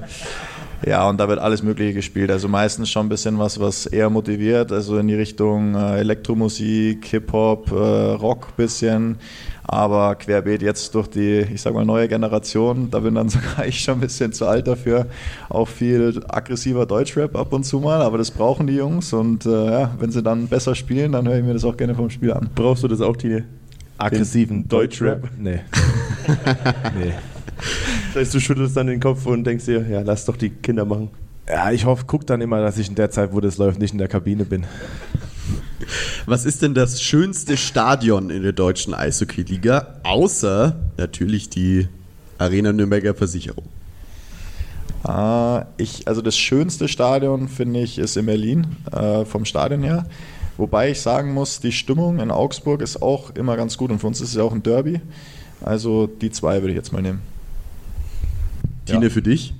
ja, 0.85 1.07
und 1.09 1.17
da 1.19 1.27
wird 1.27 1.39
alles 1.39 1.63
Mögliche 1.63 1.93
gespielt. 1.93 2.31
Also 2.31 2.47
meistens 2.47 2.89
schon 2.89 3.05
ein 3.05 3.09
bisschen 3.09 3.39
was, 3.39 3.59
was 3.59 3.85
eher 3.85 4.09
motiviert, 4.09 4.71
also 4.71 4.97
in 4.97 5.07
die 5.07 5.15
Richtung 5.15 5.75
äh, 5.75 5.99
Elektromusik, 5.99 7.05
Hip-Hop, 7.05 7.71
äh, 7.71 7.75
Rock 7.75 8.47
ein 8.49 8.55
bisschen. 8.57 9.17
Aber 9.63 10.13
querbeet 10.15 10.61
jetzt 10.61 10.93
durch 10.93 11.07
die, 11.07 11.39
ich 11.39 11.61
sag 11.61 11.73
mal, 11.73 11.85
neue 11.85 12.07
Generation, 12.07 12.89
da 12.91 12.99
bin 12.99 13.15
dann 13.15 13.29
sogar 13.29 13.65
ich 13.65 13.79
schon 13.79 13.95
ein 13.95 14.01
bisschen 14.01 14.31
zu 14.31 14.45
alt 14.45 14.67
dafür. 14.67 15.07
Auch 15.49 15.67
viel 15.67 16.21
aggressiver 16.27 16.85
Deutschrap 16.85 17.35
ab 17.35 17.51
und 17.53 17.63
zu 17.63 17.79
mal, 17.79 18.01
aber 18.01 18.17
das 18.17 18.29
brauchen 18.29 18.67
die 18.67 18.75
Jungs. 18.75 19.11
Und 19.13 19.45
äh, 19.45 19.71
ja, 19.71 19.91
wenn 19.99 20.11
sie 20.11 20.21
dann 20.21 20.47
besser 20.47 20.75
spielen, 20.75 21.13
dann 21.13 21.27
höre 21.27 21.37
ich 21.37 21.43
mir 21.43 21.53
das 21.53 21.65
auch 21.65 21.77
gerne 21.77 21.95
vom 21.95 22.09
Spiel 22.09 22.33
an. 22.33 22.49
Brauchst 22.53 22.83
du 22.83 22.87
das 22.87 23.01
auch, 23.01 23.15
Tine? 23.15 23.45
Aggressiven 23.97 24.67
Deutschrap? 24.67 25.29
Nee. 25.39 25.61
nee. 26.99 27.13
Das 28.13 28.21
heißt, 28.21 28.33
du 28.33 28.39
schüttelst 28.39 28.77
dann 28.77 28.87
den 28.87 28.99
Kopf 28.99 29.25
und 29.25 29.43
denkst 29.43 29.65
dir, 29.65 29.85
ja, 29.87 30.01
lass 30.01 30.25
doch 30.25 30.37
die 30.37 30.49
Kinder 30.49 30.85
machen. 30.85 31.09
Ja, 31.47 31.71
ich 31.71 31.85
hoffe, 31.85 32.05
guck 32.07 32.25
dann 32.25 32.41
immer, 32.41 32.61
dass 32.61 32.77
ich 32.77 32.89
in 32.89 32.95
der 32.95 33.11
Zeit, 33.11 33.33
wo 33.33 33.39
das 33.39 33.57
läuft, 33.57 33.79
nicht 33.79 33.91
in 33.91 33.99
der 33.99 34.07
Kabine 34.07 34.45
bin. 34.45 34.65
Was 36.25 36.45
ist 36.45 36.61
denn 36.61 36.73
das 36.73 37.01
schönste 37.01 37.57
Stadion 37.57 38.29
in 38.29 38.41
der 38.41 38.53
deutschen 38.53 38.93
Eishockey-Liga? 38.93 39.99
Außer 40.03 40.75
natürlich 40.97 41.49
die 41.49 41.87
Arena 42.37 42.73
Nürnberger 42.73 43.13
Versicherung. 43.13 43.65
Äh, 45.07 45.65
ich, 45.77 46.07
also 46.07 46.21
das 46.21 46.37
schönste 46.37 46.87
Stadion, 46.87 47.47
finde 47.47 47.81
ich, 47.81 47.99
ist 47.99 48.17
in 48.17 48.25
Berlin, 48.25 48.67
äh, 48.91 49.25
vom 49.25 49.45
Stadion 49.45 49.83
her. 49.83 50.05
Wobei 50.57 50.91
ich 50.91 51.01
sagen 51.01 51.33
muss, 51.33 51.59
die 51.59 51.71
Stimmung 51.73 52.19
in 52.19 52.31
Augsburg 52.31 52.81
ist 52.81 53.01
auch 53.01 53.35
immer 53.35 53.57
ganz 53.57 53.77
gut 53.77 53.91
und 53.91 53.99
für 53.99 54.07
uns 54.07 54.21
ist 54.21 54.29
es 54.29 54.35
ja 54.35 54.43
auch 54.43 54.53
ein 54.53 54.63
Derby. 54.63 55.01
Also 55.61 56.07
die 56.07 56.31
zwei 56.31 56.61
würde 56.61 56.69
ich 56.69 56.77
jetzt 56.77 56.93
mal 56.93 57.01
nehmen. 57.01 57.21
Tine, 58.85 59.09
für 59.09 59.21
dich? 59.21 59.53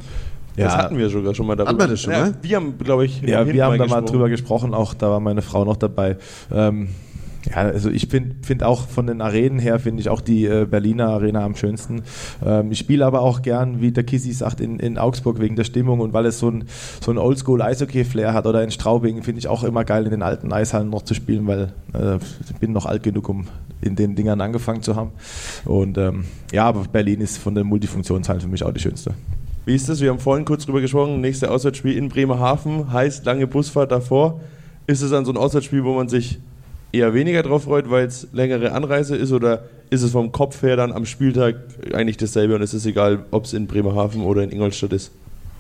Das 0.58 0.76
hatten 0.76 0.98
wir 0.98 1.10
sogar 1.10 1.36
schon 1.36 1.48
mal 1.48 1.56
darüber. 1.56 1.70
Hatten 1.72 1.80
wir 1.80 1.88
das 1.88 2.02
schon 2.02 2.14
ja, 2.14 2.22
mal? 2.22 2.34
Wir 2.42 2.56
haben, 2.56 2.78
glaube 2.78 3.06
ich, 3.06 3.22
Ja, 3.22 3.46
wir 3.46 3.66
haben 3.66 3.78
da 3.78 3.86
mal 3.86 3.86
gesprochen. 3.86 4.06
drüber 4.06 4.30
gesprochen, 4.30 4.74
auch 4.74 4.94
da 4.94 5.10
war 5.10 5.20
meine 5.20 5.42
Frau 5.42 5.66
noch 5.66 5.78
dabei. 5.78 6.18
Ähm, 6.52 6.90
ja, 7.50 7.58
also 7.58 7.90
ich 7.90 8.08
finde 8.08 8.36
find 8.42 8.64
auch 8.64 8.88
von 8.88 9.08
den 9.08 9.22
Arenen 9.22 9.60
her, 9.60 9.80
finde 9.80 10.02
ich 10.02 10.10
auch 10.10 10.22
die 10.22 10.46
äh, 10.46 10.66
Berliner 10.66 11.10
Arena 11.10 11.44
am 11.44 11.56
schönsten. 11.56 12.04
Ähm, 12.44 12.72
ich 12.72 12.80
spiele 12.80 13.06
aber 13.06 13.22
auch 13.22 13.42
gern, 13.42 13.82
wie 13.82 13.92
der 13.92 14.04
Kissi 14.04 14.32
sagt, 14.34 14.62
in, 14.62 14.80
in 14.80 14.98
Augsburg 14.98 15.40
wegen 15.40 15.56
der 15.56 15.64
Stimmung 15.64 16.00
und 16.00 16.14
weil 16.14 16.26
es 16.26 16.40
so 16.40 16.50
ein, 16.50 16.66
so 17.02 17.12
ein 17.12 17.18
Oldschool-Eishockey-Flair 17.18 18.34
hat 18.34 18.48
oder 18.48 18.64
in 18.64 18.72
Straubing, 18.72 19.22
finde 19.24 19.40
ich 19.40 19.48
auch 19.48 19.64
immer 19.64 19.84
geil, 19.84 20.06
in 20.06 20.12
den 20.12 20.24
alten 20.24 20.52
Eishallen 20.52 20.90
noch 20.90 21.04
zu 21.04 21.14
spielen, 21.14 21.46
weil 21.48 21.74
äh, 21.94 22.18
ich 22.50 22.56
bin 22.56 22.72
noch 22.72 22.86
alt 22.86 23.04
genug, 23.04 23.30
um 23.30 23.46
in 23.86 23.96
den 23.96 24.16
Dingern 24.16 24.42
angefangen 24.42 24.82
zu 24.82 24.96
haben. 24.96 25.12
Und 25.64 25.98
ähm, 25.98 26.26
ja, 26.52 26.66
aber 26.66 26.84
Berlin 26.84 27.22
ist 27.22 27.38
von 27.38 27.56
den 27.56 27.68
Multifunktionshallen 27.68 28.42
für 28.42 28.48
mich 28.48 28.64
auch 28.64 28.74
die 28.74 28.80
schönste. 28.80 29.14
Wie 29.66 29.76
ist 29.76 29.90
das? 29.90 30.02
Wir 30.02 30.10
haben 30.10 30.20
vorhin 30.20 30.46
kurz 30.46 30.66
drüber 30.66 30.82
gesprochen. 30.82 31.22
Nächste 31.22 31.50
Auswärtsspiel 31.50 31.98
in 31.98 32.10
Bremerhaven 32.10 32.92
heißt 32.92 33.26
lange 33.26 33.48
Busfahrt 33.48 33.92
davor. 33.92 34.40
Ist 34.88 35.02
es 35.02 35.12
dann 35.12 35.26
so 35.26 35.32
ein 35.32 35.38
Auswärtsspiel, 35.38 35.84
wo 35.84 35.96
man 35.96 36.08
sich 36.08 36.40
eher 36.92 37.14
weniger 37.14 37.42
drauf 37.44 37.64
freut, 37.64 37.90
weil 37.90 38.06
es 38.06 38.28
längere 38.32 38.72
Anreise 38.74 39.16
ist? 39.16 39.32
Oder 39.32 39.64
ist 39.90 40.04
es 40.04 40.12
vom 40.12 40.32
Kopf 40.32 40.62
her 40.62 40.76
dann 40.76 40.92
am 40.92 41.06
Spieltag 41.06 41.56
eigentlich 41.94 42.18
dasselbe 42.18 42.56
und 42.56 42.62
es 42.62 42.74
ist 42.74 42.86
egal, 42.86 43.26
ob 43.32 43.46
es 43.46 43.54
in 43.54 43.68
Bremerhaven 43.68 44.22
oder 44.22 44.44
in 44.44 44.52
Ingolstadt 44.52 44.94
ist? 44.94 45.12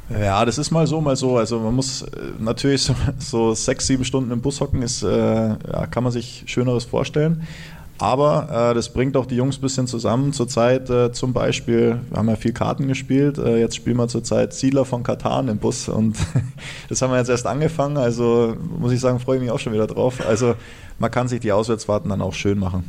Ja, 0.09 0.45
das 0.45 0.59
ist 0.59 0.69
mal 0.69 0.85
so, 0.85 1.01
mal 1.01 1.15
so. 1.15 1.37
Also 1.37 1.59
man 1.59 1.73
muss 1.73 2.03
äh, 2.03 2.07
natürlich 2.39 2.83
so, 2.83 2.95
so 3.17 3.53
sechs, 3.55 3.87
sieben 3.87 4.05
Stunden 4.05 4.31
im 4.31 4.41
Bus 4.41 4.61
hocken, 4.61 4.83
ist, 4.83 5.01
äh, 5.01 5.07
ja, 5.07 5.87
kann 5.89 6.03
man 6.03 6.11
sich 6.11 6.43
Schöneres 6.45 6.85
vorstellen. 6.85 7.47
Aber 7.97 8.71
äh, 8.71 8.73
das 8.73 8.91
bringt 8.91 9.15
auch 9.15 9.25
die 9.25 9.35
Jungs 9.35 9.57
ein 9.57 9.61
bisschen 9.61 9.87
zusammen. 9.87 10.33
Zurzeit 10.33 10.89
äh, 10.89 11.11
zum 11.13 11.31
Beispiel, 11.31 12.01
wir 12.09 12.17
haben 12.17 12.27
ja 12.27 12.35
viel 12.35 12.51
Karten 12.51 12.87
gespielt, 12.87 13.37
äh, 13.37 13.57
jetzt 13.57 13.75
spielen 13.75 13.95
wir 13.97 14.07
zurzeit 14.09 14.53
Siedler 14.53 14.83
von 14.83 15.03
Katan 15.03 15.47
im 15.47 15.59
Bus 15.59 15.87
und 15.87 16.17
das 16.89 17.01
haben 17.01 17.11
wir 17.11 17.17
jetzt 17.17 17.29
erst 17.29 17.47
angefangen. 17.47 17.97
Also 17.97 18.57
muss 18.79 18.91
ich 18.91 18.99
sagen, 18.99 19.19
freue 19.19 19.37
ich 19.37 19.41
mich 19.41 19.51
auch 19.51 19.59
schon 19.59 19.71
wieder 19.71 19.87
drauf. 19.87 20.25
Also 20.27 20.55
man 20.99 21.09
kann 21.09 21.29
sich 21.29 21.39
die 21.39 21.53
Auswärtsfahrten 21.53 22.09
dann 22.09 22.21
auch 22.21 22.33
schön 22.33 22.59
machen. 22.59 22.83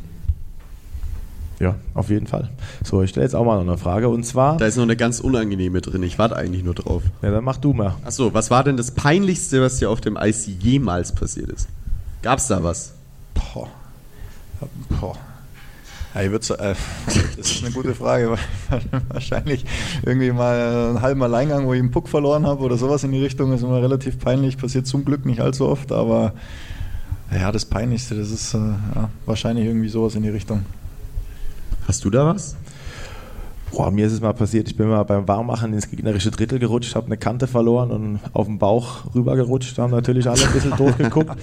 Ja, 1.59 1.75
auf 1.95 2.09
jeden 2.09 2.27
Fall. 2.27 2.49
So, 2.83 3.01
ich 3.01 3.09
stelle 3.09 3.25
jetzt 3.25 3.33
auch 3.33 3.43
mal 3.43 3.55
noch 3.55 3.67
eine 3.67 3.77
Frage 3.77 4.09
und 4.09 4.23
zwar. 4.25 4.57
Da 4.57 4.67
ist 4.67 4.75
noch 4.75 4.83
eine 4.83 4.95
ganz 4.95 5.19
unangenehme 5.19 5.81
drin. 5.81 6.03
Ich 6.03 6.19
warte 6.19 6.35
eigentlich 6.35 6.63
nur 6.63 6.75
drauf. 6.75 7.01
Ja, 7.21 7.31
dann 7.31 7.43
mach 7.43 7.57
du 7.57 7.73
mal. 7.73 7.95
Achso, 8.05 8.33
was 8.33 8.51
war 8.51 8.63
denn 8.63 8.77
das 8.77 8.91
Peinlichste, 8.91 9.61
was 9.61 9.77
dir 9.77 9.89
auf 9.89 10.01
dem 10.01 10.17
Eis 10.17 10.47
jemals 10.59 11.15
passiert 11.15 11.49
ist? 11.49 11.67
Gab's 12.21 12.47
da 12.47 12.63
was? 12.63 12.93
Boah. 13.33 13.69
Boah. 14.99 15.17
Ja, 16.15 16.21
ich 16.23 16.31
würd, 16.31 16.49
äh, 16.51 16.73
das 17.05 17.51
ist 17.51 17.63
eine 17.63 17.73
gute 17.73 17.93
Frage, 17.93 18.31
weil 18.31 18.81
wahrscheinlich 19.09 19.65
irgendwie 20.03 20.31
mal 20.31 20.89
einen 20.89 21.01
halben 21.01 21.21
Alleingang, 21.21 21.67
wo 21.67 21.73
ich 21.73 21.79
einen 21.79 21.91
Puck 21.91 22.09
verloren 22.09 22.47
habe 22.47 22.63
oder 22.63 22.77
sowas 22.77 23.03
in 23.03 23.11
die 23.11 23.21
Richtung, 23.21 23.53
ist 23.53 23.61
immer 23.61 23.81
relativ 23.81 24.17
peinlich. 24.19 24.57
Passiert 24.57 24.87
zum 24.87 25.05
Glück 25.05 25.25
nicht 25.25 25.41
allzu 25.41 25.67
oft, 25.67 25.91
aber 25.91 26.33
ja, 27.31 27.51
das 27.51 27.65
Peinlichste, 27.65 28.15
das 28.15 28.31
ist 28.31 28.53
äh, 28.53 28.57
ja, 28.57 29.09
wahrscheinlich 29.25 29.65
irgendwie 29.65 29.89
sowas 29.89 30.15
in 30.15 30.23
die 30.23 30.29
Richtung. 30.29 30.65
Hast 31.87 32.03
du 32.03 32.09
da 32.09 32.25
was? 32.25 32.55
Boah, 33.71 33.91
mir 33.91 34.07
ist 34.07 34.13
es 34.13 34.21
mal 34.21 34.33
passiert, 34.33 34.67
ich 34.69 34.77
bin 34.77 34.87
mal 34.87 35.03
beim 35.03 35.27
Warmmachen 35.27 35.73
ins 35.73 35.89
gegnerische 35.89 36.31
Drittel 36.31 36.57
gerutscht, 36.57 36.95
habe 36.95 37.07
eine 37.07 37.17
Kante 37.17 37.47
verloren 37.47 37.91
und 37.91 38.19
auf 38.33 38.47
den 38.47 38.57
Bauch 38.57 39.13
rübergerutscht. 39.13 39.77
Da 39.77 39.83
haben 39.83 39.91
natürlich 39.91 40.27
alle 40.27 40.41
ein 40.41 40.53
bisschen 40.53 40.75
doof 40.75 40.97
geguckt. 40.97 41.31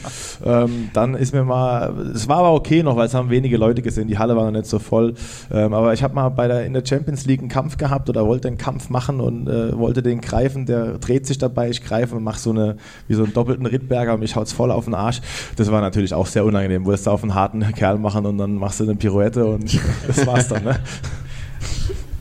Ähm, 0.44 0.90
dann 0.92 1.14
ist 1.14 1.32
mir 1.32 1.44
mal, 1.44 1.94
es 2.14 2.28
war 2.28 2.38
aber 2.38 2.52
okay 2.52 2.82
noch, 2.82 2.96
weil 2.96 3.06
es 3.06 3.14
haben 3.14 3.30
wenige 3.30 3.56
Leute 3.56 3.82
gesehen, 3.82 4.08
die 4.08 4.18
Halle 4.18 4.36
war 4.36 4.44
noch 4.44 4.50
nicht 4.50 4.66
so 4.66 4.78
voll. 4.78 5.14
Ähm, 5.50 5.72
aber 5.72 5.92
ich 5.92 6.02
habe 6.02 6.14
mal 6.14 6.28
bei 6.28 6.48
der, 6.48 6.66
in 6.66 6.72
der 6.72 6.84
Champions 6.84 7.24
League 7.24 7.40
einen 7.40 7.48
Kampf 7.48 7.76
gehabt 7.76 8.08
oder 8.08 8.26
wollte 8.26 8.48
einen 8.48 8.58
Kampf 8.58 8.90
machen 8.90 9.20
und 9.20 9.48
äh, 9.48 9.76
wollte 9.78 10.02
den 10.02 10.20
greifen. 10.20 10.66
Der 10.66 10.98
dreht 10.98 11.26
sich 11.26 11.38
dabei, 11.38 11.70
ich 11.70 11.82
greife 11.82 12.16
und 12.16 12.24
mache 12.24 12.40
so 12.40 12.50
eine, 12.50 12.76
wie 13.08 13.14
so 13.14 13.24
einen 13.24 13.32
doppelten 13.32 13.66
Rittberger 13.66 14.14
und 14.14 14.20
mich 14.20 14.36
haut's 14.36 14.52
voll 14.52 14.70
auf 14.70 14.84
den 14.84 14.94
Arsch. 14.94 15.20
Das 15.56 15.70
war 15.70 15.80
natürlich 15.80 16.14
auch 16.14 16.26
sehr 16.26 16.44
unangenehm. 16.44 16.84
Wolltest 16.84 17.06
du 17.06 17.10
auf 17.10 17.22
einen 17.22 17.34
harten 17.34 17.60
Kerl 17.74 17.98
machen 17.98 18.26
und 18.26 18.38
dann 18.38 18.56
machst 18.56 18.80
du 18.80 18.84
eine 18.84 18.96
Pirouette 18.96 19.46
und 19.46 19.78
das 20.06 20.26
war's 20.26 20.48
dann, 20.48 20.64
ne? 20.64 20.78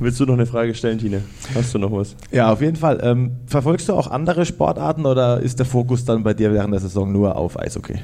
Willst 0.04 0.20
du 0.20 0.26
noch 0.26 0.34
eine 0.34 0.46
Frage 0.46 0.76
stellen, 0.76 1.00
Tine? 1.00 1.22
Hast 1.56 1.74
du 1.74 1.80
noch 1.80 1.90
was? 1.90 2.18
Ja, 2.30 2.52
auf 2.52 2.60
jeden 2.60 2.76
Fall. 2.76 3.00
Ähm, 3.02 3.38
verfolgst 3.48 3.88
du 3.88 3.94
auch 3.94 4.12
andere 4.12 4.46
Sportarten 4.46 5.06
oder 5.06 5.40
ist 5.40 5.60
der 5.60 5.66
Fokus 5.66 6.04
dann 6.04 6.24
bei 6.24 6.34
dir 6.34 6.52
während 6.52 6.74
der 6.74 6.82
Saison 6.82 7.10
nur 7.10 7.38
auf 7.38 7.58
Eishockey? 7.58 8.02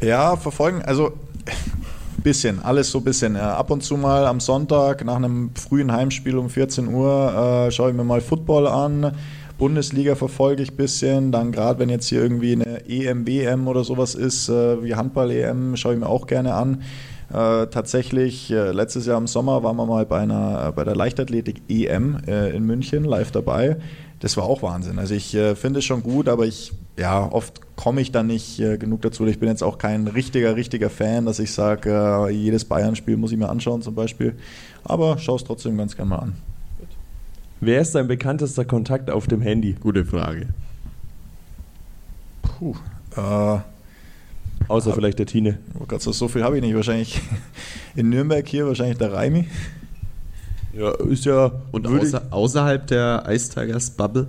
Ja, 0.00 0.36
verfolgen, 0.36 0.82
also 0.82 1.14
bisschen, 2.22 2.62
alles 2.62 2.92
so 2.92 2.98
ein 2.98 3.04
bisschen. 3.04 3.36
Ab 3.36 3.72
und 3.72 3.82
zu 3.82 3.96
mal 3.96 4.24
am 4.24 4.38
Sonntag 4.38 5.04
nach 5.04 5.16
einem 5.16 5.50
frühen 5.56 5.90
Heimspiel 5.90 6.38
um 6.38 6.48
14 6.48 6.94
Uhr 6.94 7.66
äh, 7.66 7.70
schaue 7.72 7.90
ich 7.90 7.96
mir 7.96 8.04
mal 8.04 8.20
Football 8.20 8.68
an. 8.68 9.16
Bundesliga 9.58 10.14
verfolge 10.14 10.62
ich 10.62 10.72
ein 10.72 10.76
bisschen. 10.76 11.32
Dann 11.32 11.50
gerade 11.50 11.80
wenn 11.80 11.88
jetzt 11.88 12.06
hier 12.06 12.22
irgendwie 12.22 12.52
eine 12.52 12.88
EM, 12.88 13.26
WM 13.26 13.66
oder 13.66 13.82
sowas 13.82 14.14
ist, 14.14 14.48
äh, 14.48 14.80
wie 14.84 14.94
Handball-EM, 14.94 15.76
schaue 15.76 15.94
ich 15.94 15.98
mir 15.98 16.08
auch 16.08 16.28
gerne 16.28 16.54
an. 16.54 16.82
Äh, 17.32 17.66
tatsächlich, 17.66 18.50
äh, 18.52 18.70
letztes 18.70 19.06
Jahr 19.06 19.18
im 19.18 19.26
Sommer 19.26 19.62
waren 19.62 19.76
wir 19.76 19.86
mal 19.86 20.06
bei, 20.06 20.20
einer, 20.20 20.72
bei 20.72 20.84
der 20.84 20.94
Leichtathletik 20.94 21.62
EM 21.68 22.18
äh, 22.26 22.50
in 22.50 22.64
München 22.64 23.04
live 23.04 23.32
dabei. 23.32 23.76
Das 24.20 24.36
war 24.36 24.44
auch 24.44 24.62
Wahnsinn. 24.62 24.98
Also 24.98 25.14
ich 25.14 25.34
äh, 25.34 25.56
finde 25.56 25.80
es 25.80 25.84
schon 25.84 26.02
gut, 26.02 26.28
aber 26.28 26.46
ich, 26.46 26.72
ja, 26.96 27.30
oft 27.30 27.60
komme 27.76 28.00
ich 28.00 28.12
dann 28.12 28.28
nicht 28.28 28.60
äh, 28.60 28.78
genug 28.78 29.02
dazu. 29.02 29.26
Ich 29.26 29.40
bin 29.40 29.48
jetzt 29.48 29.62
auch 29.62 29.76
kein 29.76 30.06
richtiger, 30.06 30.54
richtiger 30.56 30.88
Fan, 30.88 31.26
dass 31.26 31.38
ich 31.38 31.52
sage, 31.52 31.90
äh, 31.90 32.30
jedes 32.30 32.64
Bayern-Spiel 32.64 33.16
muss 33.16 33.32
ich 33.32 33.38
mir 33.38 33.48
anschauen 33.48 33.82
zum 33.82 33.94
Beispiel. 33.94 34.36
Aber 34.84 35.18
schau 35.18 35.36
es 35.36 35.44
trotzdem 35.44 35.76
ganz 35.76 35.96
gerne 35.96 36.10
mal 36.10 36.18
an. 36.18 36.34
Wer 37.60 37.80
ist 37.80 37.94
dein 37.94 38.06
bekanntester 38.06 38.64
Kontakt 38.64 39.10
auf 39.10 39.26
dem 39.26 39.40
Handy? 39.40 39.72
Gute 39.72 40.04
Frage. 40.04 40.46
Puh. 42.42 42.74
Äh, 43.16 43.58
Außer 44.68 44.92
vielleicht 44.92 45.18
der 45.18 45.26
Tine. 45.26 45.58
Oh 45.78 45.84
Gott, 45.86 46.02
so, 46.02 46.12
so 46.12 46.28
viel 46.28 46.42
habe 46.42 46.56
ich 46.56 46.62
nicht. 46.62 46.74
Wahrscheinlich 46.74 47.20
in 47.96 48.08
Nürnberg 48.10 48.46
hier, 48.46 48.66
wahrscheinlich 48.66 48.98
der 48.98 49.12
Raimi. 49.12 49.46
Ja, 50.72 50.90
ist 50.92 51.24
ja. 51.24 51.52
Und 51.72 51.88
würde 51.88 52.06
außer, 52.06 52.22
außerhalb 52.30 52.86
der 52.86 53.24
Ice 53.28 53.50
Tigers 53.50 53.90
Bubble? 53.90 54.26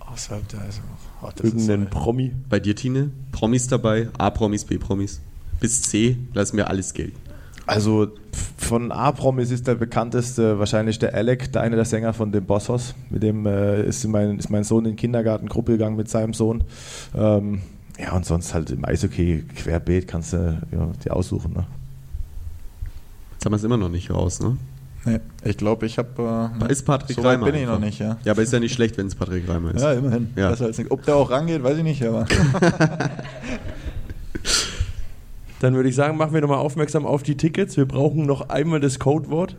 Außerhalb 0.00 0.48
der 0.48 0.60
also, 0.62 0.80
oh, 1.22 1.28
ich 1.36 1.44
irgendeinen 1.44 1.90
Promi. 1.90 2.32
Bei 2.48 2.58
dir, 2.58 2.74
Tine? 2.74 3.10
Promis 3.32 3.68
dabei? 3.68 4.08
A-Promis, 4.18 4.64
B-Promis? 4.64 5.20
Bis 5.60 5.82
C, 5.82 6.16
lass 6.34 6.52
mir 6.52 6.68
alles 6.68 6.94
gelten. 6.94 7.18
Also 7.66 8.08
von 8.56 8.90
A-Promis 8.90 9.50
ist 9.50 9.66
der 9.66 9.74
bekannteste 9.74 10.58
wahrscheinlich 10.58 10.98
der 10.98 11.14
Alec, 11.14 11.52
der 11.52 11.62
eine 11.62 11.76
der 11.76 11.84
Sänger 11.84 12.14
von 12.14 12.32
dem 12.32 12.46
Bossos. 12.46 12.94
Mit 13.10 13.22
dem 13.22 13.44
äh, 13.44 13.82
ist, 13.84 14.06
mein, 14.08 14.38
ist 14.38 14.48
mein 14.48 14.64
Sohn 14.64 14.86
in 14.86 14.92
die 14.92 14.96
Kindergartengruppe 14.96 15.72
gegangen 15.72 15.96
mit 15.96 16.08
seinem 16.08 16.32
Sohn. 16.32 16.64
Ähm, 17.14 17.60
ja, 17.98 18.12
und 18.12 18.24
sonst 18.24 18.54
halt 18.54 18.70
im 18.70 18.84
Eishockey 18.84 19.44
querbeet 19.56 20.06
kannst 20.06 20.32
du 20.32 20.60
ja, 20.70 20.86
dir 21.04 21.16
aussuchen. 21.16 21.52
Ne? 21.52 21.66
Jetzt 23.32 23.44
haben 23.44 23.52
wir 23.52 23.56
es 23.56 23.64
immer 23.64 23.76
noch 23.76 23.88
nicht 23.88 24.10
raus, 24.10 24.40
ne? 24.40 24.56
Nee, 25.04 25.20
ich 25.44 25.56
glaube, 25.56 25.86
ich 25.86 25.96
habe. 25.96 26.50
Da 26.58 26.66
ist 26.66 26.84
Patrick 26.84 27.16
so 27.16 27.22
weit 27.22 27.36
Reimer 27.36 27.46
bin 27.46 27.54
ich 27.54 27.60
einfach. 27.62 27.74
noch 27.74 27.80
nicht, 27.80 27.98
ja. 28.00 28.18
Ja, 28.24 28.32
aber 28.32 28.42
ist 28.42 28.52
ja 28.52 28.60
nicht 28.60 28.74
schlecht, 28.74 28.98
wenn 28.98 29.06
es 29.06 29.14
Patrick 29.14 29.48
Reimer 29.48 29.74
ist. 29.74 29.80
Ja, 29.80 29.92
immerhin. 29.92 30.30
Ja. 30.36 30.50
Besser 30.50 30.66
als 30.66 30.76
nicht. 30.78 30.90
Ob 30.90 31.04
der 31.04 31.16
auch 31.16 31.30
rangeht, 31.30 31.62
weiß 31.62 31.78
ich 31.78 31.84
nicht, 31.84 32.04
aber. 32.04 32.26
Dann 35.60 35.74
würde 35.74 35.88
ich 35.88 35.94
sagen, 35.94 36.16
machen 36.16 36.34
wir 36.34 36.40
nochmal 36.40 36.58
aufmerksam 36.58 37.06
auf 37.06 37.22
die 37.22 37.36
Tickets. 37.36 37.76
Wir 37.76 37.86
brauchen 37.86 38.26
noch 38.26 38.48
einmal 38.48 38.80
das 38.80 38.98
Codewort. 38.98 39.56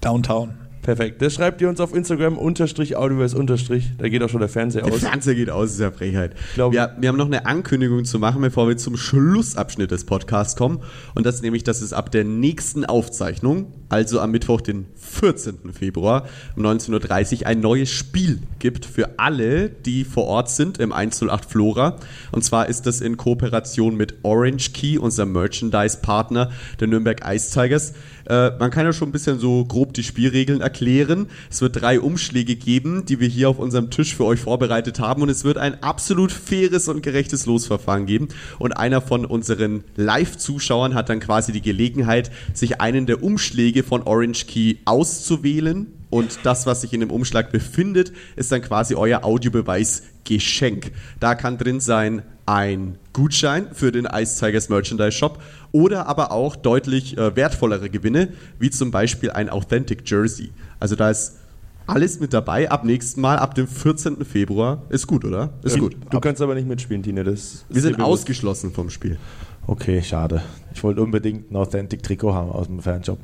Downtown. 0.00 0.54
Perfekt. 0.86 1.20
Das 1.20 1.34
schreibt 1.34 1.60
ihr 1.60 1.68
uns 1.68 1.80
auf 1.80 1.94
Instagram 1.94 2.38
unterstrich 2.38 2.96
Audioverse 2.96 3.36
unterstrich. 3.36 3.90
Da 3.98 4.08
geht 4.08 4.22
auch 4.22 4.28
schon 4.28 4.40
der 4.40 4.48
Fernseher 4.48 4.82
Der 4.82 4.92
aus. 4.94 5.00
Fernseher 5.00 5.34
geht 5.34 5.50
aus, 5.50 5.72
ist 5.72 5.80
ja 5.80 5.90
Frechheit. 5.90 6.34
glaub- 6.54 6.72
wir, 6.72 6.96
wir 6.98 7.08
haben 7.08 7.16
noch 7.18 7.26
eine 7.26 7.44
Ankündigung 7.44 8.04
zu 8.04 8.18
machen, 8.18 8.40
bevor 8.40 8.68
wir 8.68 8.76
zum 8.76 8.96
Schlussabschnitt 8.96 9.90
des 9.90 10.04
Podcasts 10.06 10.56
kommen. 10.56 10.78
Und 11.14 11.26
das 11.26 11.34
ist 11.36 11.42
nämlich, 11.42 11.64
dass 11.64 11.82
es 11.82 11.92
ab 11.92 12.10
der 12.12 12.24
nächsten 12.24 12.84
Aufzeichnung, 12.84 13.72
also 13.88 14.20
am 14.20 14.32
Mittwoch, 14.32 14.60
den 14.60 14.86
14. 14.96 15.72
Februar 15.72 16.26
um 16.56 16.64
19.30 16.64 17.40
Uhr, 17.40 17.46
ein 17.46 17.60
neues 17.60 17.90
Spiel 17.90 18.40
gibt 18.58 18.84
für 18.84 19.18
alle, 19.18 19.68
die 19.68 20.04
vor 20.04 20.24
Ort 20.24 20.50
sind 20.50 20.78
im 20.78 20.92
108 20.92 21.44
Flora. 21.44 21.96
Und 22.32 22.44
zwar 22.44 22.68
ist 22.68 22.86
das 22.86 23.00
in 23.00 23.16
Kooperation 23.16 23.96
mit 23.96 24.14
Orange 24.22 24.72
Key, 24.72 24.98
unserem 24.98 25.32
Merchandise-Partner 25.32 26.50
der 26.80 26.88
Nürnberg 26.88 27.22
Ice 27.26 27.52
Tigers. 27.52 27.92
Äh, 28.28 28.50
man 28.58 28.70
kann 28.70 28.84
ja 28.84 28.92
schon 28.92 29.08
ein 29.08 29.12
bisschen 29.12 29.38
so 29.38 29.64
grob 29.64 29.94
die 29.94 30.02
Spielregeln 30.02 30.60
erklären. 30.60 31.28
Es 31.50 31.60
wird 31.60 31.80
drei 31.80 32.00
Umschläge 32.00 32.56
geben, 32.56 33.04
die 33.06 33.20
wir 33.20 33.28
hier 33.28 33.48
auf 33.48 33.58
unserem 33.58 33.90
Tisch 33.90 34.16
für 34.16 34.24
euch 34.24 34.40
vorbereitet 34.40 34.98
haben. 35.00 35.22
Und 35.22 35.28
es 35.28 35.44
wird 35.44 35.58
ein 35.58 35.82
absolut 35.82 36.32
faires 36.32 36.88
und 36.88 37.02
gerechtes 37.02 37.46
Losverfahren 37.46 38.06
geben. 38.06 38.28
Und 38.58 38.72
einer 38.72 39.00
von 39.00 39.24
unseren 39.24 39.84
Live-Zuschauern 39.94 40.94
hat 40.94 41.08
dann 41.08 41.20
quasi 41.20 41.52
die 41.52 41.62
Gelegenheit, 41.62 42.30
sich 42.52 42.80
einen 42.80 43.06
der 43.06 43.22
Umschläge 43.22 43.75
von 43.84 44.02
Orange 44.02 44.46
Key 44.46 44.76
auszuwählen. 44.84 45.92
Und 46.10 46.38
das, 46.44 46.66
was 46.66 46.82
sich 46.82 46.92
in 46.92 47.00
dem 47.00 47.10
Umschlag 47.10 47.50
befindet, 47.50 48.12
ist 48.36 48.52
dann 48.52 48.62
quasi 48.62 48.94
euer 48.94 49.24
Audiobeweis-Geschenk. 49.24 50.92
Da 51.20 51.34
kann 51.34 51.58
drin 51.58 51.80
sein 51.80 52.22
ein 52.46 52.96
Gutschein 53.12 53.68
für 53.72 53.90
den 53.90 54.06
Ice 54.06 54.38
Tigers 54.38 54.68
Merchandise 54.68 55.12
Shop 55.12 55.42
oder 55.72 56.06
aber 56.06 56.30
auch 56.30 56.54
deutlich 56.54 57.18
äh, 57.18 57.34
wertvollere 57.34 57.90
Gewinne, 57.90 58.28
wie 58.60 58.70
zum 58.70 58.92
Beispiel 58.92 59.30
ein 59.32 59.50
Authentic 59.50 60.08
Jersey. 60.08 60.52
Also 60.78 60.94
da 60.94 61.10
ist 61.10 61.38
alles 61.86 62.20
mit 62.20 62.32
dabei. 62.32 62.70
Ab 62.70 62.84
nächsten 62.84 63.20
Mal, 63.20 63.38
ab 63.38 63.54
dem 63.54 63.66
14. 63.66 64.24
Februar. 64.24 64.82
Ist 64.88 65.06
gut, 65.06 65.24
oder? 65.24 65.50
Ist 65.62 65.78
gut. 65.78 65.96
Du 66.10 66.20
kannst 66.20 66.40
aber 66.40 66.54
nicht 66.54 66.68
mitspielen, 66.68 67.02
Tine. 67.02 67.24
Das 67.24 67.64
Wir 67.68 67.82
sind 67.82 67.96
bewusst. 67.96 68.10
ausgeschlossen 68.22 68.72
vom 68.72 68.90
Spiel. 68.90 69.18
Okay, 69.66 70.02
schade. 70.02 70.42
Ich 70.74 70.82
wollte 70.84 71.02
unbedingt 71.02 71.50
ein 71.50 71.56
Authentic-Trikot 71.56 72.32
haben 72.32 72.50
aus 72.50 72.66
dem 72.66 72.80
Fernjob. 72.80 73.18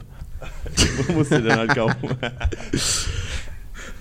Musste 1.14 1.42
dann 1.42 1.58
halt 1.58 1.74
kaufen. 1.74 2.08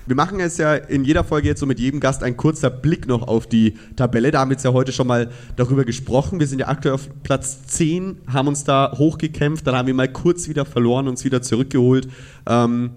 Wir 0.07 0.15
machen 0.15 0.39
es 0.39 0.57
ja 0.57 0.73
in 0.75 1.03
jeder 1.03 1.23
Folge 1.23 1.47
jetzt 1.47 1.59
so 1.59 1.65
mit 1.65 1.79
jedem 1.79 1.99
Gast 1.99 2.23
ein 2.23 2.35
kurzer 2.35 2.69
Blick 2.69 3.07
noch 3.07 3.27
auf 3.27 3.47
die 3.47 3.77
Tabelle. 3.95 4.31
Da 4.31 4.39
haben 4.39 4.49
wir 4.49 4.55
jetzt 4.55 4.65
ja 4.65 4.73
heute 4.73 4.91
schon 4.91 5.07
mal 5.07 5.29
darüber 5.55 5.85
gesprochen. 5.85 6.39
Wir 6.39 6.47
sind 6.47 6.59
ja 6.59 6.67
aktuell 6.67 6.95
auf 6.95 7.07
Platz 7.23 7.67
10, 7.67 8.17
haben 8.27 8.47
uns 8.47 8.63
da 8.63 8.93
hochgekämpft, 8.97 9.65
dann 9.67 9.75
haben 9.75 9.87
wir 9.87 9.93
mal 9.93 10.11
kurz 10.11 10.49
wieder 10.49 10.65
verloren, 10.65 11.07
uns 11.07 11.23
wieder 11.23 11.41
zurückgeholt. 11.41 12.09
Ähm, 12.47 12.91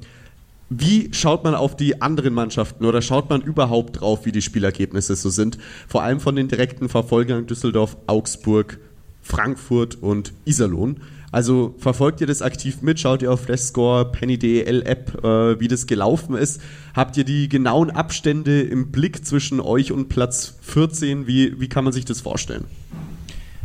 wie 0.71 1.11
schaut 1.13 1.45
man 1.45 1.55
auf 1.55 1.77
die 1.77 2.01
anderen 2.01 2.33
Mannschaften 2.33 2.85
oder 2.85 3.03
schaut 3.03 3.29
man 3.29 3.43
überhaupt 3.43 4.01
drauf, 4.01 4.25
wie 4.25 4.33
die 4.33 4.43
Spielergebnisse 4.43 5.15
so 5.15 5.29
sind? 5.29 5.59
Vor 5.87 6.03
allem 6.03 6.21
von 6.21 6.35
den 6.35 6.49
direkten 6.49 6.89
Verfolgern 6.89 7.47
Düsseldorf, 7.47 7.97
Augsburg, 8.07 8.79
Frankfurt 9.23 10.03
und 10.03 10.33
Iserlohn. 10.47 10.97
Also 11.35 11.75
verfolgt 11.79 12.21
ihr 12.21 12.29
das 12.29 12.43
aktiv 12.43 12.81
mit? 12.83 13.01
Schaut 13.01 13.21
ihr 13.21 13.33
auf 13.33 13.41
Flashscore, 13.41 14.13
Penny.del 14.13 14.83
App, 14.87 15.25
äh, 15.25 15.59
wie 15.59 15.67
das 15.67 15.89
gelaufen 15.89 16.37
ist? 16.37 16.61
Habt 16.95 17.17
ihr 17.17 17.25
die 17.25 17.49
genauen 17.49 17.91
Abstände 17.91 18.63
im 18.63 18.93
Blick 18.93 19.27
zwischen 19.27 19.59
euch 19.59 19.91
und 19.91 20.09
Platz 20.09 20.55
14? 20.61 21.27
Wie, 21.27 21.61
wie 21.61 21.69
kann 21.69 21.83
man 21.83 21.93
sich 21.93 22.05
das 22.05 22.21
vorstellen? 22.21 22.67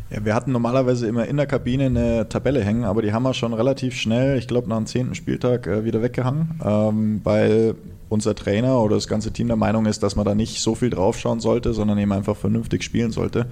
Ja, 0.09 0.25
wir 0.25 0.33
hatten 0.33 0.51
normalerweise 0.51 1.05
immer 1.05 1.27
in 1.27 1.37
der 1.37 1.45
Kabine 1.45 1.85
eine 1.85 2.27
Tabelle 2.27 2.63
hängen, 2.63 2.85
aber 2.85 3.03
die 3.03 3.13
haben 3.13 3.21
wir 3.21 3.35
schon 3.35 3.53
relativ 3.53 3.93
schnell, 3.93 4.39
ich 4.39 4.47
glaube 4.47 4.67
nach 4.67 4.77
dem 4.77 4.87
zehnten 4.87 5.13
Spieltag, 5.13 5.67
äh, 5.67 5.85
wieder 5.85 6.01
weggehangen, 6.01 6.59
ähm, 6.65 7.21
weil 7.23 7.75
unser 8.09 8.33
Trainer 8.33 8.81
oder 8.81 8.95
das 8.95 9.07
ganze 9.07 9.31
Team 9.31 9.45
der 9.45 9.57
Meinung 9.57 9.85
ist, 9.85 10.01
dass 10.01 10.15
man 10.15 10.25
da 10.25 10.33
nicht 10.33 10.59
so 10.59 10.73
viel 10.73 10.89
draufschauen 10.89 11.39
sollte, 11.39 11.75
sondern 11.75 11.99
eben 11.99 12.13
einfach 12.13 12.35
vernünftig 12.35 12.81
spielen 12.81 13.11
sollte. 13.11 13.45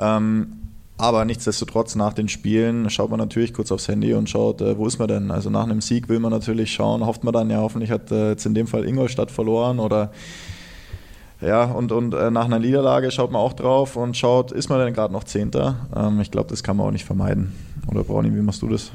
Ähm, 0.00 0.63
aber 0.96 1.24
nichtsdestotrotz, 1.24 1.96
nach 1.96 2.12
den 2.12 2.28
Spielen 2.28 2.88
schaut 2.88 3.10
man 3.10 3.18
natürlich 3.18 3.52
kurz 3.52 3.72
aufs 3.72 3.88
Handy 3.88 4.14
und 4.14 4.30
schaut, 4.30 4.60
äh, 4.60 4.78
wo 4.78 4.86
ist 4.86 4.98
man 4.98 5.08
denn? 5.08 5.30
Also 5.30 5.50
nach 5.50 5.64
einem 5.64 5.80
Sieg 5.80 6.08
will 6.08 6.20
man 6.20 6.30
natürlich 6.30 6.72
schauen, 6.72 7.04
hofft 7.04 7.24
man 7.24 7.32
dann 7.34 7.50
ja, 7.50 7.58
hoffentlich 7.58 7.90
hat 7.90 8.12
äh, 8.12 8.30
jetzt 8.30 8.46
in 8.46 8.54
dem 8.54 8.66
Fall 8.66 8.84
Ingolstadt 8.84 9.30
verloren 9.30 9.80
oder 9.80 10.12
ja, 11.40 11.64
und, 11.64 11.92
und 11.92 12.14
äh, 12.14 12.30
nach 12.30 12.44
einer 12.44 12.58
Niederlage 12.58 13.10
schaut 13.10 13.32
man 13.32 13.42
auch 13.42 13.52
drauf 13.52 13.96
und 13.96 14.16
schaut, 14.16 14.52
ist 14.52 14.68
man 14.68 14.78
denn 14.78 14.94
gerade 14.94 15.12
noch 15.12 15.24
Zehnter? 15.24 15.86
Ähm, 15.94 16.20
ich 16.20 16.30
glaube, 16.30 16.48
das 16.48 16.62
kann 16.62 16.76
man 16.76 16.86
auch 16.86 16.92
nicht 16.92 17.04
vermeiden. 17.04 17.52
Oder 17.90 18.04
Brownie, 18.04 18.32
wie 18.32 18.40
machst 18.40 18.62
du 18.62 18.68
das? 18.68 18.92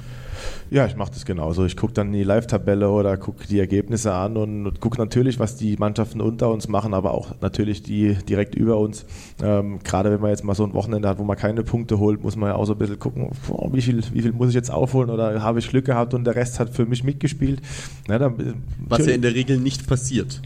Ja, 0.72 0.86
ich 0.86 0.95
mache 0.95 1.12
das 1.12 1.26
genauso. 1.26 1.66
Ich 1.66 1.76
gucke 1.76 1.93
dann 1.93 2.12
die 2.12 2.24
Live-Tabelle 2.24 2.89
oder 2.89 3.18
gucke 3.18 3.47
die 3.47 3.60
Ergebnisse 3.60 4.14
an 4.14 4.38
und, 4.38 4.68
und 4.68 4.80
gucke 4.80 4.97
natürlich, 4.97 5.39
was 5.39 5.56
die 5.56 5.78
Mannschaften 5.78 6.22
unter 6.22 6.52
uns 6.52 6.68
machen, 6.68 6.93
aber 6.93 7.14
auch 7.14 7.34
natürlich 7.41 7.82
die 7.82 8.16
direkt 8.28 8.56
über 8.56 8.78
uns. 8.78 9.06
Ähm, 9.41 9.80
Gerade 9.84 10.12
wenn 10.12 10.22
man 10.22 10.30
jetzt 10.30 10.43
mal 10.43 10.56
so 10.56 10.64
ein 10.64 10.74
Wochenende 10.74 11.08
hat, 11.08 11.18
wo 11.18 11.24
man 11.24 11.38
keine 11.38 11.64
Punkte 11.64 12.00
holt, 12.00 12.24
muss 12.24 12.36
man 12.36 12.50
ja 12.50 12.56
auch 12.56 12.66
so 12.66 12.74
ein 12.74 12.80
bisschen 12.80 13.00
gucken, 13.00 13.30
boah, 13.47 13.74
wie, 13.74 13.82
viel, 13.82 14.04
wie 14.14 14.22
viel 14.22 14.32
muss 14.32 14.50
ich 14.50 14.56
jetzt 14.56 14.72
aufholen 14.72 15.10
oder 15.10 15.41
habe 15.41 15.60
ich 15.60 15.70
Glück 15.70 15.86
gehabt 15.86 16.14
und 16.14 16.24
der 16.24 16.36
Rest 16.36 16.60
hat 16.60 16.70
für 16.70 16.86
mich 16.86 17.04
mitgespielt. 17.04 17.62
Ja, 18.08 18.20
dann, 18.20 18.64
Was 18.88 19.06
ja 19.06 19.14
in 19.14 19.22
der 19.22 19.34
Regel 19.34 19.58
nicht 19.58 19.88
passiert. 19.88 20.41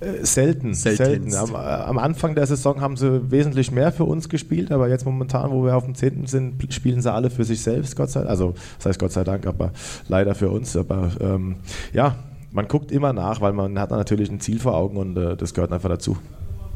Äh, 0.00 0.24
selten, 0.24 0.72
selten. 0.72 1.34
Am, 1.34 1.50
äh, 1.50 1.56
am, 1.56 1.98
Anfang 1.98 2.34
der 2.34 2.46
Saison 2.46 2.80
haben 2.80 2.96
sie 2.96 3.30
wesentlich 3.30 3.70
mehr 3.70 3.92
für 3.92 4.04
uns 4.04 4.30
gespielt, 4.30 4.72
aber 4.72 4.88
jetzt 4.88 5.04
momentan, 5.04 5.50
wo 5.50 5.62
wir 5.64 5.76
auf 5.76 5.84
dem 5.84 5.94
10. 5.94 6.26
sind, 6.26 6.72
spielen 6.72 7.02
sie 7.02 7.12
alle 7.12 7.28
für 7.28 7.44
sich 7.44 7.60
selbst, 7.60 7.96
Gott 7.96 8.10
sei 8.10 8.20
Dank. 8.20 8.30
Also, 8.30 8.54
das 8.78 8.86
heißt 8.86 8.98
Gott 8.98 9.12
sei 9.12 9.24
Dank, 9.24 9.46
aber 9.46 9.72
leider 10.08 10.34
für 10.34 10.50
uns. 10.50 10.74
Aber 10.74 11.10
ähm, 11.20 11.56
ja, 11.92 12.16
man 12.50 12.66
guckt 12.66 12.90
immer 12.90 13.12
nach, 13.12 13.42
weil 13.42 13.52
man 13.52 13.78
hat 13.78 13.90
natürlich 13.90 14.30
ein 14.30 14.40
Ziel 14.40 14.58
vor 14.58 14.74
Augen 14.74 14.96
und 14.96 15.16
äh, 15.18 15.36
das 15.36 15.52
gehört 15.52 15.72
einfach 15.72 15.90
dazu. 15.90 16.16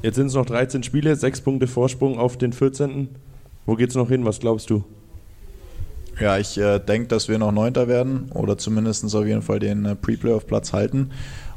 Jetzt 0.02 0.16
sind 0.16 0.26
es 0.26 0.34
noch 0.34 0.44
13 0.44 0.82
Spiele, 0.82 1.16
6 1.16 1.40
Punkte 1.40 1.66
Vorsprung 1.66 2.18
auf 2.18 2.36
den 2.36 2.52
14. 2.52 3.08
Wo 3.64 3.74
geht 3.74 3.88
es 3.88 3.96
noch 3.96 4.10
hin? 4.10 4.26
Was 4.26 4.38
glaubst 4.38 4.68
du? 4.68 4.84
Ja, 6.20 6.38
ich 6.38 6.58
äh, 6.58 6.78
denke, 6.78 7.08
dass 7.08 7.28
wir 7.28 7.38
noch 7.38 7.52
Neunter 7.52 7.88
werden 7.88 8.30
oder 8.34 8.56
zumindest 8.58 9.12
auf 9.14 9.26
jeden 9.26 9.42
Fall 9.42 9.58
den 9.58 9.84
äh, 9.84 9.94
Pre-Playoff-Platz 9.96 10.72
halten. 10.72 11.10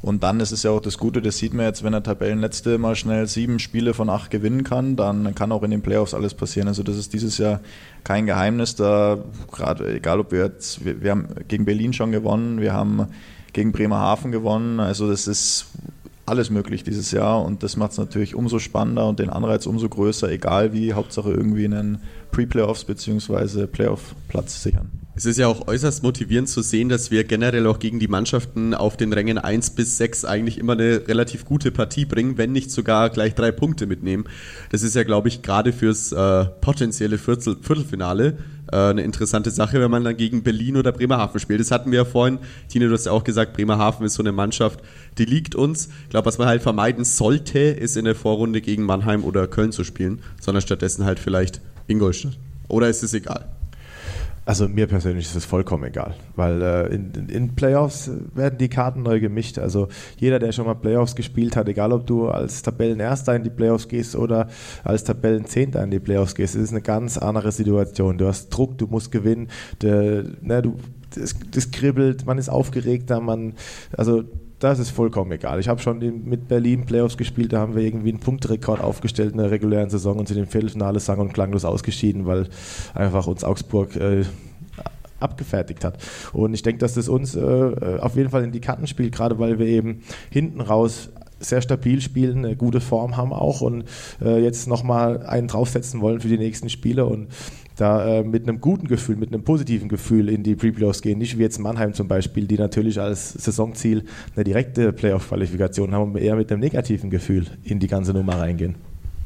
Und 0.07 0.23
dann 0.23 0.39
ist 0.39 0.53
es 0.53 0.63
ja 0.63 0.71
auch 0.71 0.79
das 0.79 0.97
Gute, 0.97 1.21
das 1.21 1.37
sieht 1.37 1.53
man 1.53 1.65
jetzt, 1.65 1.83
wenn 1.83 1.91
der 1.91 2.01
Tabellenletzte 2.01 2.77
mal 2.77 2.95
schnell 2.95 3.27
sieben 3.27 3.59
Spiele 3.59 3.93
von 3.93 4.09
acht 4.09 4.31
gewinnen 4.31 4.63
kann, 4.63 4.95
dann 4.95 5.35
kann 5.35 5.51
auch 5.51 5.63
in 5.63 5.71
den 5.71 5.81
Playoffs 5.81 6.13
alles 6.13 6.33
passieren. 6.33 6.69
Also 6.69 6.81
das 6.81 6.95
ist 6.95 7.11
dieses 7.11 7.37
Jahr 7.37 7.59
kein 8.05 8.25
Geheimnis. 8.25 8.75
Da 8.75 9.17
gerade 9.51 9.95
egal, 9.95 10.21
ob 10.21 10.31
wir 10.31 10.45
jetzt, 10.45 10.85
wir, 10.85 11.01
wir 11.01 11.11
haben 11.11 11.27
gegen 11.49 11.65
Berlin 11.65 11.91
schon 11.91 12.13
gewonnen, 12.13 12.61
wir 12.61 12.71
haben 12.71 13.07
gegen 13.51 13.73
Bremerhaven 13.73 14.31
gewonnen. 14.31 14.79
Also 14.79 15.09
das 15.09 15.27
ist 15.27 15.65
alles 16.25 16.49
möglich 16.49 16.85
dieses 16.85 17.11
Jahr 17.11 17.43
und 17.43 17.61
das 17.61 17.75
macht 17.75 17.91
es 17.91 17.97
natürlich 17.97 18.33
umso 18.33 18.59
spannender 18.59 19.09
und 19.09 19.19
den 19.19 19.29
Anreiz 19.29 19.65
umso 19.65 19.89
größer, 19.89 20.29
egal 20.31 20.71
wie, 20.71 20.93
Hauptsache 20.93 21.31
irgendwie 21.31 21.65
einen 21.65 21.99
Pre-Playoffs 22.31 22.85
bzw. 22.85 23.67
Playoff-Platz 23.67 24.63
sichern. 24.63 24.89
Es 25.17 25.25
ist 25.25 25.39
ja 25.39 25.47
auch 25.47 25.67
äußerst 25.67 26.03
motivierend 26.03 26.47
zu 26.47 26.61
sehen, 26.61 26.89
dass 26.89 27.09
wir 27.09 27.23
generell 27.23 27.65
auch 27.65 27.79
gegen 27.79 27.97
die 27.97 28.07
Mannschaften 28.07 28.75
auf 28.75 28.97
den 28.97 29.11
Rängen 29.11 29.39
1 29.39 29.71
bis 29.71 29.97
6 29.97 30.25
eigentlich 30.25 30.59
immer 30.59 30.73
eine 30.73 31.07
relativ 31.07 31.43
gute 31.43 31.71
Partie 31.71 32.05
bringen, 32.05 32.37
wenn 32.37 32.51
nicht 32.51 32.69
sogar 32.69 33.09
gleich 33.09 33.33
drei 33.33 33.51
Punkte 33.51 33.87
mitnehmen. 33.87 34.25
Das 34.69 34.83
ist 34.83 34.95
ja, 34.95 35.01
glaube 35.01 35.29
ich, 35.29 35.41
gerade 35.41 35.73
fürs 35.73 36.11
äh, 36.11 36.45
potenzielle 36.61 37.17
Viertel 37.17 37.57
Viertelfinale 37.59 38.37
äh, 38.71 38.75
eine 38.75 39.01
interessante 39.01 39.49
Sache, 39.49 39.81
wenn 39.81 39.89
man 39.89 40.03
dann 40.03 40.17
gegen 40.17 40.43
Berlin 40.43 40.77
oder 40.77 40.91
Bremerhaven 40.91 41.39
spielt. 41.39 41.61
Das 41.61 41.71
hatten 41.71 41.89
wir 41.89 41.97
ja 41.97 42.05
vorhin. 42.05 42.37
Tine, 42.69 42.87
du 42.87 42.93
hast 42.93 43.07
ja 43.07 43.11
auch 43.11 43.23
gesagt, 43.23 43.53
Bremerhaven 43.53 44.05
ist 44.05 44.13
so 44.13 44.21
eine 44.21 44.31
Mannschaft, 44.31 44.81
die 45.17 45.25
liegt 45.25 45.55
uns. 45.55 45.89
Ich 46.03 46.09
glaube, 46.09 46.27
was 46.27 46.37
man 46.37 46.47
halt 46.47 46.61
vermeiden 46.61 47.05
sollte, 47.05 47.57
ist 47.57 47.97
in 47.97 48.05
der 48.05 48.13
Vorrunde 48.13 48.61
gegen 48.61 48.83
Mannheim 48.83 49.23
oder 49.23 49.47
Köln 49.47 49.71
zu 49.71 49.83
spielen, 49.83 50.21
sondern 50.39 50.61
stattdessen 50.61 51.05
halt 51.05 51.17
vielleicht 51.17 51.59
Ingolstadt. 51.87 52.37
Oder 52.67 52.87
ist 52.87 53.01
es 53.01 53.15
egal? 53.15 53.47
Also 54.47 54.69
mir 54.69 54.87
persönlich 54.87 55.25
ist 55.25 55.35
es 55.35 55.43
vollkommen 55.43 55.83
egal, 55.83 56.15
weil 56.37 56.61
äh, 56.61 56.95
in, 56.95 57.27
in, 57.27 57.55
Playoffs 57.55 58.09
werden 58.33 58.57
die 58.57 58.69
Karten 58.69 59.03
neu 59.03 59.19
gemischt. 59.19 59.59
Also 59.59 59.89
jeder, 60.15 60.39
der 60.39 60.53
schon 60.53 60.65
mal 60.65 60.75
Playoffs 60.75 61.17
gespielt 61.17 61.57
hat, 61.57 61.67
egal 61.67 61.91
ob 61.91 62.07
du 62.07 62.29
als 62.29 62.61
Tabellenerster 62.61 63.35
in 63.35 63.43
die 63.43 63.49
Playoffs 63.49 63.89
gehst 63.89 64.15
oder 64.15 64.47
als 64.85 65.03
Tabellenzehnter 65.03 65.83
in 65.83 65.91
die 65.91 65.99
Playoffs 65.99 66.33
gehst, 66.33 66.55
ist 66.55 66.71
eine 66.71 66.81
ganz 66.81 67.17
andere 67.17 67.51
Situation. 67.51 68.17
Du 68.17 68.25
hast 68.25 68.47
Druck, 68.47 68.77
du 68.77 68.87
musst 68.87 69.11
gewinnen, 69.11 69.49
de, 69.81 70.23
ne, 70.39 70.61
du, 70.61 70.79
das, 71.13 71.35
das 71.51 71.71
kribbelt, 71.71 72.25
man 72.25 72.37
ist 72.37 72.47
aufgeregter, 72.47 73.19
man, 73.19 73.55
also 73.97 74.23
das 74.59 74.79
ist 74.79 74.89
vollkommen 74.89 75.31
egal. 75.31 75.59
Ich 75.59 75.67
habe 75.67 75.81
schon 75.81 75.99
mit 76.25 76.47
Berlin 76.47 76.85
Playoffs 76.85 77.17
gespielt, 77.17 77.53
da 77.53 77.59
haben 77.59 77.75
wir 77.75 77.83
irgendwie 77.83 78.09
einen 78.09 78.19
Punkterekord 78.19 78.81
aufgestellt 78.81 79.31
in 79.31 79.37
der 79.37 79.51
regulären 79.51 79.89
Saison 79.89 80.17
und 80.17 80.27
sind 80.27 80.37
im 80.37 80.47
Viertelfinale 80.47 80.99
sang- 80.99 81.19
und 81.19 81.33
klanglos 81.33 81.65
ausgeschieden, 81.65 82.25
weil 82.25 82.47
einfach 82.95 83.27
uns 83.27 83.43
Augsburg 83.43 83.95
äh, 83.95 84.23
abgefertigt 85.19 85.83
hat. 85.83 85.97
Und 86.33 86.53
ich 86.53 86.63
denke, 86.63 86.79
dass 86.79 86.95
das 86.95 87.09
uns 87.09 87.35
äh, 87.35 87.99
auf 87.99 88.15
jeden 88.15 88.29
Fall 88.29 88.43
in 88.43 88.51
die 88.51 88.61
Karten 88.61 88.87
spielt, 88.87 89.13
gerade 89.13 89.37
weil 89.39 89.59
wir 89.59 89.67
eben 89.67 90.01
hinten 90.29 90.61
raus 90.61 91.09
sehr 91.39 91.61
stabil 91.61 92.01
spielen, 92.01 92.45
eine 92.45 92.55
gute 92.55 92.81
Form 92.81 93.15
haben 93.15 93.33
auch 93.33 93.61
und 93.61 93.85
äh, 94.21 94.41
jetzt 94.41 94.67
nochmal 94.67 95.25
einen 95.25 95.47
draufsetzen 95.47 96.01
wollen 96.01 96.19
für 96.19 96.29
die 96.29 96.37
nächsten 96.37 96.69
Spiele 96.69 97.05
und 97.05 97.27
da 97.77 98.19
äh, 98.19 98.23
mit 98.23 98.47
einem 98.47 98.59
guten 98.59 98.87
Gefühl, 98.87 99.15
mit 99.15 99.31
einem 99.31 99.43
positiven 99.43 99.87
Gefühl 99.87 100.29
in 100.29 100.43
die 100.43 100.55
Pre-Playoffs 100.55 101.01
gehen. 101.01 101.19
Nicht 101.19 101.37
wie 101.37 101.43
jetzt 101.43 101.59
Mannheim 101.59 101.93
zum 101.93 102.07
Beispiel, 102.07 102.45
die 102.45 102.57
natürlich 102.57 102.99
als 102.99 103.33
Saisonziel 103.33 104.03
eine 104.35 104.43
direkte 104.43 104.91
Playoff-Qualifikation 104.91 105.93
haben 105.93 106.11
und 106.11 106.17
eher 106.17 106.35
mit 106.35 106.51
einem 106.51 106.59
negativen 106.59 107.09
Gefühl 107.09 107.45
in 107.63 107.79
die 107.79 107.87
ganze 107.87 108.13
Nummer 108.13 108.39
reingehen. 108.39 108.75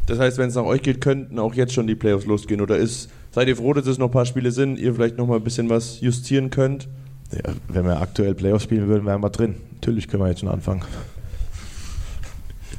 Das 0.05 0.19
heißt, 0.19 0.37
wenn 0.37 0.49
es 0.49 0.55
nach 0.55 0.65
euch 0.65 0.81
geht, 0.81 0.99
könnten 0.99 1.39
auch 1.39 1.53
jetzt 1.53 1.73
schon 1.73 1.87
die 1.87 1.95
Playoffs 1.95 2.25
losgehen 2.25 2.59
oder 2.59 2.75
ist, 2.75 3.09
seid 3.31 3.47
ihr 3.47 3.55
froh, 3.55 3.73
dass 3.73 3.87
es 3.87 3.97
noch 3.97 4.07
ein 4.07 4.11
paar 4.11 4.25
Spiele 4.25 4.51
sind, 4.51 4.77
ihr 4.77 4.93
vielleicht 4.93 5.17
noch 5.17 5.27
mal 5.27 5.37
ein 5.37 5.43
bisschen 5.43 5.69
was 5.69 6.01
justieren 6.01 6.49
könnt? 6.49 6.89
Ja, 7.31 7.53
wenn 7.69 7.85
wir 7.85 8.01
aktuell 8.01 8.35
Playoffs 8.35 8.65
spielen 8.65 8.87
würden, 8.87 9.05
wären 9.05 9.21
wir 9.21 9.29
drin. 9.29 9.55
Natürlich 9.75 10.09
können 10.09 10.23
wir 10.23 10.29
jetzt 10.29 10.41
schon 10.41 10.49
anfangen. 10.49 10.81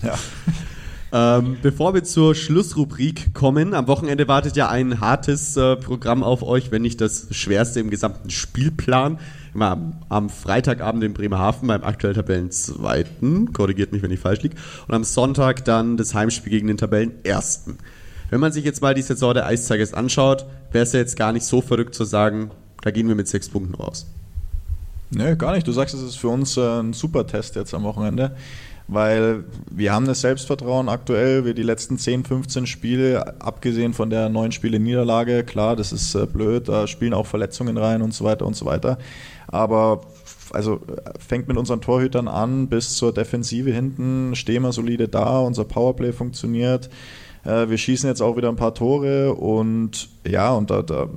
Ja. 0.03 0.19
Ähm, 1.15 1.59
bevor 1.61 1.93
wir 1.93 2.05
zur 2.05 2.35
Schlussrubrik 2.35 3.35
kommen, 3.35 3.75
am 3.75 3.87
Wochenende 3.87 4.29
wartet 4.29 4.57
ja 4.57 4.71
ein 4.71 5.01
hartes 5.01 5.59
äh, 5.59 5.77
Programm 5.77 6.23
auf 6.23 6.43
euch, 6.43 6.71
wenn 6.71 6.81
nicht 6.81 7.03
das 7.03 7.27
schwerste 7.33 7.81
im 7.81 7.91
gesamten 7.91 8.31
Spielplan. 8.31 9.19
Am, 9.55 9.99
am 10.09 10.31
Freitagabend 10.31 11.05
in 11.05 11.13
Bremerhaven 11.13 11.69
beim 11.69 11.85
aktuell 11.85 12.15
Tabellenzweiten, 12.15 13.53
korrigiert 13.53 13.93
mich, 13.93 14.03
wenn 14.03 14.11
ich 14.11 14.21
falsch 14.21 14.41
liege, 14.41 14.57
und 14.89 14.95
am 14.95 15.05
Sonntag 15.05 15.67
dann 15.67 15.99
das 15.99 16.15
Heimspiel 16.15 16.51
gegen 16.51 16.69
den 16.69 16.79
Tabellenersten. 16.79 17.77
Wenn 18.31 18.41
man 18.41 18.51
sich 18.51 18.65
jetzt 18.65 18.81
mal 18.81 18.95
die 18.95 19.03
Saison 19.03 19.35
der 19.35 19.45
Eiszeigers 19.45 19.93
anschaut, 19.93 20.47
wäre 20.71 20.85
es 20.85 20.95
ja 20.95 21.01
jetzt 21.01 21.19
gar 21.19 21.35
nicht 21.35 21.45
so 21.45 21.61
verrückt 21.61 21.95
zu 21.95 22.05
sagen, 22.05 22.51
da 22.81 22.91
gehen 22.91 23.07
wir 23.09 23.15
mit 23.15 23.29
sechs 23.29 23.51
Punkten 23.51 23.75
raus. 23.75 24.07
Nö, 25.11 25.37
gar 25.37 25.55
nicht. 25.55 25.69
Du 25.69 25.73
sagst, 25.73 25.95
es 25.95 26.01
ist 26.01 26.17
für 26.17 26.29
uns 26.29 26.57
äh, 26.57 26.81
ein 26.81 26.95
super 26.95 27.27
Test 27.27 27.57
jetzt 27.57 27.75
am 27.75 27.83
Wochenende 27.83 28.35
weil 28.89 29.45
wir 29.71 29.93
haben 29.93 30.07
das 30.07 30.21
Selbstvertrauen 30.21 30.89
aktuell, 30.89 31.45
wir 31.45 31.55
die 31.55 31.63
letzten 31.63 31.99
10, 31.99 32.25
15 32.25 32.67
Spiele, 32.67 33.41
abgesehen 33.41 33.95
von 33.95 34.11
der 34.11 34.29
neun 34.29 34.53
Spiele 34.53 34.79
Niederlage, 34.79 35.45
klar, 35.45 35.77
das 35.77 35.93
ist 35.93 36.15
äh, 36.15 36.27
blöd, 36.27 36.69
da 36.69 36.87
spielen 36.87 37.15
auch 37.15 37.27
Verletzungen 37.27 37.77
rein 37.77 38.03
und 38.03 38.13
so 38.13 38.25
weiter 38.25 38.47
und 38.47 38.57
so 38.57 38.67
weiter. 38.67 38.99
Aber 39.49 40.03
also 40.53 40.81
fängt 41.19 41.49
mit 41.49 41.57
unseren 41.57 41.81
Torhütern 41.81 42.29
an, 42.29 42.69
bis 42.69 42.97
zur 42.97 43.13
Defensive 43.13 43.71
hinten 43.71 44.35
stehen 44.35 44.63
wir 44.63 44.73
solide 44.73 45.09
da, 45.09 45.41
unser 45.41 45.65
Powerplay 45.65 46.13
funktioniert. 46.13 46.91
Äh, 47.45 47.69
wir 47.69 47.79
schießen 47.79 48.09
jetzt 48.09 48.21
auch 48.21 48.37
wieder 48.37 48.49
ein 48.49 48.57
paar 48.57 48.75
Tore 48.75 49.35
und 49.35 50.09
ja, 50.27 50.53
und 50.53 50.71
da, 50.71 50.83
da, 50.83 51.09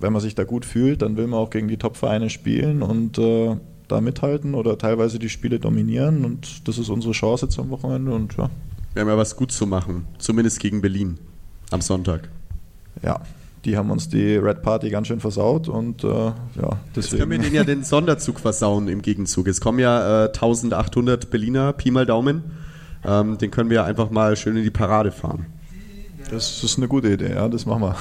wenn 0.00 0.12
man 0.12 0.22
sich 0.22 0.34
da 0.34 0.44
gut 0.44 0.64
fühlt, 0.64 1.02
dann 1.02 1.16
will 1.16 1.26
man 1.26 1.40
auch 1.40 1.50
gegen 1.50 1.68
die 1.68 1.76
Top-Vereine 1.76 2.30
spielen 2.30 2.82
und 2.82 3.18
äh, 3.18 3.56
da 3.88 4.00
mithalten 4.00 4.54
oder 4.54 4.78
teilweise 4.78 5.18
die 5.18 5.28
Spiele 5.28 5.58
dominieren 5.58 6.24
und 6.24 6.68
das 6.68 6.78
ist 6.78 6.88
unsere 6.88 7.12
Chance 7.12 7.46
jetzt 7.46 7.58
am 7.58 7.70
Wochenende 7.70 8.12
und 8.12 8.36
ja. 8.36 8.50
Wir 8.94 9.02
haben 9.02 9.08
ja 9.08 9.16
was 9.16 9.36
gut 9.36 9.52
zu 9.52 9.66
machen, 9.66 10.06
zumindest 10.18 10.60
gegen 10.60 10.80
Berlin 10.80 11.18
am 11.70 11.80
Sonntag. 11.80 12.28
Ja, 13.02 13.20
die 13.64 13.76
haben 13.76 13.90
uns 13.90 14.08
die 14.08 14.36
Red 14.36 14.62
Party 14.62 14.90
ganz 14.90 15.08
schön 15.08 15.20
versaut 15.20 15.68
und 15.68 16.04
äh, 16.04 16.08
ja, 16.08 16.34
deswegen. 16.94 16.94
Jetzt 16.94 17.10
können 17.18 17.30
wir 17.30 17.38
denen 17.38 17.54
ja 17.54 17.64
den 17.64 17.84
Sonderzug 17.84 18.40
versauen 18.40 18.88
im 18.88 19.02
Gegenzug. 19.02 19.48
Es 19.48 19.60
kommen 19.60 19.78
ja 19.78 20.24
äh, 20.24 20.28
1800 20.28 21.30
Berliner, 21.30 21.72
Pi 21.72 21.90
mal 21.90 22.06
Daumen. 22.06 22.44
Ähm, 23.04 23.38
den 23.38 23.50
können 23.50 23.70
wir 23.70 23.84
einfach 23.84 24.10
mal 24.10 24.36
schön 24.36 24.56
in 24.56 24.64
die 24.64 24.70
Parade 24.70 25.12
fahren. 25.12 25.46
Das 26.30 26.62
ist 26.62 26.76
eine 26.76 26.88
gute 26.88 27.08
Idee, 27.08 27.32
ja, 27.34 27.48
das 27.48 27.64
machen 27.64 27.82
wir. 27.82 27.96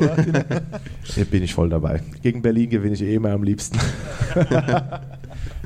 Hier 1.02 1.24
bin 1.24 1.42
ich 1.42 1.52
voll 1.54 1.68
dabei. 1.68 2.02
Gegen 2.22 2.42
Berlin 2.42 2.70
gewinne 2.70 2.94
ich 2.94 3.02
eh 3.02 3.14
immer 3.14 3.32
am 3.32 3.42
liebsten. 3.42 3.78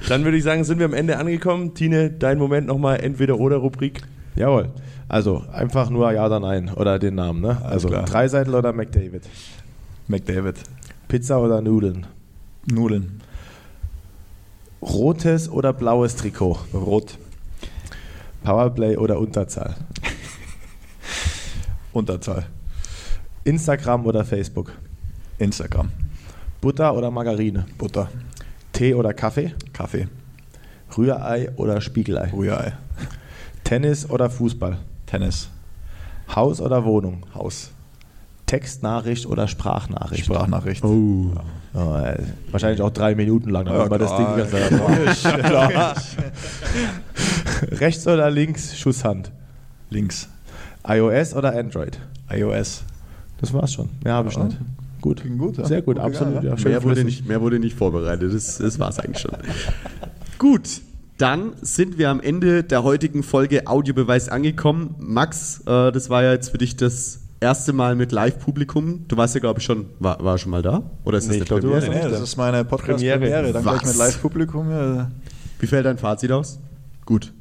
Dann 0.08 0.24
würde 0.24 0.36
ich 0.36 0.44
sagen, 0.44 0.64
sind 0.64 0.78
wir 0.78 0.86
am 0.86 0.94
Ende 0.94 1.16
angekommen. 1.18 1.74
Tine, 1.74 2.10
dein 2.10 2.38
Moment 2.38 2.66
nochmal 2.66 3.00
Entweder-Oder-Rubrik. 3.00 4.02
Jawohl. 4.36 4.70
Also 5.08 5.44
einfach 5.52 5.88
nur 5.88 6.12
Ja 6.12 6.26
oder 6.26 6.40
Nein 6.40 6.70
oder 6.74 6.98
den 6.98 7.14
Namen, 7.14 7.40
ne? 7.40 7.64
Also. 7.64 7.88
Dreiseitel 7.88 8.54
oder 8.54 8.72
McDavid? 8.72 9.22
McDavid. 10.08 10.56
Pizza 11.08 11.40
oder 11.40 11.60
Nudeln? 11.60 12.06
Nudeln. 12.66 13.22
Rotes 14.82 15.48
oder 15.48 15.72
blaues 15.72 16.16
Trikot? 16.16 16.58
Rot. 16.74 17.18
Powerplay 18.44 18.96
oder 18.96 19.18
Unterzahl? 19.18 19.74
Unterzahl. 21.92 22.46
Instagram 23.44 24.04
oder 24.06 24.24
Facebook? 24.24 24.72
Instagram. 25.38 25.90
Butter 26.60 26.94
oder 26.94 27.10
Margarine? 27.10 27.66
Butter. 27.78 28.08
Tee 28.76 28.94
oder 28.94 29.14
Kaffee? 29.14 29.54
Kaffee. 29.72 30.08
Rührei 30.96 31.50
oder 31.56 31.80
Spiegelei? 31.80 32.30
Rührei. 32.32 32.72
Tennis 33.64 34.08
oder 34.08 34.28
Fußball? 34.30 34.78
Tennis. 35.06 35.48
Haus 36.34 36.60
oder 36.60 36.84
Wohnung? 36.84 37.24
Haus. 37.34 37.70
Textnachricht 38.46 39.26
oder 39.26 39.48
Sprachnachricht? 39.48 40.26
Sprachnachricht. 40.26 40.84
Oh. 40.84 41.32
Oh, 41.74 41.96
äh, 41.96 42.18
wahrscheinlich 42.52 42.80
auch 42.80 42.90
drei 42.90 43.14
Minuten 43.14 43.50
lang, 43.50 43.66
Ja, 43.66 43.72
damit 43.72 43.90
man 43.90 43.98
das 44.00 44.16
Ding 44.16 44.24
klar. 44.26 44.36
die 44.36 44.76
ganze 45.06 45.22
Zeit 45.22 45.74
hat. 45.76 46.06
Rechts 47.80 48.06
oder 48.06 48.30
links 48.30 48.76
Schusshand? 48.78 49.32
Links. 49.90 50.28
iOS 50.86 51.34
oder 51.34 51.56
Android? 51.56 51.98
iOS. 52.30 52.84
Das 53.40 53.52
war's 53.52 53.72
schon. 53.72 53.88
Mehr 54.04 54.14
habe 54.14 54.28
ich 54.28 54.36
Ja. 54.36 54.44
nicht. 54.44 54.58
Gut. 55.06 55.22
Ging 55.22 55.38
gut, 55.38 55.56
ja. 55.58 55.64
Sehr 55.64 55.82
gut, 55.82 55.96
Gut 55.96 56.04
absolut. 56.04 56.40
gegangen, 56.42 56.58
Ja, 56.58 56.68
Mehr 56.68 56.82
wurde, 56.82 57.04
nicht, 57.04 57.28
mehr 57.28 57.40
wurde 57.40 57.58
nicht 57.60 57.76
vorbereitet. 57.76 58.34
Das, 58.34 58.58
das 58.58 58.78
war 58.80 58.88
es 58.88 58.98
eigentlich 58.98 59.20
schon. 59.20 59.30
Gut, 60.38 60.80
dann 61.18 61.52
sind 61.62 61.96
wir 61.96 62.10
am 62.10 62.20
Ende 62.20 62.64
der 62.64 62.82
heutigen 62.82 63.22
Folge 63.22 63.68
Audiobeweis 63.68 64.28
angekommen. 64.28 64.96
Max, 64.98 65.60
äh, 65.66 65.92
das 65.92 66.10
war 66.10 66.22
ja 66.24 66.32
jetzt 66.32 66.50
für 66.50 66.58
dich 66.58 66.76
das 66.76 67.20
erste 67.40 67.72
Mal 67.72 67.94
mit 67.94 68.10
Live-Publikum. 68.10 69.04
Du 69.06 69.16
warst 69.16 69.34
ja, 69.36 69.40
glaube 69.40 69.60
ich, 69.60 69.64
schon, 69.64 69.86
war, 70.00 70.22
war 70.24 70.38
schon 70.38 70.50
mal 70.50 70.62
da? 70.62 70.82
Oder 71.04 71.18
ist 71.18 71.28
Nee, 71.28 71.34
das 71.34 71.42
ich 71.42 71.48
glaub, 71.48 71.60
du 71.60 71.68
Premiere? 71.68 71.82
warst 71.82 71.88
Nee, 71.88 71.94
nicht 72.02 72.10
das 72.10 72.18
da. 72.18 72.24
ist 72.24 72.36
meine 72.36 72.64
Premiere. 72.64 73.18
Podcast-Premiere. 73.18 73.52
Dann 73.52 73.62
gleich 73.62 73.82
Was? 73.82 73.88
mit 73.88 73.96
Live-Publikum. 73.96 74.70
Ja. 74.70 75.10
Wie 75.60 75.66
fällt 75.68 75.86
dein 75.86 75.98
Fazit 75.98 76.32
aus? 76.32 76.58
Gut. 77.04 77.32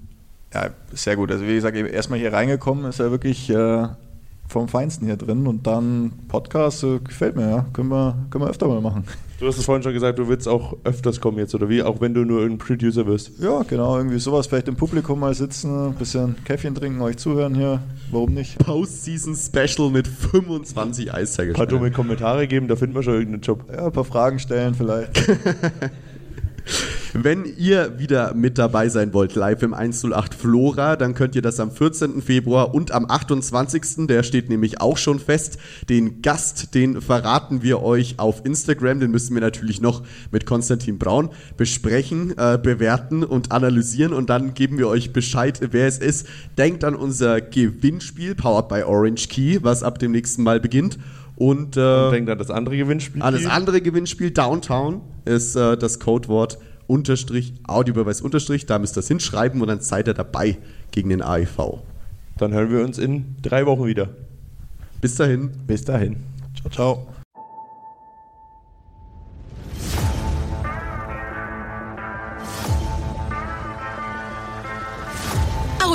ja, 0.54 0.70
sehr 0.94 1.16
gut. 1.16 1.32
Also 1.32 1.46
wie 1.48 1.56
gesagt, 1.56 1.76
erstmal 1.76 2.20
hier 2.20 2.32
reingekommen, 2.32 2.86
ist 2.86 3.00
ja 3.00 3.10
wirklich 3.12 3.50
äh, 3.50 3.88
vom 4.48 4.68
Feinsten 4.68 5.06
hier 5.06 5.18
drin. 5.18 5.48
Und 5.48 5.68
dann 5.68 6.12
Podcast, 6.28 6.84
äh, 6.84 7.00
gefällt 7.00 7.36
mir, 7.36 7.50
ja. 7.50 7.66
Können 7.74 7.90
wir, 7.90 8.16
können 8.30 8.44
wir 8.46 8.50
öfter 8.50 8.68
mal 8.68 8.82
machen. 8.82 9.04
Du 9.38 9.48
hast 9.48 9.58
es 9.58 9.66
vorhin 9.66 9.84
schon 9.84 9.94
gesagt, 9.94 10.18
du 10.18 10.30
willst 10.30 10.48
auch 10.48 10.78
öfters 10.86 11.20
kommen 11.20 11.38
jetzt, 11.40 11.54
oder 11.54 11.68
wie? 11.68 11.84
Auch 11.84 12.00
wenn 12.00 12.14
du 12.14 12.24
nur 12.24 12.46
ein 12.46 12.58
Producer 12.58 13.06
wirst. 13.06 13.32
Ja, 13.40 13.64
genau, 13.64 13.98
irgendwie 13.98 14.18
sowas. 14.18 14.48
Vielleicht 14.48 14.70
im 14.70 14.78
Publikum 14.78 15.20
mal 15.20 15.34
sitzen, 15.34 15.88
ein 15.88 15.96
bisschen 15.96 16.38
Käffchen 16.46 16.74
trinken, 16.74 17.02
euch 17.02 17.18
zuhören 17.18 17.54
hier. 17.54 17.82
Warum 18.12 18.34
nicht? 18.34 18.58
Postseason 18.60 19.36
Special 19.36 19.90
mit 19.90 20.08
25 20.08 21.14
Ein 21.14 21.54
paar 21.54 21.68
dumme 21.68 21.92
Kommentare 21.92 22.48
geben, 22.48 22.70
da 22.70 22.78
finden 22.78 22.96
wir 22.96 23.04
schon 23.04 23.16
irgendeinen 23.16 23.42
Job. 23.42 23.66
Ja, 23.70 23.88
ein 23.88 23.92
paar 23.92 24.06
Fragen 24.06 24.40
stellen 24.40 24.74
vielleicht. 24.74 25.12
Wenn 27.18 27.46
ihr 27.46 27.98
wieder 27.98 28.34
mit 28.34 28.58
dabei 28.58 28.90
sein 28.90 29.14
wollt, 29.14 29.36
live 29.36 29.64
im 29.64 29.74
108 29.74 30.34
Flora, 30.34 30.98
dann 30.98 31.14
könnt 31.14 31.34
ihr 31.34 31.42
das 31.42 31.62
am 31.62 31.72
14. 31.72 32.22
Februar 32.22 32.76
und 32.76 32.92
am 32.92 33.10
28. 33.10 34.06
Der 34.08 34.22
steht 34.22 34.50
nämlich 34.50 34.82
auch 34.82 34.98
schon 34.98 35.20
fest. 35.20 35.58
Den 35.88 36.22
Gast, 36.22 36.76
den 36.76 37.02
verraten 37.02 37.64
wir 37.64 37.82
euch 37.82 38.16
auf 38.20 38.44
Instagram. 38.44 39.00
Den 39.00 39.12
müssen 39.12 39.34
wir 39.34 39.40
natürlich 39.40 39.80
noch 39.80 40.04
mit 40.32 40.46
Konstantin 40.46 41.00
Braun 41.00 41.30
besprechen, 41.56 42.38
äh, 42.38 42.60
bewerten 42.62 43.24
und 43.24 43.54
analysieren. 43.54 44.12
Und 44.12 44.30
dann 44.30 44.54
geben 44.54 44.78
wir 44.78 44.90
euch 44.90 45.14
Bescheid, 45.14 45.62
wer 45.72 45.88
es 45.88 46.00
ist. 46.00 46.28
Denkt 46.58 46.84
an 46.84 46.96
unser 46.96 47.40
Gewinnspiel, 47.40 48.36
powered 48.36 48.68
by 48.68 48.84
Orange 48.84 49.30
Key, 49.30 49.60
was 49.62 49.84
ab 49.84 50.00
dem 50.00 50.12
nächsten 50.12 50.44
Mal 50.44 50.60
beginnt. 50.60 51.00
Und, 51.38 51.78
äh, 51.78 51.80
Und 51.80 52.12
denk 52.12 52.30
an 52.30 52.38
das 52.38 52.52
andere 52.52 52.76
Gewinnspiel. 52.76 53.22
alles 53.22 53.46
andere 53.46 53.80
Gewinnspiel 53.80 54.32
Downtown 54.32 55.00
ist 55.24 55.56
äh, 55.56 55.78
das 55.78 56.02
Codewort 56.02 56.58
unterstrich 56.88 57.54
Audiobeweis 57.68 58.22
unterstrich. 58.22 58.66
Da 58.66 58.80
müsst 58.80 58.94
ihr 58.94 59.02
das 59.02 59.08
hinschreiben 59.08 59.62
und 59.62 59.68
dann 59.68 59.82
seid 59.82 60.08
ihr 60.08 60.14
dabei 60.14 60.58
gegen 60.92 61.10
den 61.10 61.22
AIV. 61.22 61.82
Dann 62.38 62.54
hören 62.54 62.72
wir 62.72 62.84
uns 62.84 62.98
in 62.98 63.36
drei 63.42 63.66
Wochen 63.66 63.86
wieder. 63.86 64.10
Bis 65.02 65.16
dahin. 65.16 65.52
Bis 65.68 65.86
dahin. 65.86 66.18
Ciao, 66.56 66.70
ciao. 66.70 67.25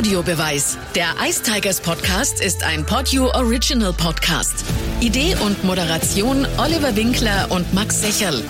Audiobeweis. 0.00 0.78
Der 0.94 1.08
Ice 1.28 1.42
Tigers 1.42 1.78
Podcast 1.78 2.40
ist 2.40 2.64
ein 2.64 2.86
Podio 2.86 3.26
Original 3.34 3.92
Podcast. 3.92 4.64
Idee 5.00 5.36
und 5.44 5.62
Moderation 5.62 6.46
Oliver 6.56 6.96
Winkler 6.96 7.50
und 7.50 7.74
Max 7.74 8.00
Secherl. 8.00 8.42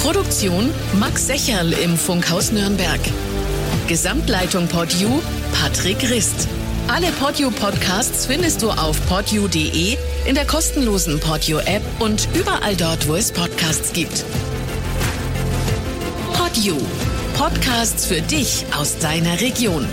Produktion 0.00 0.70
Max 0.98 1.26
Secherl 1.26 1.74
im 1.74 1.98
Funkhaus 1.98 2.52
Nürnberg. 2.52 3.00
Gesamtleitung 3.86 4.66
Podio 4.66 5.20
Patrick 5.52 6.08
Rist. 6.08 6.48
Alle 6.88 7.08
Podio 7.20 7.50
Podcasts 7.50 8.24
findest 8.24 8.62
du 8.62 8.70
auf 8.70 8.96
podio.de, 9.06 9.98
in 10.24 10.34
der 10.34 10.46
kostenlosen 10.46 11.20
Podio 11.20 11.58
App 11.58 11.82
und 11.98 12.28
überall 12.32 12.76
dort, 12.76 13.06
wo 13.08 13.14
es 13.14 13.30
Podcasts 13.30 13.92
gibt. 13.92 14.24
Podio. 16.32 16.78
Podcasts 17.36 18.06
für 18.06 18.22
dich 18.22 18.64
aus 18.74 18.96
deiner 19.00 19.38
Region. 19.42 19.86